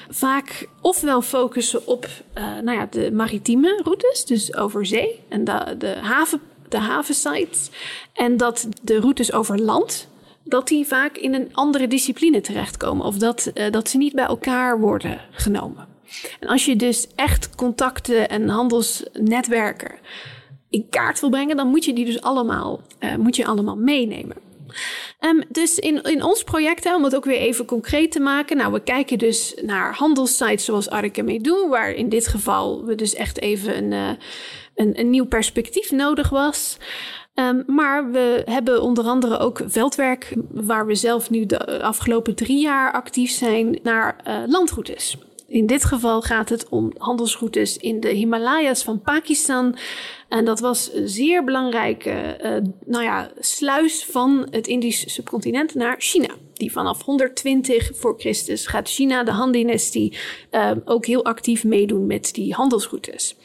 Vaak 0.08 0.68
ofwel 0.80 1.22
focussen 1.22 1.86
op 1.86 2.08
uh, 2.38 2.44
nou 2.44 2.78
ja, 2.78 2.86
de 2.90 3.12
maritieme 3.12 3.80
routes, 3.84 4.24
dus 4.24 4.56
over 4.56 4.86
zee 4.86 5.20
en 5.28 5.44
de, 5.44 5.74
de, 5.78 5.96
haven, 6.00 6.40
de 6.68 6.78
havensites. 6.78 7.70
En 8.12 8.36
dat 8.36 8.68
de 8.82 9.00
routes 9.00 9.32
over 9.32 9.60
land, 9.60 10.08
dat 10.44 10.68
die 10.68 10.86
vaak 10.86 11.16
in 11.16 11.34
een 11.34 11.48
andere 11.52 11.88
discipline 11.88 12.40
terechtkomen. 12.40 13.06
Of 13.06 13.16
dat, 13.16 13.50
uh, 13.54 13.70
dat 13.70 13.88
ze 13.88 13.96
niet 13.96 14.14
bij 14.14 14.24
elkaar 14.24 14.80
worden 14.80 15.20
genomen. 15.30 15.88
En 16.40 16.48
als 16.48 16.64
je 16.64 16.76
dus 16.76 17.06
echt 17.14 17.54
contacten 17.54 18.28
en 18.28 18.48
handelsnetwerken 18.48 19.90
in 20.70 20.86
kaart 20.90 21.20
wil 21.20 21.30
brengen, 21.30 21.56
dan 21.56 21.68
moet 21.68 21.84
je 21.84 21.92
die 21.92 22.04
dus 22.04 22.20
allemaal, 22.20 22.80
uh, 23.00 23.16
moet 23.16 23.36
je 23.36 23.46
allemaal 23.46 23.76
meenemen. 23.76 24.36
Um, 25.20 25.42
dus 25.48 25.78
in, 25.78 26.02
in 26.02 26.22
ons 26.22 26.44
project, 26.44 26.84
hè, 26.84 26.94
om 26.94 27.04
het 27.04 27.16
ook 27.16 27.24
weer 27.24 27.38
even 27.38 27.64
concreet 27.64 28.12
te 28.12 28.20
maken. 28.20 28.56
Nou, 28.56 28.72
we 28.72 28.82
kijken 28.82 29.18
dus 29.18 29.54
naar 29.62 29.94
handelssites 29.94 30.64
zoals 30.64 30.90
Arke 30.90 31.66
waar 31.68 31.90
in 31.90 32.08
dit 32.08 32.26
geval 32.26 32.84
we 32.84 32.94
dus 32.94 33.14
echt 33.14 33.40
even 33.40 33.76
een, 33.76 33.92
uh, 33.92 34.08
een, 34.74 35.00
een 35.00 35.10
nieuw 35.10 35.26
perspectief 35.26 35.90
nodig 35.90 36.28
was. 36.28 36.76
Um, 37.34 37.62
maar 37.66 38.10
we 38.10 38.42
hebben 38.44 38.82
onder 38.82 39.04
andere 39.04 39.38
ook 39.38 39.60
veldwerk, 39.66 40.34
waar 40.50 40.86
we 40.86 40.94
zelf 40.94 41.30
nu 41.30 41.46
de 41.46 41.82
afgelopen 41.82 42.34
drie 42.34 42.60
jaar 42.60 42.92
actief 42.92 43.30
zijn, 43.30 43.78
naar 43.82 44.16
uh, 44.26 44.42
landroutes. 44.46 45.16
In 45.48 45.66
dit 45.66 45.84
geval 45.84 46.22
gaat 46.22 46.48
het 46.48 46.68
om 46.68 46.92
handelsroutes 46.98 47.76
in 47.76 48.00
de 48.00 48.08
Himalaya's 48.08 48.82
van 48.82 49.00
Pakistan. 49.00 49.76
En 50.30 50.44
dat 50.44 50.60
was 50.60 50.94
een 50.94 51.08
zeer 51.08 51.44
belangrijke 51.44 52.38
uh, 52.42 52.72
nou 52.86 53.04
ja, 53.04 53.30
sluis 53.38 54.04
van 54.04 54.46
het 54.50 54.66
Indisch 54.66 55.14
subcontinent 55.14 55.74
naar 55.74 55.96
China. 55.98 56.28
Die 56.54 56.72
vanaf 56.72 57.02
120 57.02 57.90
voor 57.94 58.14
Christus 58.18 58.66
gaat 58.66 58.88
China, 58.88 59.24
de 59.24 59.30
Han-dynastie, 59.30 60.18
uh, 60.50 60.70
ook 60.84 61.06
heel 61.06 61.24
actief 61.24 61.64
meedoen 61.64 62.06
met 62.06 62.34
die 62.34 62.54
handelsroutes. 62.54 63.36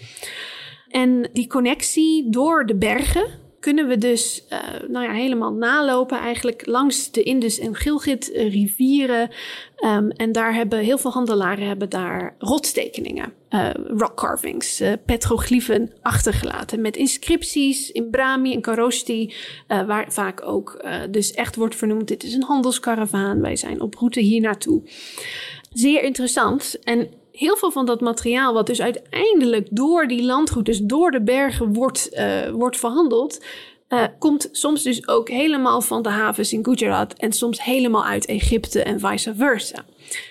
En 0.89 1.29
die 1.33 1.47
connectie 1.47 2.29
door 2.29 2.65
de 2.65 2.75
bergen 2.75 3.25
kunnen 3.65 3.87
we 3.87 3.97
dus 3.97 4.43
uh, 4.49 4.59
nou 4.87 5.05
ja, 5.05 5.11
helemaal 5.11 5.53
nalopen 5.53 6.19
eigenlijk 6.19 6.65
langs 6.65 7.11
de 7.11 7.23
Indus 7.23 7.59
en 7.59 7.75
Gilgit 7.75 8.31
rivieren. 8.33 9.29
Um, 9.85 10.09
en 10.09 10.31
daar 10.31 10.53
hebben 10.53 10.79
heel 10.79 10.97
veel 10.97 11.11
handelaren 11.11 11.67
hebben 11.67 11.89
daar 11.89 12.35
rotstekeningen, 12.39 13.33
uh, 13.49 13.69
rock 13.97 14.15
carvings, 14.15 14.81
uh, 14.81 14.93
petroglyphen 15.05 15.91
achtergelaten 16.01 16.81
met 16.81 16.95
inscripties 16.95 17.91
in 17.91 18.09
Brahmi 18.09 18.53
en 18.53 18.61
Karoshti, 18.61 19.33
waar 19.67 20.05
vaak 20.11 20.41
ook 20.47 20.85
dus 21.09 21.31
echt 21.31 21.55
wordt 21.55 21.75
vernoemd: 21.75 22.07
dit 22.07 22.23
is 22.23 22.33
een 22.33 22.43
handelskaravaan, 22.43 23.41
wij 23.41 23.55
zijn 23.55 23.81
op 23.81 23.95
route 23.95 24.19
hier 24.19 24.41
naartoe. 24.41 24.81
Zeer 25.73 26.03
interessant. 26.03 26.79
En 26.83 27.09
heel 27.37 27.57
veel 27.57 27.71
van 27.71 27.85
dat 27.85 28.01
materiaal, 28.01 28.53
wat 28.53 28.67
dus 28.67 28.81
uiteindelijk 28.81 29.67
door 29.71 30.07
die 30.07 30.23
landroutes, 30.23 30.79
door 30.79 31.11
de 31.11 31.21
bergen 31.21 31.73
wordt, 31.73 32.09
uh, 32.13 32.49
wordt 32.49 32.77
verhandeld, 32.77 33.39
uh, 33.89 34.03
komt 34.19 34.49
soms 34.51 34.83
dus 34.83 35.07
ook 35.07 35.29
helemaal 35.29 35.81
van 35.81 36.01
de 36.01 36.09
havens 36.09 36.53
in 36.53 36.65
Gujarat 36.65 37.13
en 37.13 37.31
soms 37.31 37.63
helemaal 37.63 38.05
uit 38.05 38.25
Egypte 38.25 38.83
en 38.83 38.99
vice 38.99 39.35
versa. 39.35 39.85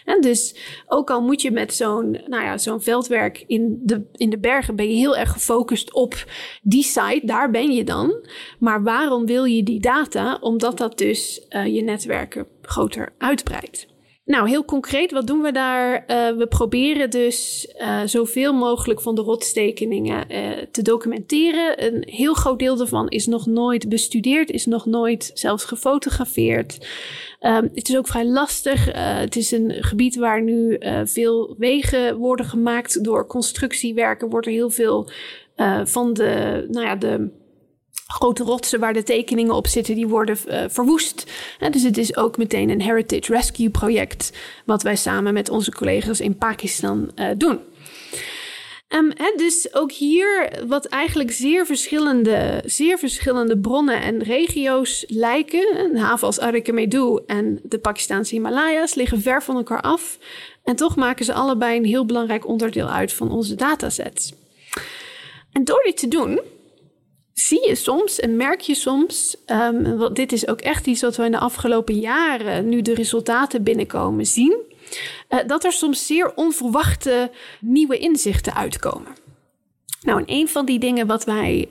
En 0.05 0.21
dus 0.21 0.57
ook 0.87 1.11
al 1.11 1.23
moet 1.23 1.43
je 1.43 1.51
met 1.51 1.75
zo'n 1.75 2.11
nou 2.27 2.45
ja, 2.45 2.59
zo'n 2.59 2.81
veldwerk 2.81 3.45
in 3.47 3.81
de, 3.83 4.03
in 4.13 4.31
de 4.31 4.39
bergen, 4.39 4.77
ben 4.77 4.89
je 4.89 4.95
heel 4.95 5.17
erg 5.17 5.33
gefocust 5.33 5.93
op 5.93 6.25
die 6.63 6.83
site, 6.83 7.21
daar 7.23 7.51
ben 7.51 7.73
je 7.73 7.85
dan. 7.85 8.27
Maar 8.59 8.83
waarom 8.83 9.27
wil 9.27 9.45
je 9.45 9.63
die 9.63 9.81
data? 9.81 10.39
Omdat 10.41 10.79
dat 10.79 10.99
dus 10.99 11.47
uh, 11.51 11.67
je 11.67 11.83
netwerken 11.83 12.47
groter 12.63 13.13
uitbreidt. 13.19 13.94
Nou, 14.25 14.49
heel 14.49 14.65
concreet, 14.65 15.13
wat 15.13 15.27
doen 15.27 15.41
we 15.41 15.53
daar? 15.53 15.93
Uh, 15.93 16.37
we 16.37 16.47
proberen 16.47 17.11
dus 17.11 17.69
uh, 17.79 18.01
zoveel 18.05 18.53
mogelijk 18.53 19.01
van 19.01 19.15
de 19.15 19.21
rotstekeningen 19.21 20.33
uh, 20.33 20.51
te 20.71 20.83
documenteren. 20.83 21.85
Een 21.85 22.03
heel 22.07 22.35
groot 22.35 22.59
deel 22.59 22.77
daarvan 22.77 23.09
is 23.09 23.27
nog 23.27 23.47
nooit 23.47 23.89
bestudeerd, 23.89 24.51
is 24.51 24.67
nog 24.67 24.87
nooit 24.87 25.31
zelfs 25.35 25.65
gefotografeerd. 25.65 26.87
Um, 27.41 27.71
het 27.75 27.89
is 27.89 27.97
ook 27.97 28.07
vrij 28.07 28.27
lastig. 28.27 28.93
het 28.93 29.37
is 29.37 29.51
een 29.51 29.71
gebied 29.71 30.17
waar 30.17 30.43
nu 30.43 30.79
veel 31.05 31.55
wegen 31.59 32.17
worden 32.17 32.47
gemaakt. 32.47 33.05
Door 33.05 33.27
constructiewerken 33.27 34.29
wordt 34.29 34.47
er 34.47 34.53
heel 34.53 34.71
veel 34.71 35.11
van 35.85 36.13
de, 36.13 36.65
nou 36.71 36.87
ja, 36.87 36.97
de 36.97 37.31
grote 38.15 38.43
rotsen 38.43 38.81
waar 38.81 38.93
de 38.93 39.03
tekeningen 39.03 39.55
op 39.55 39.67
zitten, 39.67 39.95
die 39.95 40.09
worden 40.09 40.39
uh, 40.47 40.65
verwoest. 40.69 41.31
Dus 41.71 41.83
het 41.83 41.99
is 41.99 42.17
ook 42.17 42.37
meteen 42.37 42.71
een 42.71 42.83
heritage 42.83 43.33
rescue 43.33 43.71
project, 43.71 44.33
wat 44.65 44.83
wij 44.83 44.97
samen 44.97 45.33
met 45.33 45.49
onze 45.49 45.73
collega's 45.73 46.21
in 46.21 46.39
Pakistan 46.39 47.11
uh, 47.17 47.27
doen. 47.37 47.59
Um, 48.89 49.13
dus 49.37 49.75
ook 49.75 49.93
hier, 49.93 50.51
wat 50.67 50.85
eigenlijk 50.85 51.33
zeer 51.33 51.67
verschillende, 51.67 52.63
zeer 52.65 52.99
verschillende 52.99 53.59
bronnen 53.59 54.03
en 54.03 54.23
regio's 54.23 55.05
lijken. 55.09 55.79
Een 55.79 55.97
haven 55.97 56.27
als 56.27 56.41
Arikemedu 56.41 57.19
en 57.27 57.61
de 57.63 57.79
Pakistanse 57.79 58.35
Himalaya's 58.35 58.95
liggen 58.95 59.21
ver 59.21 59.43
van 59.43 59.57
elkaar 59.57 59.81
af. 59.81 60.19
En 60.65 60.77
toch 60.77 60.97
maken 60.97 61.25
ze 61.25 61.33
allebei 61.33 61.77
een 61.77 61.85
heel 61.85 62.07
belangrijk 62.07 62.47
onderdeel 62.47 62.89
uit 62.89 63.13
van 63.13 63.31
onze 63.31 63.55
datasets. 63.55 64.33
En 65.53 65.65
door 65.65 65.83
dit 65.83 65.97
te 65.97 66.09
doen, 66.09 66.41
zie 67.35 67.69
je 67.69 67.75
soms 67.75 68.21
en 68.21 68.37
merk 68.37 68.61
je 68.61 68.75
soms, 68.75 69.37
um, 69.47 69.97
want 69.97 70.17
dit 70.17 70.33
is 70.33 70.49
ook 70.49 70.61
echt 70.61 70.87
iets 70.87 71.01
wat 71.01 71.17
we 71.17 71.25
in 71.25 71.31
de 71.31 71.39
afgelopen 71.39 71.99
jaren, 71.99 72.69
nu 72.69 72.83
de 72.83 72.95
resultaten 72.95 73.63
binnenkomen, 73.63 74.27
zien, 74.27 74.57
uh, 75.31 75.39
dat 75.47 75.65
er 75.65 75.73
soms 75.73 76.07
zeer 76.07 76.35
onverwachte 76.35 77.31
nieuwe 77.61 77.99
inzichten 77.99 78.55
uitkomen. 78.55 79.23
Nou, 80.03 80.19
en 80.19 80.25
een 80.27 80.49
van 80.49 80.67
die 80.67 80.79
dingen 80.79 81.07
wat 81.07 81.25
wij, 81.25 81.69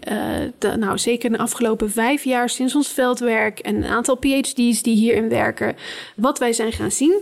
de, 0.58 0.76
nou 0.78 0.98
zeker 0.98 1.32
de 1.32 1.38
afgelopen 1.38 1.92
vijf 1.92 2.24
jaar 2.24 2.50
sinds 2.50 2.76
ons 2.76 2.88
veldwerk 2.88 3.60
en 3.60 3.76
een 3.76 3.86
aantal 3.86 4.16
PhD's 4.16 4.84
die 4.84 4.96
hierin 4.96 5.30
werken, 5.30 5.76
wat 6.16 6.40
wij 6.40 6.54
zijn 6.54 6.72
gaan 6.72 6.92
zien, 6.92 7.22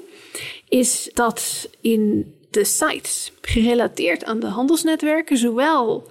is 0.69 1.09
dat 1.13 1.69
in 1.81 2.33
de 2.49 2.65
sites 2.65 3.31
gerelateerd 3.41 4.23
aan 4.23 4.39
de 4.39 4.47
handelsnetwerken, 4.47 5.37
zowel 5.37 6.09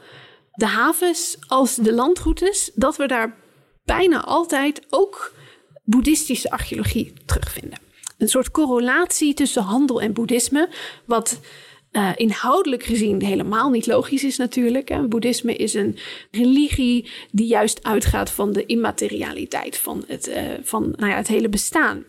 de 0.60 0.66
havens 0.66 1.36
als 1.46 1.74
de 1.74 1.92
landroutes, 1.92 2.70
dat 2.74 2.96
we 2.96 3.06
daar 3.06 3.36
bijna 3.84 4.24
altijd 4.24 4.82
ook 4.90 5.32
boeddhistische 5.84 6.50
archeologie 6.50 7.12
terugvinden. 7.26 7.78
Een 8.18 8.28
soort 8.28 8.50
correlatie 8.50 9.34
tussen 9.34 9.62
handel 9.62 10.00
en 10.00 10.12
boeddhisme, 10.12 10.68
wat 11.04 11.40
uh, 11.92 12.10
inhoudelijk 12.16 12.82
gezien 12.82 13.22
helemaal 13.22 13.70
niet 13.70 13.86
logisch 13.86 14.24
is 14.24 14.36
natuurlijk. 14.36 14.88
Hè. 14.88 15.08
Boeddhisme 15.08 15.56
is 15.56 15.74
een 15.74 15.98
religie 16.30 17.10
die 17.30 17.46
juist 17.46 17.82
uitgaat 17.82 18.30
van 18.30 18.52
de 18.52 18.66
immaterialiteit 18.66 19.76
van 19.76 20.04
het, 20.06 20.28
uh, 20.28 20.36
van, 20.62 20.92
nou 20.96 21.10
ja, 21.10 21.16
het 21.16 21.28
hele 21.28 21.48
bestaan. 21.48 22.04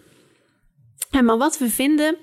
En 1.12 1.26
maar 1.26 1.38
wat 1.38 1.58
we 1.58 1.70
vinden 1.70 2.18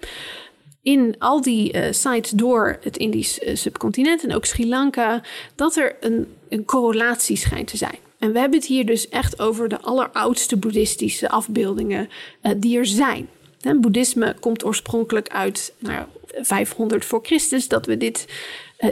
in 0.89 1.15
al 1.19 1.41
die 1.41 1.75
uh, 1.75 1.87
sites 1.91 2.31
door 2.31 2.79
het 2.81 2.97
Indisch 2.97 3.43
uh, 3.43 3.57
subcontinent 3.57 4.25
en 4.25 4.35
ook 4.35 4.45
Sri 4.45 4.69
Lanka, 4.69 5.23
dat 5.55 5.77
er 5.77 5.97
een, 6.01 6.27
een 6.49 6.65
correlatie 6.65 7.37
schijnt 7.37 7.69
te 7.69 7.77
zijn. 7.77 7.99
En 8.19 8.33
we 8.33 8.39
hebben 8.39 8.59
het 8.59 8.69
hier 8.69 8.87
dus 8.87 9.09
echt 9.09 9.41
over 9.41 9.69
de 9.69 9.81
alleroudste 9.81 10.57
boeddhistische 10.57 11.29
afbeeldingen 11.29 12.09
uh, 12.43 12.53
die 12.57 12.79
er 12.79 12.87
zijn. 12.87 13.29
Boeddhisme 13.77 14.37
komt 14.41 14.65
oorspronkelijk 14.65 15.29
uit 15.29 15.75
nou, 15.79 16.05
500 16.27 17.05
voor 17.05 17.21
Christus, 17.23 17.69
dat 17.69 17.87
we 17.87 17.97
dit 17.97 18.27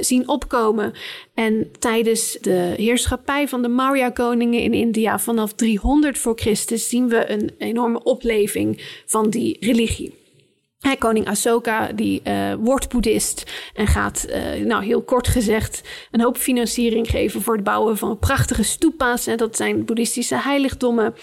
zien 0.01 0.29
opkomen. 0.29 0.93
En 1.35 1.71
tijdens 1.79 2.39
de 2.41 2.75
heerschappij 2.77 3.49
van 3.49 3.63
de 3.63 3.69
Maurya-koningen 3.69 4.61
in 4.61 4.75
India 4.75 5.19
vanaf 5.19 5.53
300 5.53 6.19
voor 6.19 6.39
Christus 6.39 6.89
zien 6.89 7.09
we 7.09 7.31
een 7.31 7.51
enorme 7.59 8.03
opleving 8.03 9.01
van 9.07 9.31
die 9.31 9.57
religie 9.61 10.26
koning 10.95 11.27
Asoka 11.27 11.93
die 11.93 12.21
uh, 12.25 12.55
wordt 12.55 12.89
boeddhist 12.89 13.53
en 13.75 13.87
gaat, 13.87 14.27
uh, 14.29 14.65
nou 14.65 14.85
heel 14.85 15.03
kort 15.03 15.29
gezegd, 15.29 15.83
een 16.11 16.21
hoop 16.21 16.37
financiering 16.37 17.11
geven 17.11 17.43
voor 17.43 17.55
het 17.55 17.65
bouwen 17.65 17.97
van 17.97 18.19
prachtige 18.19 18.63
stupa's. 18.63 19.27
En 19.27 19.37
dat 19.37 19.57
zijn 19.57 19.85
boeddhistische 19.85 20.37
heiligdommen 20.37 21.15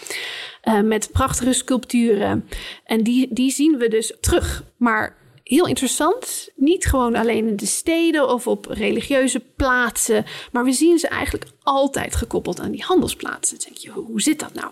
uh, 0.64 0.82
met 0.82 1.10
prachtige 1.12 1.54
sculpturen. 1.54 2.50
En 2.86 3.04
die, 3.04 3.28
die 3.32 3.52
zien 3.52 3.78
we 3.78 3.88
dus 3.88 4.14
terug. 4.20 4.64
Maar 4.78 5.16
heel 5.44 5.68
interessant, 5.68 6.50
niet 6.56 6.86
gewoon 6.86 7.16
alleen 7.16 7.48
in 7.48 7.56
de 7.56 7.66
steden 7.66 8.30
of 8.30 8.48
op 8.48 8.66
religieuze 8.66 9.40
plaatsen, 9.56 10.26
maar 10.52 10.64
we 10.64 10.72
zien 10.72 11.00
ze 11.00 11.08
eigenlijk 11.08 11.46
altijd 11.64 12.16
gekoppeld 12.16 12.60
aan 12.60 12.72
die 12.72 12.84
handelsplaatsen. 12.84 13.60
Denk 13.60 13.78
je, 13.78 13.90
hoe 13.90 14.22
zit 14.22 14.40
dat 14.40 14.54
nou? 14.54 14.72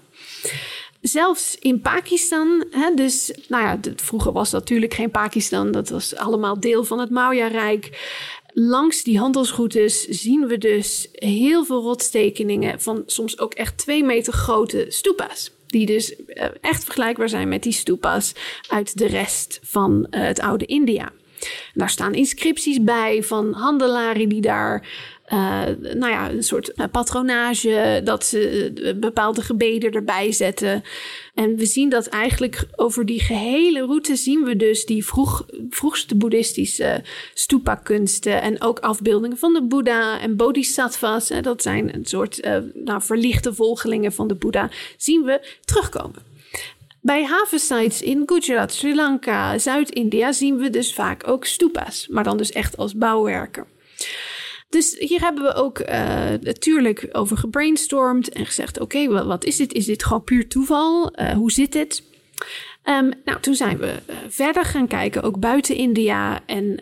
Zelfs 1.01 1.57
in 1.59 1.81
Pakistan, 1.81 2.65
hè, 2.71 2.93
dus 2.93 3.31
nou 3.47 3.63
ja, 3.63 3.79
vroeger 3.95 4.31
was 4.31 4.49
dat 4.49 4.59
natuurlijk 4.59 4.93
geen 4.93 5.11
Pakistan, 5.11 5.71
dat 5.71 5.89
was 5.89 6.15
allemaal 6.15 6.59
deel 6.59 6.83
van 6.83 6.99
het 6.99 7.09
Maurya-rijk. 7.09 8.09
Langs 8.53 9.03
die 9.03 9.19
handelsroutes 9.19 10.07
zien 10.07 10.47
we 10.47 10.57
dus 10.57 11.07
heel 11.11 11.65
veel 11.65 11.81
rotstekeningen 11.81 12.81
van 12.81 13.03
soms 13.05 13.39
ook 13.39 13.53
echt 13.53 13.77
twee 13.77 14.03
meter 14.03 14.33
grote 14.33 14.85
stupa's. 14.89 15.51
Die 15.67 15.85
dus 15.85 16.25
eh, 16.25 16.47
echt 16.61 16.83
vergelijkbaar 16.83 17.29
zijn 17.29 17.47
met 17.47 17.63
die 17.63 17.71
stupa's 17.71 18.33
uit 18.67 18.97
de 18.97 19.07
rest 19.07 19.59
van 19.63 20.07
uh, 20.09 20.21
het 20.21 20.39
oude 20.39 20.65
India. 20.65 21.11
Daar 21.73 21.89
staan 21.89 22.13
inscripties 22.13 22.83
bij 22.83 23.23
van 23.23 23.53
handelaren 23.53 24.29
die 24.29 24.41
daar 24.41 24.87
uh, 25.33 25.63
nou 25.93 26.11
ja, 26.11 26.29
een 26.29 26.43
soort 26.43 26.71
uh, 26.75 26.85
patronage, 26.91 28.01
dat 28.03 28.25
ze 28.25 28.71
uh, 28.75 28.93
bepaalde 28.99 29.41
gebeden 29.41 29.91
erbij 29.91 30.31
zetten. 30.31 30.83
En 31.33 31.55
we 31.55 31.65
zien 31.65 31.89
dat 31.89 32.07
eigenlijk 32.07 32.67
over 32.75 33.05
die 33.05 33.19
gehele 33.19 33.79
route 33.79 34.15
zien 34.15 34.43
we 34.43 34.55
dus 34.55 34.85
die 34.85 35.05
vroeg, 35.05 35.45
vroegste 35.69 36.15
boeddhistische 36.15 37.03
stupa-kunsten 37.33 38.41
en 38.41 38.61
ook 38.61 38.79
afbeeldingen 38.79 39.37
van 39.37 39.53
de 39.53 39.63
Boeddha 39.63 40.19
en 40.19 40.35
bodhisattvas. 40.35 41.29
Hè, 41.29 41.41
dat 41.41 41.61
zijn 41.61 41.95
een 41.95 42.05
soort 42.05 42.49
nou, 42.73 43.01
verlichte 43.01 43.53
volgelingen 43.53 44.13
van 44.13 44.27
de 44.27 44.35
Boeddha, 44.35 44.69
zien 44.97 45.23
we 45.23 45.57
terugkomen. 45.65 46.29
Bij 47.01 47.23
havensites 47.23 48.01
in 48.01 48.23
Gujarat, 48.25 48.73
Sri 48.73 48.95
Lanka, 48.95 49.57
Zuid-India 49.57 50.31
zien 50.31 50.57
we 50.57 50.69
dus 50.69 50.93
vaak 50.93 51.27
ook 51.27 51.45
stupa's, 51.45 52.07
maar 52.07 52.23
dan 52.23 52.37
dus 52.37 52.51
echt 52.51 52.77
als 52.77 52.95
bouwwerken. 52.95 53.65
Dus 54.71 54.95
hier 54.99 55.21
hebben 55.21 55.43
we 55.43 55.53
ook 55.53 55.79
uh, 55.79 55.87
natuurlijk 56.41 57.09
over 57.11 57.37
gebrainstormd 57.37 58.29
en 58.29 58.45
gezegd: 58.45 58.79
oké, 58.79 59.25
wat 59.25 59.43
is 59.43 59.57
dit? 59.57 59.73
Is 59.73 59.85
dit 59.85 60.03
gewoon 60.03 60.23
puur 60.23 60.47
toeval? 60.47 61.19
Uh, 61.19 61.31
hoe 61.31 61.51
zit 61.51 61.73
het? 61.73 62.03
Um, 62.85 63.13
nou, 63.25 63.39
toen 63.39 63.55
zijn 63.55 63.77
we 63.77 63.85
uh, 64.09 64.15
verder 64.27 64.65
gaan 64.65 64.87
kijken, 64.87 65.23
ook 65.23 65.39
buiten 65.39 65.75
India. 65.75 66.39
En 66.45 66.79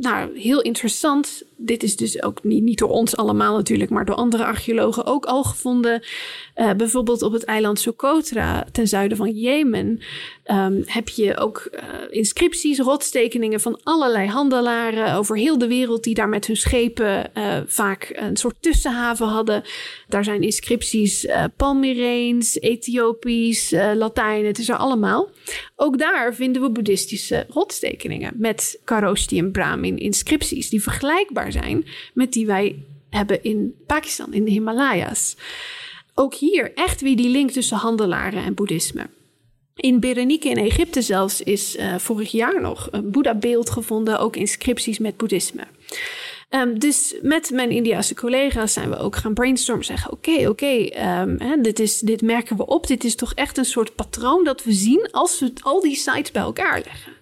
nou, 0.00 0.38
heel 0.38 0.60
interessant. 0.60 1.42
Dit 1.58 1.82
is 1.82 1.96
dus 1.96 2.22
ook 2.22 2.44
niet, 2.44 2.62
niet 2.62 2.78
door 2.78 2.88
ons 2.88 3.16
allemaal 3.16 3.56
natuurlijk, 3.56 3.90
maar 3.90 4.04
door 4.04 4.14
andere 4.14 4.44
archeologen 4.44 5.04
ook 5.04 5.24
al 5.24 5.42
gevonden. 5.42 6.02
Uh, 6.56 6.72
bijvoorbeeld 6.72 7.22
op 7.22 7.32
het 7.32 7.44
eiland 7.44 7.80
Socotra, 7.80 8.66
ten 8.72 8.88
zuiden 8.88 9.16
van 9.16 9.30
Jemen, 9.30 10.00
um, 10.46 10.82
heb 10.86 11.08
je 11.08 11.36
ook 11.36 11.68
uh, 11.72 11.80
inscripties, 12.10 12.78
rotstekeningen 12.78 13.60
van 13.60 13.80
allerlei 13.82 14.28
handelaren 14.28 15.14
over 15.14 15.36
heel 15.36 15.58
de 15.58 15.66
wereld 15.66 16.04
die 16.04 16.14
daar 16.14 16.28
met 16.28 16.46
hun 16.46 16.56
schepen 16.56 17.30
uh, 17.34 17.56
vaak 17.66 18.12
een 18.14 18.36
soort 18.36 18.56
tussenhaven 18.60 19.26
hadden. 19.26 19.62
Daar 20.08 20.24
zijn 20.24 20.42
inscripties 20.42 21.26
Palmyreens, 21.56 22.60
Ethiopisch, 22.60 23.70
Latijn, 23.70 24.46
het 24.46 24.58
is 24.58 24.68
er 24.68 24.76
allemaal. 24.76 25.30
Ook 25.76 25.98
daar 25.98 26.34
vinden 26.34 26.62
we 26.62 26.70
boeddhistische 26.70 27.46
rotstekeningen 27.48 28.32
met 28.36 28.80
Karostium 28.84 29.52
Brahmin 29.52 29.98
inscripties 29.98 30.70
die 30.70 30.82
vergelijkbaar 30.82 31.45
zijn 31.52 31.86
met 32.14 32.32
die 32.32 32.46
wij 32.46 32.82
hebben 33.10 33.42
in 33.42 33.74
Pakistan, 33.86 34.32
in 34.32 34.44
de 34.44 34.50
Himalaya's. 34.50 35.36
Ook 36.14 36.34
hier 36.34 36.72
echt 36.74 37.00
weer 37.00 37.16
die 37.16 37.28
link 37.28 37.50
tussen 37.50 37.76
handelaren 37.76 38.44
en 38.44 38.54
boeddhisme. 38.54 39.06
In 39.74 40.00
Berenike 40.00 40.48
in 40.48 40.56
Egypte 40.56 41.02
zelfs 41.02 41.40
is 41.40 41.76
uh, 41.76 41.94
vorig 41.98 42.30
jaar 42.30 42.60
nog 42.60 42.88
een 42.90 43.10
Boeddha-beeld 43.10 43.70
gevonden, 43.70 44.18
ook 44.18 44.36
inscripties 44.36 44.98
met 44.98 45.16
boeddhisme. 45.16 45.66
Um, 46.50 46.78
dus 46.78 47.14
met 47.22 47.50
mijn 47.50 47.70
Indiase 47.70 48.14
collega's 48.14 48.72
zijn 48.72 48.90
we 48.90 48.96
ook 48.96 49.16
gaan 49.16 49.34
brainstormen. 49.34 49.84
Zeggen: 49.84 50.12
Oké, 50.12 50.30
oké, 50.30 50.48
okay, 50.48 51.22
um, 51.22 51.62
dit, 51.62 52.06
dit 52.06 52.22
merken 52.22 52.56
we 52.56 52.66
op. 52.66 52.86
Dit 52.86 53.04
is 53.04 53.14
toch 53.14 53.34
echt 53.34 53.58
een 53.58 53.64
soort 53.64 53.94
patroon 53.94 54.44
dat 54.44 54.64
we 54.64 54.72
zien 54.72 55.08
als 55.10 55.40
we 55.40 55.52
al 55.62 55.80
die 55.80 55.96
sites 55.96 56.30
bij 56.30 56.42
elkaar 56.42 56.82
leggen. 56.84 57.12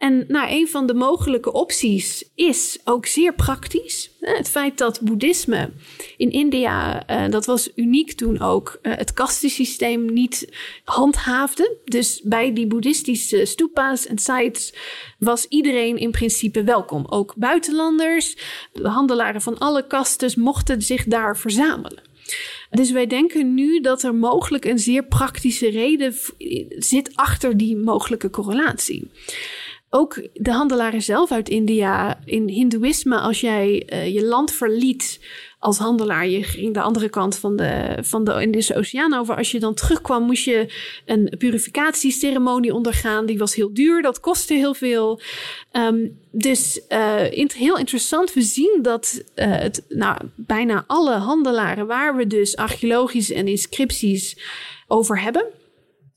En 0.00 0.24
nou, 0.28 0.50
een 0.50 0.68
van 0.68 0.86
de 0.86 0.94
mogelijke 0.94 1.52
opties 1.52 2.24
is 2.34 2.78
ook 2.84 3.06
zeer 3.06 3.34
praktisch. 3.34 4.10
Het 4.20 4.48
feit 4.48 4.78
dat 4.78 5.00
boeddhisme 5.00 5.70
in 6.16 6.30
India, 6.30 7.08
uh, 7.10 7.30
dat 7.30 7.46
was 7.46 7.70
uniek 7.74 8.12
toen 8.12 8.40
ook, 8.40 8.78
uh, 8.82 8.92
het 8.96 9.12
kastensysteem 9.12 10.12
niet 10.12 10.48
handhaafde. 10.84 11.76
Dus 11.84 12.20
bij 12.24 12.52
die 12.52 12.66
boeddhistische 12.66 13.44
stupa's 13.44 14.06
en 14.06 14.18
sites 14.18 14.74
was 15.18 15.46
iedereen 15.48 15.96
in 15.96 16.10
principe 16.10 16.64
welkom. 16.64 17.06
Ook 17.08 17.34
buitenlanders, 17.36 18.36
de 18.72 18.88
handelaren 18.88 19.40
van 19.40 19.58
alle 19.58 19.86
kastes 19.86 20.34
mochten 20.34 20.82
zich 20.82 21.04
daar 21.04 21.36
verzamelen. 21.36 22.02
Dus 22.70 22.90
wij 22.90 23.06
denken 23.06 23.54
nu 23.54 23.80
dat 23.80 24.02
er 24.02 24.14
mogelijk 24.14 24.64
een 24.64 24.78
zeer 24.78 25.04
praktische 25.04 25.68
reden 25.68 26.14
zit 26.78 27.10
achter 27.14 27.56
die 27.56 27.76
mogelijke 27.76 28.30
correlatie 28.30 29.10
ook 29.90 30.28
de 30.32 30.52
handelaren 30.52 31.02
zelf 31.02 31.32
uit 31.32 31.48
India, 31.48 32.20
in 32.24 32.48
Hindoeïsme, 32.48 33.18
als 33.18 33.40
jij 33.40 33.88
uh, 33.92 34.14
je 34.14 34.24
land 34.24 34.52
verliet 34.52 35.20
als 35.58 35.78
handelaar, 35.78 36.28
je 36.28 36.42
ging 36.42 36.74
de 36.74 36.80
andere 36.80 37.08
kant 37.08 37.36
van 37.36 37.56
de, 37.56 37.98
van 38.00 38.24
de 38.24 38.40
Indische 38.40 38.76
Oceaan 38.76 39.14
over. 39.14 39.36
Als 39.36 39.50
je 39.50 39.60
dan 39.60 39.74
terugkwam, 39.74 40.22
moest 40.22 40.44
je 40.44 40.74
een 41.06 41.34
purificatieceremonie 41.38 42.74
ondergaan. 42.74 43.26
Die 43.26 43.38
was 43.38 43.54
heel 43.54 43.74
duur, 43.74 44.02
dat 44.02 44.20
kostte 44.20 44.54
heel 44.54 44.74
veel. 44.74 45.20
Um, 45.72 46.18
dus 46.30 46.80
in, 47.30 47.50
heel 47.54 47.78
interessant, 47.78 48.32
we 48.32 48.42
zien 48.42 48.78
dat 48.82 49.22
uh, 49.34 49.46
het, 49.50 49.84
nou, 49.88 50.18
bijna 50.34 50.84
alle 50.86 51.14
handelaren, 51.14 51.86
waar 51.86 52.16
we 52.16 52.26
dus 52.26 52.56
archeologische 52.56 53.34
en 53.34 53.48
inscripties 53.48 54.36
over 54.86 55.20
hebben, 55.20 55.46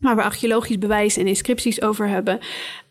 waar 0.04 0.16
we 0.16 0.24
archeologisch 0.24 0.78
bewijs 0.78 1.18
en 1.18 1.28
inscripties 1.28 1.82
over 1.82 2.08
hebben, 2.08 2.40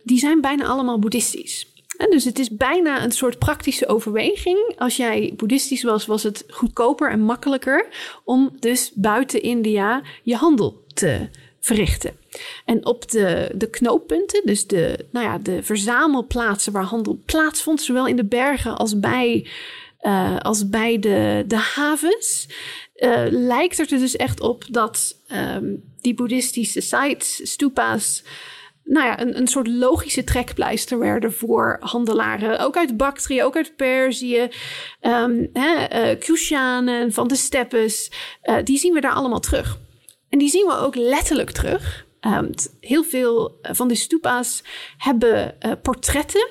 die 0.02 0.18
zijn 0.18 0.40
bijna 0.40 0.64
allemaal 0.64 0.98
boeddhistisch. 0.98 1.66
En 1.96 2.10
dus 2.10 2.24
het 2.24 2.38
is 2.38 2.50
bijna 2.50 3.04
een 3.04 3.12
soort 3.12 3.38
praktische 3.38 3.88
overweging. 3.88 4.74
Als 4.78 4.96
jij 4.96 5.32
boeddhistisch 5.36 5.82
was, 5.82 6.06
was 6.06 6.22
het 6.22 6.44
goedkoper 6.48 7.10
en 7.10 7.20
makkelijker 7.20 7.86
om 8.24 8.56
dus 8.60 8.92
buiten 8.94 9.42
India 9.42 10.02
je 10.22 10.36
handel 10.36 10.82
te 10.94 11.28
verrichten. 11.60 12.16
En 12.64 12.86
op 12.86 13.10
de, 13.10 13.50
de 13.54 13.70
knooppunten, 13.70 14.42
dus 14.44 14.66
de, 14.66 15.06
nou 15.10 15.26
ja, 15.26 15.38
de 15.38 15.62
verzamelplaatsen 15.62 16.72
waar 16.72 16.82
handel 16.82 17.18
plaatsvond, 17.24 17.82
zowel 17.82 18.06
in 18.06 18.16
de 18.16 18.24
bergen 18.24 18.76
als 18.76 19.00
bij, 19.00 19.46
uh, 20.02 20.38
als 20.38 20.68
bij 20.68 20.98
de, 20.98 21.44
havens, 21.56 22.48
uh, 22.96 23.24
lijkt 23.30 23.78
er 23.78 23.86
dus 23.86 24.16
echt 24.16 24.40
op 24.40 24.64
dat 24.70 25.16
um, 25.32 25.82
die 26.00 26.14
boeddhistische 26.14 26.80
sites, 26.80 27.40
stupa's, 27.50 28.24
nou 28.84 29.06
ja, 29.06 29.20
een, 29.20 29.36
een 29.36 29.46
soort 29.46 29.68
logische 29.68 30.24
trekpleister 30.24 30.98
werden 30.98 31.32
voor 31.32 31.76
handelaren. 31.80 32.58
Ook 32.58 32.76
uit 32.76 32.96
Bactrië, 32.96 33.42
ook 33.42 33.56
uit 33.56 33.76
Perzië. 33.76 34.48
Um, 35.00 35.50
hè, 35.52 36.14
uh, 36.14 37.10
van 37.10 37.28
de 37.28 37.36
steppes. 37.36 38.10
Die 38.64 38.78
zien 38.78 38.92
we 38.92 39.00
daar 39.00 39.12
allemaal 39.12 39.40
terug. 39.40 39.78
En 40.28 40.38
die 40.38 40.48
zien 40.48 40.66
we 40.66 40.76
ook 40.76 40.94
letterlijk 40.94 41.50
terug. 41.50 42.06
Um, 42.20 42.50
heel 42.80 43.04
veel 43.04 43.58
van 43.62 43.88
de 43.88 43.94
stupa's 43.94 44.62
hebben 44.96 45.56
portretten. 45.82 46.48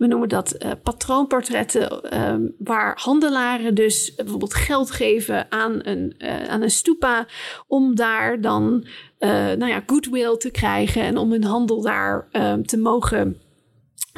We 0.00 0.06
noemen 0.06 0.28
dat 0.28 0.56
uh, 0.58 0.70
patroonportretten, 0.82 2.18
um, 2.30 2.54
waar 2.58 2.98
handelaren 3.02 3.74
dus 3.74 4.14
bijvoorbeeld 4.14 4.54
geld 4.54 4.90
geven 4.90 5.52
aan 5.52 5.78
een, 5.82 6.14
uh, 6.18 6.48
aan 6.48 6.62
een 6.62 6.70
stupa 6.70 7.26
om 7.66 7.94
daar 7.94 8.40
dan 8.40 8.86
uh, 9.18 9.30
nou 9.30 9.66
ja, 9.66 9.82
goodwill 9.86 10.36
te 10.36 10.50
krijgen 10.50 11.02
en 11.02 11.16
om 11.16 11.30
hun 11.30 11.44
handel 11.44 11.82
daar 11.82 12.28
um, 12.32 12.66
te 12.66 12.78
mogen. 12.78 13.40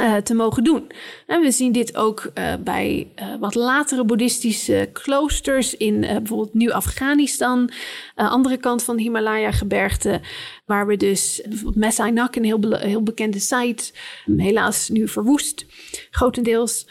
Uh, 0.03 0.17
te 0.17 0.35
mogen 0.35 0.65
doen. 0.65 0.91
En 1.27 1.41
we 1.41 1.51
zien 1.51 1.73
dit 1.73 1.97
ook 1.97 2.31
uh, 2.35 2.55
bij 2.61 3.13
uh, 3.17 3.35
wat 3.41 3.55
latere 3.55 4.05
boeddhistische 4.05 4.89
kloosters 4.93 5.77
in 5.77 6.01
bijvoorbeeld 6.01 6.55
Nieuw-Afghanistan, 6.55 7.71
andere 8.15 8.57
kant 8.57 8.83
van 8.83 8.99
Himalaya-gebergte, 8.99 10.21
waar 10.67 10.87
we 10.87 10.97
dus 10.97 11.41
bijvoorbeeld 11.45 11.77
Messainak, 11.77 12.37
een 12.37 12.45
heel, 12.45 12.77
heel 12.77 13.03
bekende 13.03 13.39
site, 13.39 13.93
helaas 14.37 14.89
nu 14.89 15.09
verwoest, 15.09 15.67
grotendeels. 16.11 16.87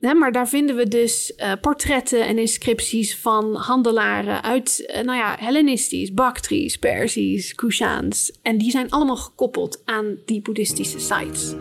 maar 0.00 0.32
daar 0.32 0.48
vinden 0.48 0.76
we 0.76 0.88
dus 0.88 1.34
portretten 1.60 2.26
en 2.26 2.38
inscripties 2.38 3.16
van 3.16 3.54
handelaren 3.54 4.42
uit, 4.42 5.00
nou 5.04 5.18
ja, 5.18 5.36
Hellenistisch, 5.38 6.12
Bactrisch, 6.14 6.76
Persisch, 6.76 7.54
Kushaans. 7.54 8.38
En 8.42 8.58
die 8.58 8.70
zijn 8.70 8.90
allemaal 8.90 9.16
gekoppeld 9.16 9.82
aan 9.84 10.16
die 10.24 10.42
boeddhistische 10.42 10.98
sites. 10.98 11.54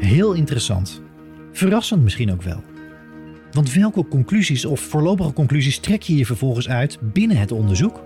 Heel 0.00 0.32
interessant. 0.32 1.02
Verrassend 1.52 2.02
misschien 2.02 2.32
ook 2.32 2.42
wel. 2.42 2.62
Want 3.52 3.72
welke 3.72 4.08
conclusies 4.08 4.64
of 4.64 4.80
voorlopige 4.80 5.32
conclusies 5.32 5.78
trek 5.78 6.02
je 6.02 6.16
je 6.16 6.26
vervolgens 6.26 6.68
uit 6.68 6.98
binnen 7.00 7.36
het 7.36 7.52
onderzoek? 7.52 8.00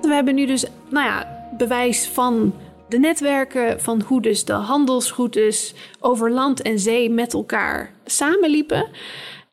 We 0.00 0.12
hebben 0.12 0.34
nu 0.34 0.46
dus, 0.46 0.64
nou 0.90 1.06
ja, 1.06 1.46
bewijs 1.56 2.06
van 2.06 2.54
de 2.88 2.98
netwerken, 2.98 3.80
van 3.80 4.02
hoe 4.02 4.22
dus 4.22 4.44
de 4.44 4.52
handelsroutes 4.52 5.74
over 6.00 6.30
land 6.30 6.62
en 6.62 6.78
zee 6.78 7.10
met 7.10 7.32
elkaar 7.32 7.92
samenliepen. 8.04 8.88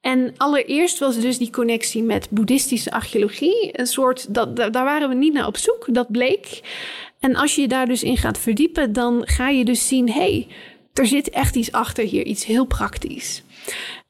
En 0.01 0.33
allereerst 0.37 0.99
was 0.99 1.19
dus 1.19 1.37
die 1.37 1.49
connectie 1.49 2.03
met 2.03 2.27
boeddhistische 2.29 2.91
archeologie. 2.91 3.79
Een 3.79 3.87
soort, 3.87 4.33
dat, 4.33 4.55
daar 4.55 4.71
waren 4.71 5.09
we 5.09 5.15
niet 5.15 5.33
naar 5.33 5.47
op 5.47 5.57
zoek, 5.57 5.85
dat 5.93 6.11
bleek. 6.11 6.61
En 7.19 7.35
als 7.35 7.55
je 7.55 7.67
daar 7.67 7.85
dus 7.85 8.03
in 8.03 8.17
gaat 8.17 8.37
verdiepen, 8.37 8.93
dan 8.93 9.21
ga 9.25 9.49
je 9.49 9.65
dus 9.65 9.87
zien: 9.87 10.11
hey, 10.11 10.47
er 10.93 11.07
zit 11.07 11.29
echt 11.29 11.55
iets 11.55 11.71
achter 11.71 12.03
hier, 12.03 12.25
iets 12.25 12.45
heel 12.45 12.65
praktisch. 12.65 13.43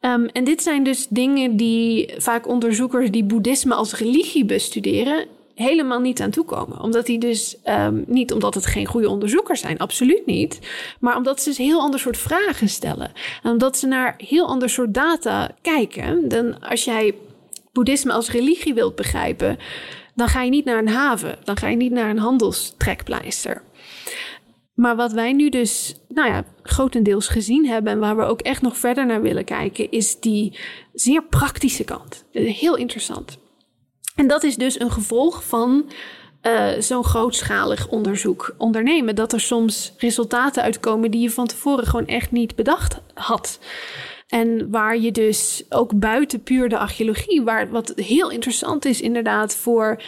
Um, 0.02 0.26
en 0.26 0.44
dit 0.44 0.64
zijn 0.64 0.84
dus 0.84 1.08
dingen 1.10 1.58
die 1.58 2.14
vaak 2.18 2.48
onderzoekers 2.48 3.12
die 3.12 3.24
boeddhisme 3.24 3.74
als 3.76 3.96
religie 3.96 4.46
bestuderen, 4.46 5.26
helemaal 5.56 6.00
niet 6.00 6.22
aan 6.22 6.30
toekomen. 6.30 6.82
Omdat 6.82 7.06
die 7.06 7.20
dus 7.20 7.58
um, 7.66 8.04
niet 8.08 8.34
omdat 8.34 8.54
het 8.54 8.66
geen 8.66 8.86
goede 8.86 9.10
onderzoekers 9.10 9.60
zijn, 9.60 9.78
absoluut 9.78 10.26
niet. 10.26 10.60
Maar 11.00 11.18
omdat 11.18 11.42
ze 11.42 11.50
dus 11.50 11.58
heel 11.58 11.80
ander 11.80 12.00
soort 12.00 12.18
vragen 12.18 12.70
stellen. 12.70 13.12
En 13.44 13.52
omdat 13.52 13.78
ze 13.78 13.88
naar 13.88 14.16
heel 14.18 14.48
ander 14.48 14.70
soort 14.70 14.94
data 14.94 15.52
kijken. 15.62 16.30
Dan 16.30 16.60
als 16.62 16.84
jij 16.84 17.14
boeddhisme 17.72 18.14
als 18.14 18.32
religie 18.32 18.74
wilt 18.74 18.96
begrijpen, 18.96 19.58
dan 20.20 20.28
ga 20.28 20.42
je 20.42 20.50
niet 20.50 20.66
naar 20.66 20.78
een 20.78 20.88
haven. 20.90 21.38
Dan 21.44 21.58
ga 21.58 21.68
je 21.68 21.76
niet 21.76 21.92
naar 21.92 22.10
een 22.10 22.20
handelstrekpleister. 22.20 23.62
Maar 24.74 24.96
wat 24.96 25.12
wij 25.12 25.34
nu 25.34 25.50
dus, 25.50 25.96
nou 26.08 26.30
ja, 26.30 26.44
grotendeels 26.64 27.28
gezien 27.28 27.66
hebben 27.66 27.94
en 27.94 28.00
waar 28.00 28.18
we 28.18 28.24
ook 28.24 28.42
echt 28.42 28.62
nog 28.62 28.78
verder 28.78 29.06
naar 29.06 29.22
willen 29.22 29.44
kijken, 29.44 29.92
is 29.92 30.20
die 30.20 30.60
zeer 30.94 31.24
praktische 31.24 31.84
kant. 31.84 32.26
Heel 32.32 32.76
interessant. 32.76 33.38
En 34.16 34.28
dat 34.28 34.44
is 34.44 34.56
dus 34.56 34.80
een 34.80 34.92
gevolg 34.92 35.44
van 35.44 35.92
uh, 36.42 36.68
zo'n 36.80 37.04
grootschalig 37.04 37.88
onderzoek 37.88 38.56
ondernemen. 38.58 39.16
Dat 39.16 39.34
er 39.34 39.40
soms 39.40 39.94
resultaten 39.98 40.64
uitkomen 40.64 41.12
die 41.12 41.22
je 41.22 41.32
van 41.32 41.48
tevoren 41.48 41.86
gewoon 41.86 42.08
echt 42.08 42.32
niet 42.32 42.56
bedacht 42.56 43.00
had. 43.14 43.60
En 44.30 44.70
waar 44.70 44.98
je 44.98 45.12
dus 45.12 45.64
ook 45.70 46.00
buiten 46.00 46.44
puur 46.44 46.70
de 46.70 46.78
archeologie, 46.78 47.42
waar, 47.42 47.70
wat 47.70 47.94
heel 47.96 48.32
interessant 48.32 48.86
is 48.86 49.02
inderdaad 49.02 49.56
voor 49.56 50.02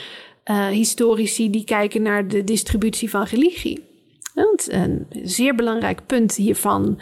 uh, 0.45 0.67
historici 0.67 1.49
die 1.49 1.63
kijken 1.63 2.01
naar 2.01 2.28
de 2.28 2.43
distributie 2.43 3.09
van 3.09 3.24
religie. 3.24 3.84
Want 4.34 4.72
een 4.72 5.07
zeer 5.24 5.55
belangrijk 5.55 6.05
punt 6.05 6.36
hiervan 6.36 6.99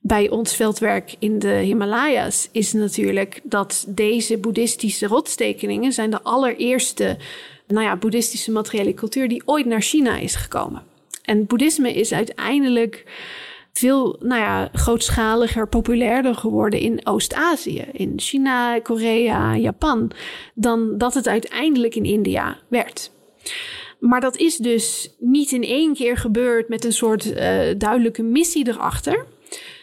bij 0.00 0.30
ons 0.30 0.56
veldwerk 0.56 1.14
in 1.18 1.38
de 1.38 1.48
Himalaya's 1.48 2.48
is 2.52 2.72
natuurlijk 2.72 3.40
dat 3.42 3.84
deze 3.88 4.38
boeddhistische 4.38 5.06
rotstekeningen 5.06 5.92
zijn 5.92 6.10
de 6.10 6.22
allereerste 6.22 7.16
nou 7.66 7.82
ja, 7.84 7.96
boeddhistische 7.96 8.50
materiële 8.50 8.94
cultuur 8.94 9.28
die 9.28 9.42
ooit 9.44 9.66
naar 9.66 9.82
China 9.82 10.16
is 10.16 10.34
gekomen. 10.34 10.82
En 11.22 11.46
boeddhisme 11.46 11.92
is 11.92 12.12
uiteindelijk 12.12 13.04
veel 13.78 14.16
nou 14.20 14.40
ja, 14.40 14.68
grootschaliger, 14.72 15.68
populairder 15.68 16.34
geworden 16.34 16.80
in 16.80 17.06
Oost-Azië, 17.06 17.84
in 17.92 18.12
China, 18.16 18.80
Korea, 18.80 19.56
Japan, 19.56 20.10
dan 20.54 20.98
dat 20.98 21.14
het 21.14 21.28
uiteindelijk 21.28 21.94
in 21.94 22.04
India 22.04 22.58
werd. 22.68 23.10
Maar 23.98 24.20
dat 24.20 24.36
is 24.36 24.56
dus 24.56 25.14
niet 25.18 25.52
in 25.52 25.62
één 25.62 25.94
keer 25.94 26.16
gebeurd 26.16 26.68
met 26.68 26.84
een 26.84 26.92
soort 26.92 27.26
uh, 27.26 27.60
duidelijke 27.78 28.22
missie 28.22 28.68
erachter. 28.68 29.26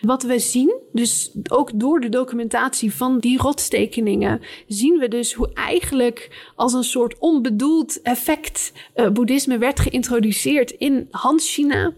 Wat 0.02 0.24
we 0.24 0.39
zien, 0.39 0.80
dus 0.92 1.32
ook 1.50 1.72
door 1.74 2.00
de 2.00 2.10
documentatie 2.10 2.94
van 2.94 3.20
die 3.20 3.38
rotstekeningen, 3.38 4.42
zien 4.68 4.98
we 4.98 5.08
dus 5.08 5.34
hoe 5.34 5.54
eigenlijk 5.54 6.50
als 6.56 6.74
een 6.74 6.84
soort 6.84 7.20
onbedoeld 7.20 8.02
effect 8.02 8.74
uh, 8.96 9.10
boeddhisme 9.10 9.58
werd 9.58 9.80
geïntroduceerd 9.80 10.72
in 10.72 11.08
Han-China. 11.12 11.94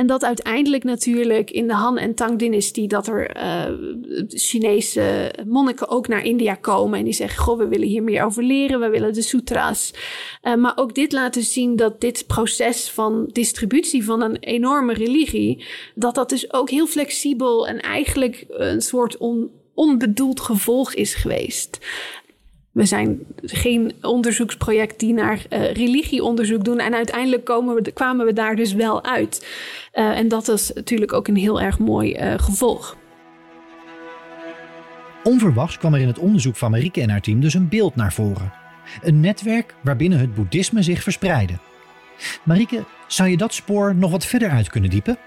En 0.00 0.06
dat 0.06 0.24
uiteindelijk 0.24 0.84
natuurlijk 0.84 1.50
in 1.50 1.66
de 1.66 1.74
Han- 1.74 1.98
en 1.98 2.14
Tang-dynastie... 2.14 2.88
dat 2.88 3.06
er 3.06 3.36
uh, 3.36 3.64
Chinese 4.28 5.32
monniken 5.46 5.88
ook 5.88 6.08
naar 6.08 6.24
India 6.24 6.54
komen... 6.54 6.98
en 6.98 7.04
die 7.04 7.12
zeggen, 7.12 7.42
goh, 7.42 7.58
we 7.58 7.68
willen 7.68 7.88
hier 7.88 8.02
meer 8.02 8.24
over 8.24 8.42
leren, 8.42 8.80
we 8.80 8.88
willen 8.88 9.12
de 9.12 9.22
sutra's. 9.22 9.94
Uh, 10.42 10.54
maar 10.54 10.72
ook 10.76 10.94
dit 10.94 11.12
laten 11.12 11.42
zien 11.42 11.76
dat 11.76 12.00
dit 12.00 12.26
proces 12.26 12.90
van 12.90 13.28
distributie 13.32 14.04
van 14.04 14.22
een 14.22 14.36
enorme 14.36 14.92
religie... 14.92 15.64
dat 15.94 16.14
dat 16.14 16.28
dus 16.28 16.52
ook 16.52 16.70
heel 16.70 16.86
flexibel 16.86 17.68
en 17.68 17.80
eigenlijk 17.80 18.44
een 18.48 18.82
soort 18.82 19.16
on, 19.16 19.50
onbedoeld 19.74 20.40
gevolg 20.40 20.94
is 20.94 21.14
geweest. 21.14 21.78
We 22.72 22.84
zijn 22.84 23.18
geen 23.42 23.92
onderzoeksproject 24.02 24.98
die 24.98 25.12
naar 25.12 25.42
uh, 25.50 25.72
religieonderzoek 25.72 26.64
doen. 26.64 26.78
En 26.78 26.94
uiteindelijk 26.94 27.44
komen 27.44 27.74
we, 27.74 27.92
kwamen 27.92 28.26
we 28.26 28.32
daar 28.32 28.56
dus 28.56 28.72
wel 28.72 29.04
uit. 29.04 29.46
Uh, 29.94 30.18
en 30.18 30.28
dat 30.28 30.48
is 30.48 30.72
natuurlijk 30.74 31.12
ook 31.12 31.28
een 31.28 31.36
heel 31.36 31.60
erg 31.60 31.78
mooi 31.78 32.14
uh, 32.14 32.34
gevolg. 32.36 32.96
Onverwachts 35.22 35.78
kwam 35.78 35.94
er 35.94 36.00
in 36.00 36.06
het 36.06 36.18
onderzoek 36.18 36.56
van 36.56 36.70
Marieke 36.70 37.00
en 37.00 37.10
haar 37.10 37.20
team 37.20 37.40
dus 37.40 37.54
een 37.54 37.68
beeld 37.68 37.96
naar 37.96 38.12
voren. 38.12 38.52
Een 39.02 39.20
netwerk 39.20 39.74
waarbinnen 39.80 40.18
het 40.18 40.34
boeddhisme 40.34 40.82
zich 40.82 41.02
verspreidde. 41.02 41.58
Marieke, 42.42 42.84
zou 43.06 43.28
je 43.28 43.36
dat 43.36 43.54
spoor 43.54 43.94
nog 43.94 44.10
wat 44.10 44.26
verder 44.26 44.50
uit 44.50 44.70
kunnen 44.70 44.90
diepen? 44.90 45.18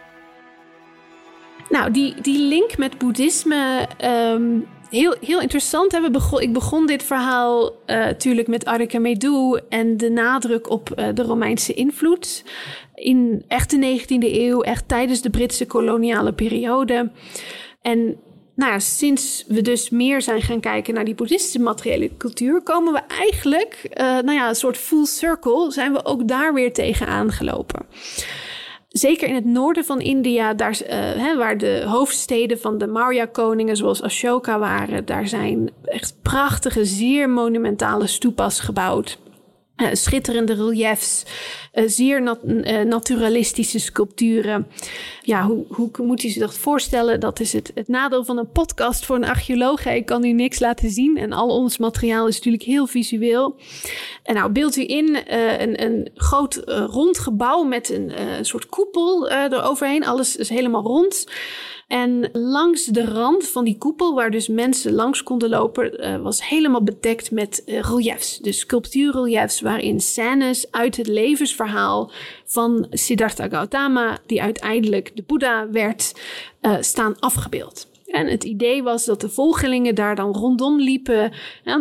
Nou, 1.70 1.92
die, 1.92 2.22
die 2.22 2.48
link 2.48 2.78
met 2.78 2.98
boeddhisme 2.98 3.88
um, 4.34 4.66
heel, 4.94 5.16
heel 5.22 5.42
interessant. 5.42 5.92
Hè? 5.92 6.10
Begon, 6.10 6.42
ik 6.42 6.54
begon 6.54 6.86
dit 6.86 7.04
verhaal 7.04 7.66
uh, 7.66 7.74
natuurlijk 7.86 8.48
met 8.48 8.66
Arika 8.66 9.00
Medu 9.00 9.60
en 9.70 9.98
de 9.98 10.10
nadruk 10.10 10.70
op 10.70 10.90
uh, 10.96 11.08
de 11.14 11.24
Romeinse 11.24 11.74
invloed. 11.74 12.44
In 12.96 13.44
echt 13.48 13.70
de 13.70 14.00
19e 14.00 14.18
eeuw, 14.20 14.62
echt 14.62 14.88
tijdens 14.88 15.22
de 15.22 15.30
Britse 15.30 15.66
koloniale 15.66 16.34
periode. 16.34 17.12
En 17.82 18.18
nou 18.56 18.80
sinds 18.80 19.44
we 19.48 19.62
dus 19.62 19.90
meer 19.90 20.22
zijn 20.22 20.42
gaan 20.42 20.60
kijken 20.60 20.94
naar 20.94 21.06
die 21.06 21.16
boeddhistische 21.16 21.60
materiële 21.60 22.18
cultuur, 22.18 22.62
komen 22.62 22.94
we 22.94 23.00
eigenlijk, 23.00 23.90
uh, 23.94 24.04
nou 24.06 24.32
ja, 24.32 24.50
een 24.50 24.56
soort 24.56 24.78
full 24.78 25.06
circle, 25.06 25.72
zijn 25.72 25.94
we 25.94 26.06
ook 26.06 26.28
daar 26.28 26.54
weer 26.54 26.74
tegen 26.74 27.08
aangelopen 27.08 27.86
zeker 28.94 29.28
in 29.28 29.36
het 29.36 29.46
noorden 29.46 29.86
van 29.86 30.02
India, 30.02 30.54
daar, 30.54 30.80
uh, 30.84 30.90
hè, 30.92 31.38
waar 31.38 31.58
de 31.58 31.84
hoofdsteden 31.88 32.60
van 32.60 32.78
de 32.78 32.88
Maurya-koningen, 32.88 33.78
zoals 33.78 34.02
Ashoka 34.02 34.60
waren, 34.60 35.06
daar 35.06 35.28
zijn 35.28 35.72
echt 35.84 36.16
prachtige, 36.22 36.86
zeer 36.86 37.30
monumentale 37.30 38.08
stupas 38.08 38.60
gebouwd. 38.60 39.18
Uh, 39.78 39.88
schitterende 39.92 40.54
reliefs, 40.54 41.24
uh, 41.74 41.84
zeer 41.88 42.22
nat 42.22 42.40
uh, 42.46 42.82
naturalistische 42.82 43.80
sculpturen. 43.80 44.68
Ja, 45.22 45.46
hoe, 45.46 45.66
hoe 45.70 45.92
moet 45.98 46.22
je 46.22 46.30
zich 46.30 46.42
dat 46.42 46.58
voorstellen? 46.58 47.20
Dat 47.20 47.40
is 47.40 47.54
het, 47.54 47.72
het 47.76 47.88
nadeel 47.88 48.26
van 48.26 48.38
een 48.38 48.52
podcast 48.52 49.06
voor 49.06 49.16
een 49.16 49.26
archeoloog. 49.26 49.86
Ik 49.86 50.06
kan 50.06 50.24
u 50.24 50.32
niks 50.32 50.60
laten 50.60 50.90
zien 50.90 51.18
en 51.18 51.32
al 51.32 51.50
ons 51.50 51.78
materiaal 51.78 52.28
is 52.28 52.36
natuurlijk 52.36 52.64
heel 52.64 52.88
visueel. 52.88 53.56
En 54.24 54.36
nou, 54.36 54.52
beeld 54.52 54.76
u 54.76 54.88
in 54.88 55.18
een, 55.28 55.84
een 55.84 56.12
groot 56.16 56.62
rond 56.66 57.20
gebouw 57.20 57.64
met 57.64 57.90
een 57.90 58.12
soort 58.46 58.66
koepel 58.66 59.30
eroverheen. 59.30 60.06
Alles 60.06 60.36
is 60.36 60.50
helemaal 60.50 60.84
rond. 60.84 61.26
En 61.88 62.30
langs 62.32 62.86
de 62.86 63.06
rand 63.06 63.48
van 63.48 63.64
die 63.64 63.78
koepel, 63.78 64.14
waar 64.14 64.32
dus 64.32 64.48
mensen 64.48 64.94
langs 64.94 65.24
konden 65.24 65.50
lopen, 65.50 66.06
uh, 66.06 66.22
was 66.22 66.48
helemaal 66.48 66.84
bedekt 66.84 67.32
met 67.32 67.64
uh, 67.66 67.82
reliefs. 67.82 68.38
Dus 68.38 68.60
sculptuurreliefs 68.60 69.62
waarin 69.62 70.02
scènes 70.02 70.72
uit 70.72 70.98
het 70.98 71.08
levensverhaal 71.08 72.12
van 72.46 72.88
Siddhartha 72.90 73.48
Gautama, 73.48 74.20
die 74.26 74.42
uiteindelijk 74.42 75.12
de 75.16 75.24
Boeddha 75.28 75.70
werd, 75.72 76.14
uh, 76.62 76.78
staan 76.80 77.20
afgebeeld. 77.20 77.92
En 78.14 78.28
het 78.28 78.44
idee 78.44 78.84
was 78.84 79.06
dat 79.06 79.22
de 79.22 79.30
volgelingen 79.30 79.96
daar 79.96 80.16
dan 80.16 80.32
rondom 80.32 80.80
liepen. 80.80 81.32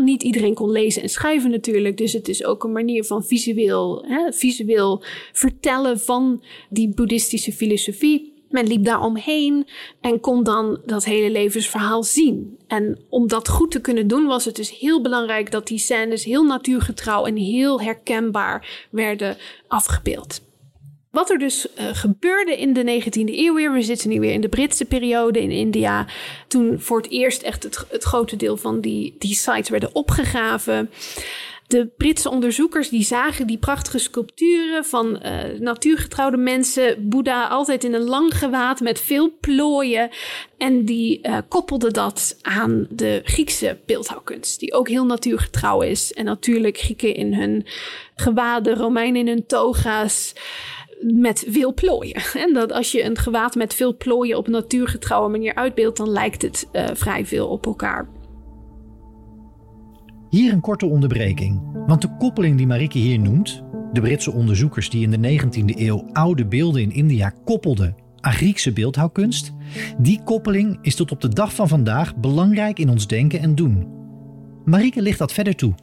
Niet 0.02 0.22
iedereen 0.22 0.54
kon 0.54 0.70
lezen 0.70 1.02
en 1.02 1.08
schrijven 1.08 1.50
natuurlijk. 1.50 1.96
Dus 1.96 2.12
het 2.12 2.28
is 2.28 2.44
ook 2.44 2.64
een 2.64 2.72
manier 2.72 3.04
van 3.04 3.24
visueel, 3.24 4.04
hè, 4.06 4.32
visueel 4.32 5.02
vertellen 5.32 6.00
van 6.00 6.42
die 6.70 6.88
boeddhistische 6.88 7.52
filosofie. 7.52 8.31
Men 8.52 8.66
liep 8.66 8.84
daar 8.84 9.00
omheen 9.00 9.68
en 10.00 10.20
kon 10.20 10.42
dan 10.42 10.80
dat 10.86 11.04
hele 11.04 11.30
levensverhaal 11.30 12.02
zien. 12.02 12.58
En 12.66 12.98
om 13.08 13.28
dat 13.28 13.48
goed 13.48 13.70
te 13.70 13.80
kunnen 13.80 14.06
doen, 14.06 14.26
was 14.26 14.44
het 14.44 14.56
dus 14.56 14.78
heel 14.78 15.02
belangrijk 15.02 15.50
dat 15.50 15.66
die 15.66 15.78
scènes 15.78 16.24
heel 16.24 16.44
natuurgetrouw 16.44 17.26
en 17.26 17.36
heel 17.36 17.80
herkenbaar 17.80 18.86
werden 18.90 19.36
afgebeeld. 19.68 20.40
Wat 21.12 21.30
er 21.30 21.38
dus 21.38 21.66
uh, 21.66 21.84
gebeurde 21.92 22.56
in 22.56 22.72
de 22.72 23.02
19e 23.02 23.34
eeuw 23.34 23.54
weer, 23.54 23.72
we 23.72 23.82
zitten 23.82 24.08
nu 24.08 24.20
weer 24.20 24.32
in 24.32 24.40
de 24.40 24.48
Britse 24.48 24.84
periode 24.84 25.42
in 25.42 25.50
India, 25.50 26.06
toen 26.48 26.80
voor 26.80 26.96
het 27.00 27.10
eerst 27.10 27.42
echt 27.42 27.62
het, 27.62 27.84
het 27.90 28.02
grote 28.02 28.36
deel 28.36 28.56
van 28.56 28.80
die, 28.80 29.16
die 29.18 29.34
sites 29.34 29.68
werden 29.68 29.94
opgegraven. 29.94 30.90
De 31.72 31.88
Britse 31.96 32.30
onderzoekers 32.30 32.88
die 32.88 33.02
zagen 33.02 33.46
die 33.46 33.58
prachtige 33.58 33.98
sculpturen 33.98 34.84
van 34.84 35.22
uh, 35.24 35.60
natuurgetrouwde 35.60 36.36
mensen. 36.36 37.08
Boeddha 37.08 37.48
altijd 37.48 37.84
in 37.84 37.94
een 37.94 38.04
lang 38.04 38.38
gewaad 38.38 38.80
met 38.80 39.00
veel 39.00 39.32
plooien. 39.40 40.10
En 40.58 40.84
die 40.84 41.20
uh, 41.22 41.38
koppelden 41.48 41.92
dat 41.92 42.38
aan 42.42 42.86
de 42.90 43.20
Griekse 43.24 43.78
beeldhouwkunst, 43.86 44.60
die 44.60 44.72
ook 44.72 44.88
heel 44.88 45.04
natuurgetrouw 45.04 45.82
is. 45.82 46.12
En 46.12 46.24
natuurlijk 46.24 46.78
Grieken 46.78 47.14
in 47.14 47.34
hun 47.34 47.66
gewaden, 48.14 48.76
Romeinen 48.76 49.20
in 49.20 49.28
hun 49.28 49.46
toga's 49.46 50.32
met 51.00 51.44
veel 51.48 51.74
plooien. 51.74 52.22
En 52.44 52.52
dat 52.52 52.72
als 52.72 52.92
je 52.92 53.04
een 53.04 53.18
gewaad 53.18 53.54
met 53.54 53.74
veel 53.74 53.96
plooien 53.96 54.36
op 54.36 54.46
een 54.46 54.52
natuurgetrouwe 54.52 55.30
manier 55.30 55.54
uitbeeldt, 55.54 55.96
dan 55.96 56.10
lijkt 56.10 56.42
het 56.42 56.68
uh, 56.72 56.86
vrij 56.92 57.26
veel 57.26 57.48
op 57.48 57.66
elkaar. 57.66 58.21
Hier 60.32 60.52
een 60.52 60.60
korte 60.60 60.86
onderbreking, 60.86 61.60
want 61.86 62.02
de 62.02 62.16
koppeling 62.18 62.56
die 62.56 62.66
Marike 62.66 62.98
hier 62.98 63.18
noemt, 63.18 63.62
de 63.92 64.00
Britse 64.00 64.32
onderzoekers 64.32 64.90
die 64.90 65.08
in 65.08 65.22
de 65.22 65.40
19e 65.40 65.78
eeuw 65.78 66.08
oude 66.12 66.46
beelden 66.46 66.82
in 66.82 66.92
India 66.92 67.32
koppelden 67.44 67.96
aan 68.20 68.32
Griekse 68.32 68.72
beeldhouwkunst, 68.72 69.52
die 69.98 70.22
koppeling 70.24 70.78
is 70.82 70.94
tot 70.94 71.10
op 71.10 71.20
de 71.20 71.28
dag 71.28 71.54
van 71.54 71.68
vandaag 71.68 72.16
belangrijk 72.16 72.78
in 72.78 72.88
ons 72.88 73.06
denken 73.06 73.40
en 73.40 73.54
doen. 73.54 73.86
Marike 74.64 75.02
ligt 75.02 75.18
dat 75.18 75.32
verder 75.32 75.56
toe. 75.56 75.74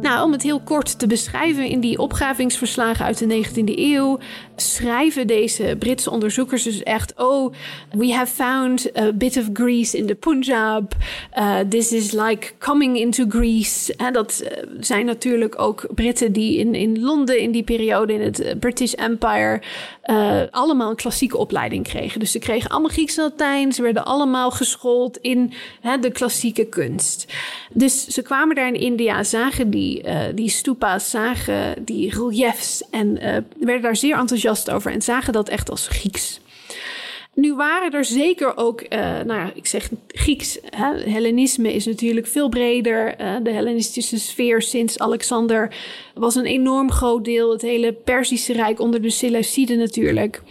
Nou, 0.00 0.24
om 0.24 0.32
het 0.32 0.42
heel 0.42 0.60
kort 0.60 0.98
te 0.98 1.06
beschrijven, 1.06 1.68
in 1.68 1.80
die 1.80 1.98
opgravingsverslagen 1.98 3.04
uit 3.04 3.18
de 3.18 3.44
19e 3.44 3.78
eeuw 3.78 4.18
schrijven 4.56 5.26
deze 5.26 5.76
Britse 5.78 6.10
onderzoekers 6.10 6.62
dus 6.62 6.82
echt: 6.82 7.14
Oh, 7.16 7.52
we 7.90 8.12
have 8.12 8.34
found 8.34 8.96
a 8.98 9.12
bit 9.12 9.36
of 9.36 9.48
Greece 9.52 9.96
in 9.96 10.06
the 10.06 10.14
Punjab. 10.14 10.94
Uh, 11.38 11.58
this 11.58 11.92
is 11.92 12.12
like 12.12 12.52
coming 12.58 12.98
into 12.98 13.24
Greece. 13.28 13.94
En 13.96 14.12
dat 14.12 14.42
uh, 14.44 14.50
zijn 14.80 15.06
natuurlijk 15.06 15.60
ook 15.60 15.86
Britten 15.94 16.32
die 16.32 16.58
in, 16.58 16.74
in 16.74 17.00
Londen 17.00 17.38
in 17.38 17.50
die 17.50 17.64
periode, 17.64 18.12
in 18.12 18.20
het 18.20 18.56
British 18.60 18.92
Empire, 18.92 19.60
uh, 20.06 20.40
allemaal 20.50 20.90
een 20.90 20.96
klassieke 20.96 21.36
opleiding 21.36 21.84
kregen. 21.84 22.20
Dus 22.20 22.30
ze 22.30 22.38
kregen 22.38 22.70
allemaal 22.70 22.90
Grieks 22.90 23.16
en 23.16 23.22
Latijn. 23.22 23.72
Ze 23.72 23.82
werden 23.82 24.04
allemaal 24.04 24.50
geschoold 24.50 25.16
in 25.16 25.52
hè, 25.80 25.98
de 25.98 26.10
klassieke 26.10 26.64
kunst. 26.64 27.26
Dus 27.72 28.06
ze 28.06 28.22
kwamen 28.22 28.56
daar 28.56 28.68
in 28.68 28.80
India, 28.80 29.22
zagen 29.22 29.70
die 29.70 30.04
uh, 30.04 30.20
die 30.34 30.48
stupa's, 30.48 31.10
zagen 31.10 31.84
die 31.84 32.10
reliefs 32.10 32.82
en 32.90 33.06
uh, 33.16 33.36
werden 33.58 33.82
daar 33.82 33.96
zeer 33.96 34.18
enthousiast 34.18 34.70
over 34.70 34.92
en 34.92 35.02
zagen 35.02 35.32
dat 35.32 35.48
echt 35.48 35.70
als 35.70 35.88
Grieks. 35.88 36.40
Nu 37.34 37.54
waren 37.54 37.92
er 37.92 38.04
zeker 38.04 38.56
ook, 38.56 38.80
uh, 38.82 38.88
nou 38.98 39.26
ja, 39.26 39.50
ik 39.54 39.66
zeg 39.66 39.90
Grieks. 40.08 40.58
Hè? 40.70 41.10
Hellenisme 41.10 41.74
is 41.74 41.86
natuurlijk 41.86 42.26
veel 42.26 42.48
breder. 42.48 43.20
Uh, 43.20 43.36
de 43.42 43.50
Hellenistische 43.50 44.18
sfeer 44.18 44.62
sinds 44.62 44.98
Alexander 44.98 45.74
was 46.14 46.34
een 46.34 46.46
enorm 46.46 46.90
groot 46.90 47.24
deel. 47.24 47.50
Het 47.50 47.62
hele 47.62 47.92
Perzische 47.92 48.52
Rijk 48.52 48.80
onder 48.80 49.02
de 49.02 49.10
Seleuciden 49.10 49.78
natuurlijk 49.78 50.42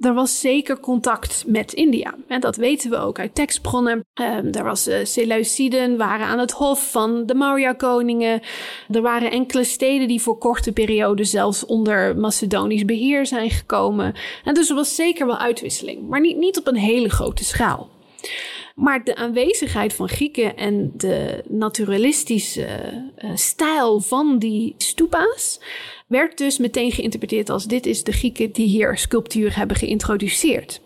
er 0.00 0.14
was 0.14 0.40
zeker 0.40 0.80
contact 0.80 1.44
met 1.46 1.72
India. 1.72 2.14
En 2.28 2.40
dat 2.40 2.56
weten 2.56 2.90
we 2.90 2.96
ook 2.96 3.18
uit 3.18 3.34
tekstbronnen. 3.34 4.04
Um, 4.20 4.52
er 4.52 4.64
was 4.64 4.88
uh, 4.88 4.96
Seleuciden, 5.02 5.96
waren 5.96 6.26
aan 6.26 6.38
het 6.38 6.50
hof 6.50 6.90
van 6.90 7.26
de 7.26 7.34
Maurya-koningen. 7.34 8.40
Er 8.90 9.02
waren 9.02 9.30
enkele 9.30 9.64
steden 9.64 10.08
die 10.08 10.22
voor 10.22 10.38
korte 10.38 10.72
perioden 10.72 11.26
zelfs 11.26 11.66
onder 11.66 12.16
Macedonisch 12.16 12.84
beheer 12.84 13.26
zijn 13.26 13.50
gekomen. 13.50 14.14
En 14.44 14.54
dus 14.54 14.68
er 14.68 14.74
was 14.74 14.94
zeker 14.94 15.26
wel 15.26 15.38
uitwisseling, 15.38 16.08
maar 16.08 16.20
niet, 16.20 16.36
niet 16.36 16.58
op 16.58 16.66
een 16.66 16.76
hele 16.76 17.10
grote 17.10 17.44
schaal. 17.44 17.88
Maar 18.74 19.04
de 19.04 19.16
aanwezigheid 19.16 19.92
van 19.92 20.08
Grieken 20.08 20.56
en 20.56 20.92
de 20.96 21.42
naturalistische 21.48 22.68
uh, 23.18 23.30
stijl 23.34 24.00
van 24.00 24.38
die 24.38 24.74
stupa's 24.76 25.60
werd 26.10 26.38
dus 26.38 26.58
meteen 26.58 26.92
geïnterpreteerd 26.92 27.50
als 27.50 27.66
dit 27.66 27.86
is 27.86 28.04
de 28.04 28.12
Grieken 28.12 28.52
die 28.52 28.66
hier 28.66 28.98
sculptuur 28.98 29.56
hebben 29.56 29.76
geïntroduceerd. 29.76 30.80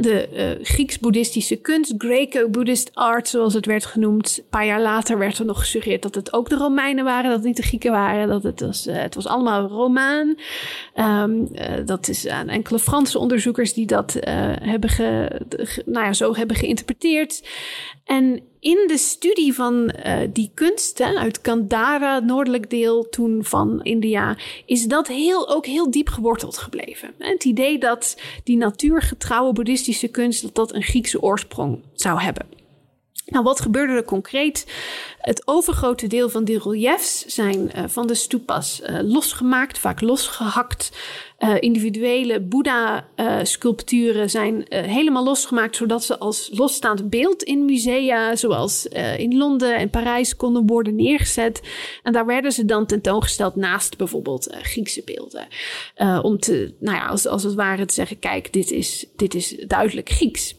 De 0.00 0.28
uh, 0.32 0.64
Grieks-boeddhistische 0.64 1.56
kunst, 1.56 1.94
Greco-Buddhist 1.98 2.90
art, 2.94 3.28
zoals 3.28 3.54
het 3.54 3.66
werd 3.66 3.84
genoemd. 3.84 4.38
Een 4.38 4.44
paar 4.50 4.66
jaar 4.66 4.80
later 4.80 5.18
werd 5.18 5.38
er 5.38 5.44
nog 5.44 5.58
gesuggereerd 5.58 6.02
dat 6.02 6.14
het 6.14 6.32
ook 6.32 6.48
de 6.48 6.56
Romeinen 6.56 7.04
waren, 7.04 7.24
dat 7.24 7.38
het 7.38 7.46
niet 7.46 7.56
de 7.56 7.62
Grieken 7.62 7.90
waren. 7.90 8.28
Dat 8.28 8.42
het 8.42 8.60
was, 8.60 8.86
uh, 8.86 8.96
het 8.96 9.14
was 9.14 9.26
allemaal 9.26 9.68
Romaan. 9.68 10.36
Um, 10.96 11.48
uh, 11.52 11.86
dat 11.86 12.08
is 12.08 12.28
aan 12.28 12.48
enkele 12.48 12.78
Franse 12.78 13.18
onderzoekers 13.18 13.72
die 13.72 13.86
dat 13.86 14.16
hebben, 14.62 14.90
ge, 14.90 15.40
nou 15.84 16.06
ja, 16.06 16.12
zo 16.12 16.34
hebben 16.34 16.56
geïnterpreteerd. 16.56 17.48
En 18.04 18.42
in 18.62 18.84
de 18.86 18.98
studie 18.98 19.54
van 19.54 19.94
uh, 20.06 20.18
die 20.32 20.50
kunsten 20.54 21.16
uit 21.16 21.40
Kandara, 21.40 22.14
het 22.14 22.24
noordelijk 22.24 22.70
deel 22.70 23.08
toen 23.08 23.44
van 23.44 23.80
India, 23.82 24.36
is 24.66 24.86
dat 24.86 25.08
heel, 25.08 25.48
ook 25.48 25.66
heel 25.66 25.90
diep 25.90 26.08
geworteld 26.08 26.58
gebleven. 26.58 27.14
Het 27.18 27.44
idee 27.44 27.78
dat 27.78 28.20
die 28.44 28.56
natuurgetrouwe 28.56 29.52
boeddhistische 29.52 30.08
kunst 30.08 30.42
dat 30.42 30.54
dat 30.54 30.74
een 30.74 30.82
Griekse 30.82 31.22
oorsprong 31.22 31.78
zou 31.94 32.20
hebben. 32.20 32.61
Nou, 33.32 33.44
wat 33.44 33.60
gebeurde 33.60 33.92
er 33.92 34.04
concreet? 34.04 34.66
Het 35.18 35.42
overgrote 35.44 36.06
deel 36.06 36.28
van 36.28 36.44
die 36.44 36.58
reliefs 36.62 37.26
zijn 37.26 37.70
uh, 37.76 37.84
van 37.86 38.06
de 38.06 38.14
stupas 38.14 38.80
uh, 38.82 38.98
losgemaakt, 39.02 39.78
vaak 39.78 40.00
losgehakt. 40.00 40.90
Uh, 41.38 41.54
individuele 41.60 42.40
Boeddha-sculpturen 42.40 44.30
zijn 44.30 44.64
helemaal 44.68 45.24
losgemaakt, 45.24 45.76
zodat 45.76 46.04
ze 46.04 46.18
als 46.18 46.50
losstaand 46.52 47.10
beeld 47.10 47.42
in 47.42 47.64
musea, 47.64 48.36
zoals 48.36 48.86
in 49.16 49.36
Londen 49.36 49.76
en 49.76 49.90
Parijs, 49.90 50.36
konden 50.36 50.66
worden 50.66 50.94
neergezet. 50.94 51.60
En 52.02 52.12
daar 52.12 52.26
werden 52.26 52.52
ze 52.52 52.64
dan 52.64 52.86
tentoongesteld 52.86 53.56
naast 53.56 53.96
bijvoorbeeld 53.96 54.56
Griekse 54.62 55.02
beelden. 55.04 55.46
om 56.22 56.38
te, 56.38 56.74
nou 56.78 56.96
ja, 56.96 57.06
als, 57.06 57.26
als 57.26 57.42
het 57.42 57.54
ware 57.54 57.84
te 57.84 57.94
zeggen: 57.94 58.18
kijk, 58.18 58.52
dit 58.52 58.70
is, 58.70 59.06
dit 59.16 59.34
is 59.34 59.56
duidelijk 59.66 60.08
Grieks. 60.08 60.54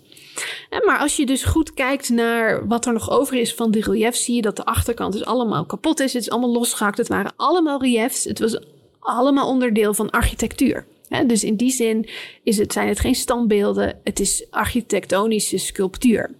Maar 0.86 1.00
als 1.00 1.16
je 1.16 1.26
dus 1.26 1.44
goed 1.44 1.74
kijkt 1.74 2.10
naar 2.10 2.68
wat 2.68 2.86
er 2.86 2.94
nog 2.94 3.10
over 3.10 3.36
is 3.36 3.54
van 3.54 3.72
de 3.72 3.82
reliefs, 3.82 4.24
zie 4.24 4.36
je 4.36 4.42
dat 4.42 4.56
de 4.56 4.66
achterkant 4.66 5.14
dus 5.14 5.26
allemaal 5.26 5.66
kapot 5.66 6.00
is. 6.00 6.14
Het 6.14 6.22
is 6.22 6.30
allemaal 6.30 6.52
losgehakt. 6.52 6.98
Het 6.98 7.08
waren 7.08 7.34
allemaal 7.36 7.82
reliefs. 7.82 8.24
Het 8.24 8.40
was 8.40 8.60
allemaal 9.00 9.48
onderdeel 9.48 9.94
van 9.94 10.10
architectuur. 10.10 10.86
Dus 11.26 11.44
in 11.44 11.56
die 11.56 11.72
zin 11.72 12.10
is 12.44 12.58
het, 12.58 12.74
zijn 12.74 12.88
het 12.88 13.00
geen 13.00 13.16
standbeelden, 13.16 14.00
het 14.04 14.20
is 14.20 14.46
architectonische 14.50 15.58
sculptuur. 15.58 16.32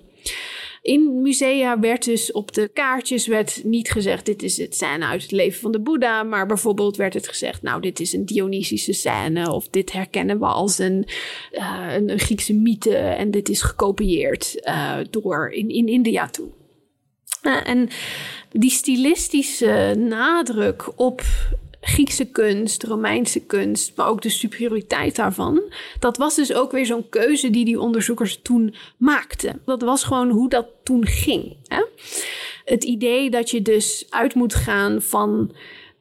In 0.84 1.22
musea 1.22 1.80
werd 1.80 2.04
dus 2.04 2.32
op 2.32 2.54
de 2.54 2.68
kaartjes 2.68 3.28
werd 3.28 3.62
niet 3.64 3.92
gezegd: 3.92 4.26
dit 4.26 4.44
is 4.44 4.58
het 4.58 4.76
scène 4.76 5.06
uit 5.06 5.22
het 5.22 5.32
leven 5.32 5.60
van 5.60 5.72
de 5.72 5.80
Boeddha. 5.80 6.24
Maar 6.24 6.46
bijvoorbeeld 6.46 6.98
werd 6.98 7.14
het 7.14 7.28
gezegd: 7.28 7.62
nou, 7.62 7.82
dit 7.82 8.00
is 8.00 8.14
een 8.14 8.26
Dionysische 8.26 8.94
scène. 8.94 9.52
Of 9.52 9.68
dit 9.68 9.92
herkennen 9.92 10.40
we 10.40 10.46
als 10.46 10.78
een, 10.78 11.06
uh, 11.52 11.94
een, 11.96 12.20
Griekse 12.20 12.54
mythe. 12.54 12.96
En 12.96 13.32
dit 13.32 13.50
is 13.50 13.62
gekopieerd 13.62 14.62
uh, 14.68 14.98
door 15.10 15.50
in, 15.50 15.70
in 15.70 15.88
India 15.88 16.28
toe. 16.28 16.48
Uh, 17.44 17.70
en 17.70 17.90
die 18.52 18.72
stilistische 18.72 19.96
nadruk 19.98 21.00
op 21.00 21.22
Griekse 21.86 22.26
kunst, 22.26 22.84
Romeinse 22.84 23.40
kunst, 23.40 23.96
maar 23.96 24.08
ook 24.08 24.22
de 24.22 24.30
superioriteit 24.30 25.16
daarvan. 25.16 25.62
Dat 26.00 26.18
was 26.18 26.36
dus 26.36 26.54
ook 26.54 26.72
weer 26.72 26.86
zo'n 26.86 27.10
keuze 27.10 27.50
die 27.50 27.66
die 27.66 27.80
onderzoekers 27.80 28.40
toen 28.42 28.76
maakten. 28.98 29.62
Dat 29.66 29.82
was 29.82 30.04
gewoon 30.04 30.30
hoe 30.30 30.50
dat 30.50 30.68
toen 30.84 31.06
ging. 31.06 31.56
Hè? 31.68 31.84
Het 32.66 32.84
idee 32.84 33.30
dat 33.30 33.50
je 33.50 33.62
dus 33.62 34.06
uit 34.10 34.36
moet 34.36 34.54
gaan 34.54 35.02
van. 35.02 35.52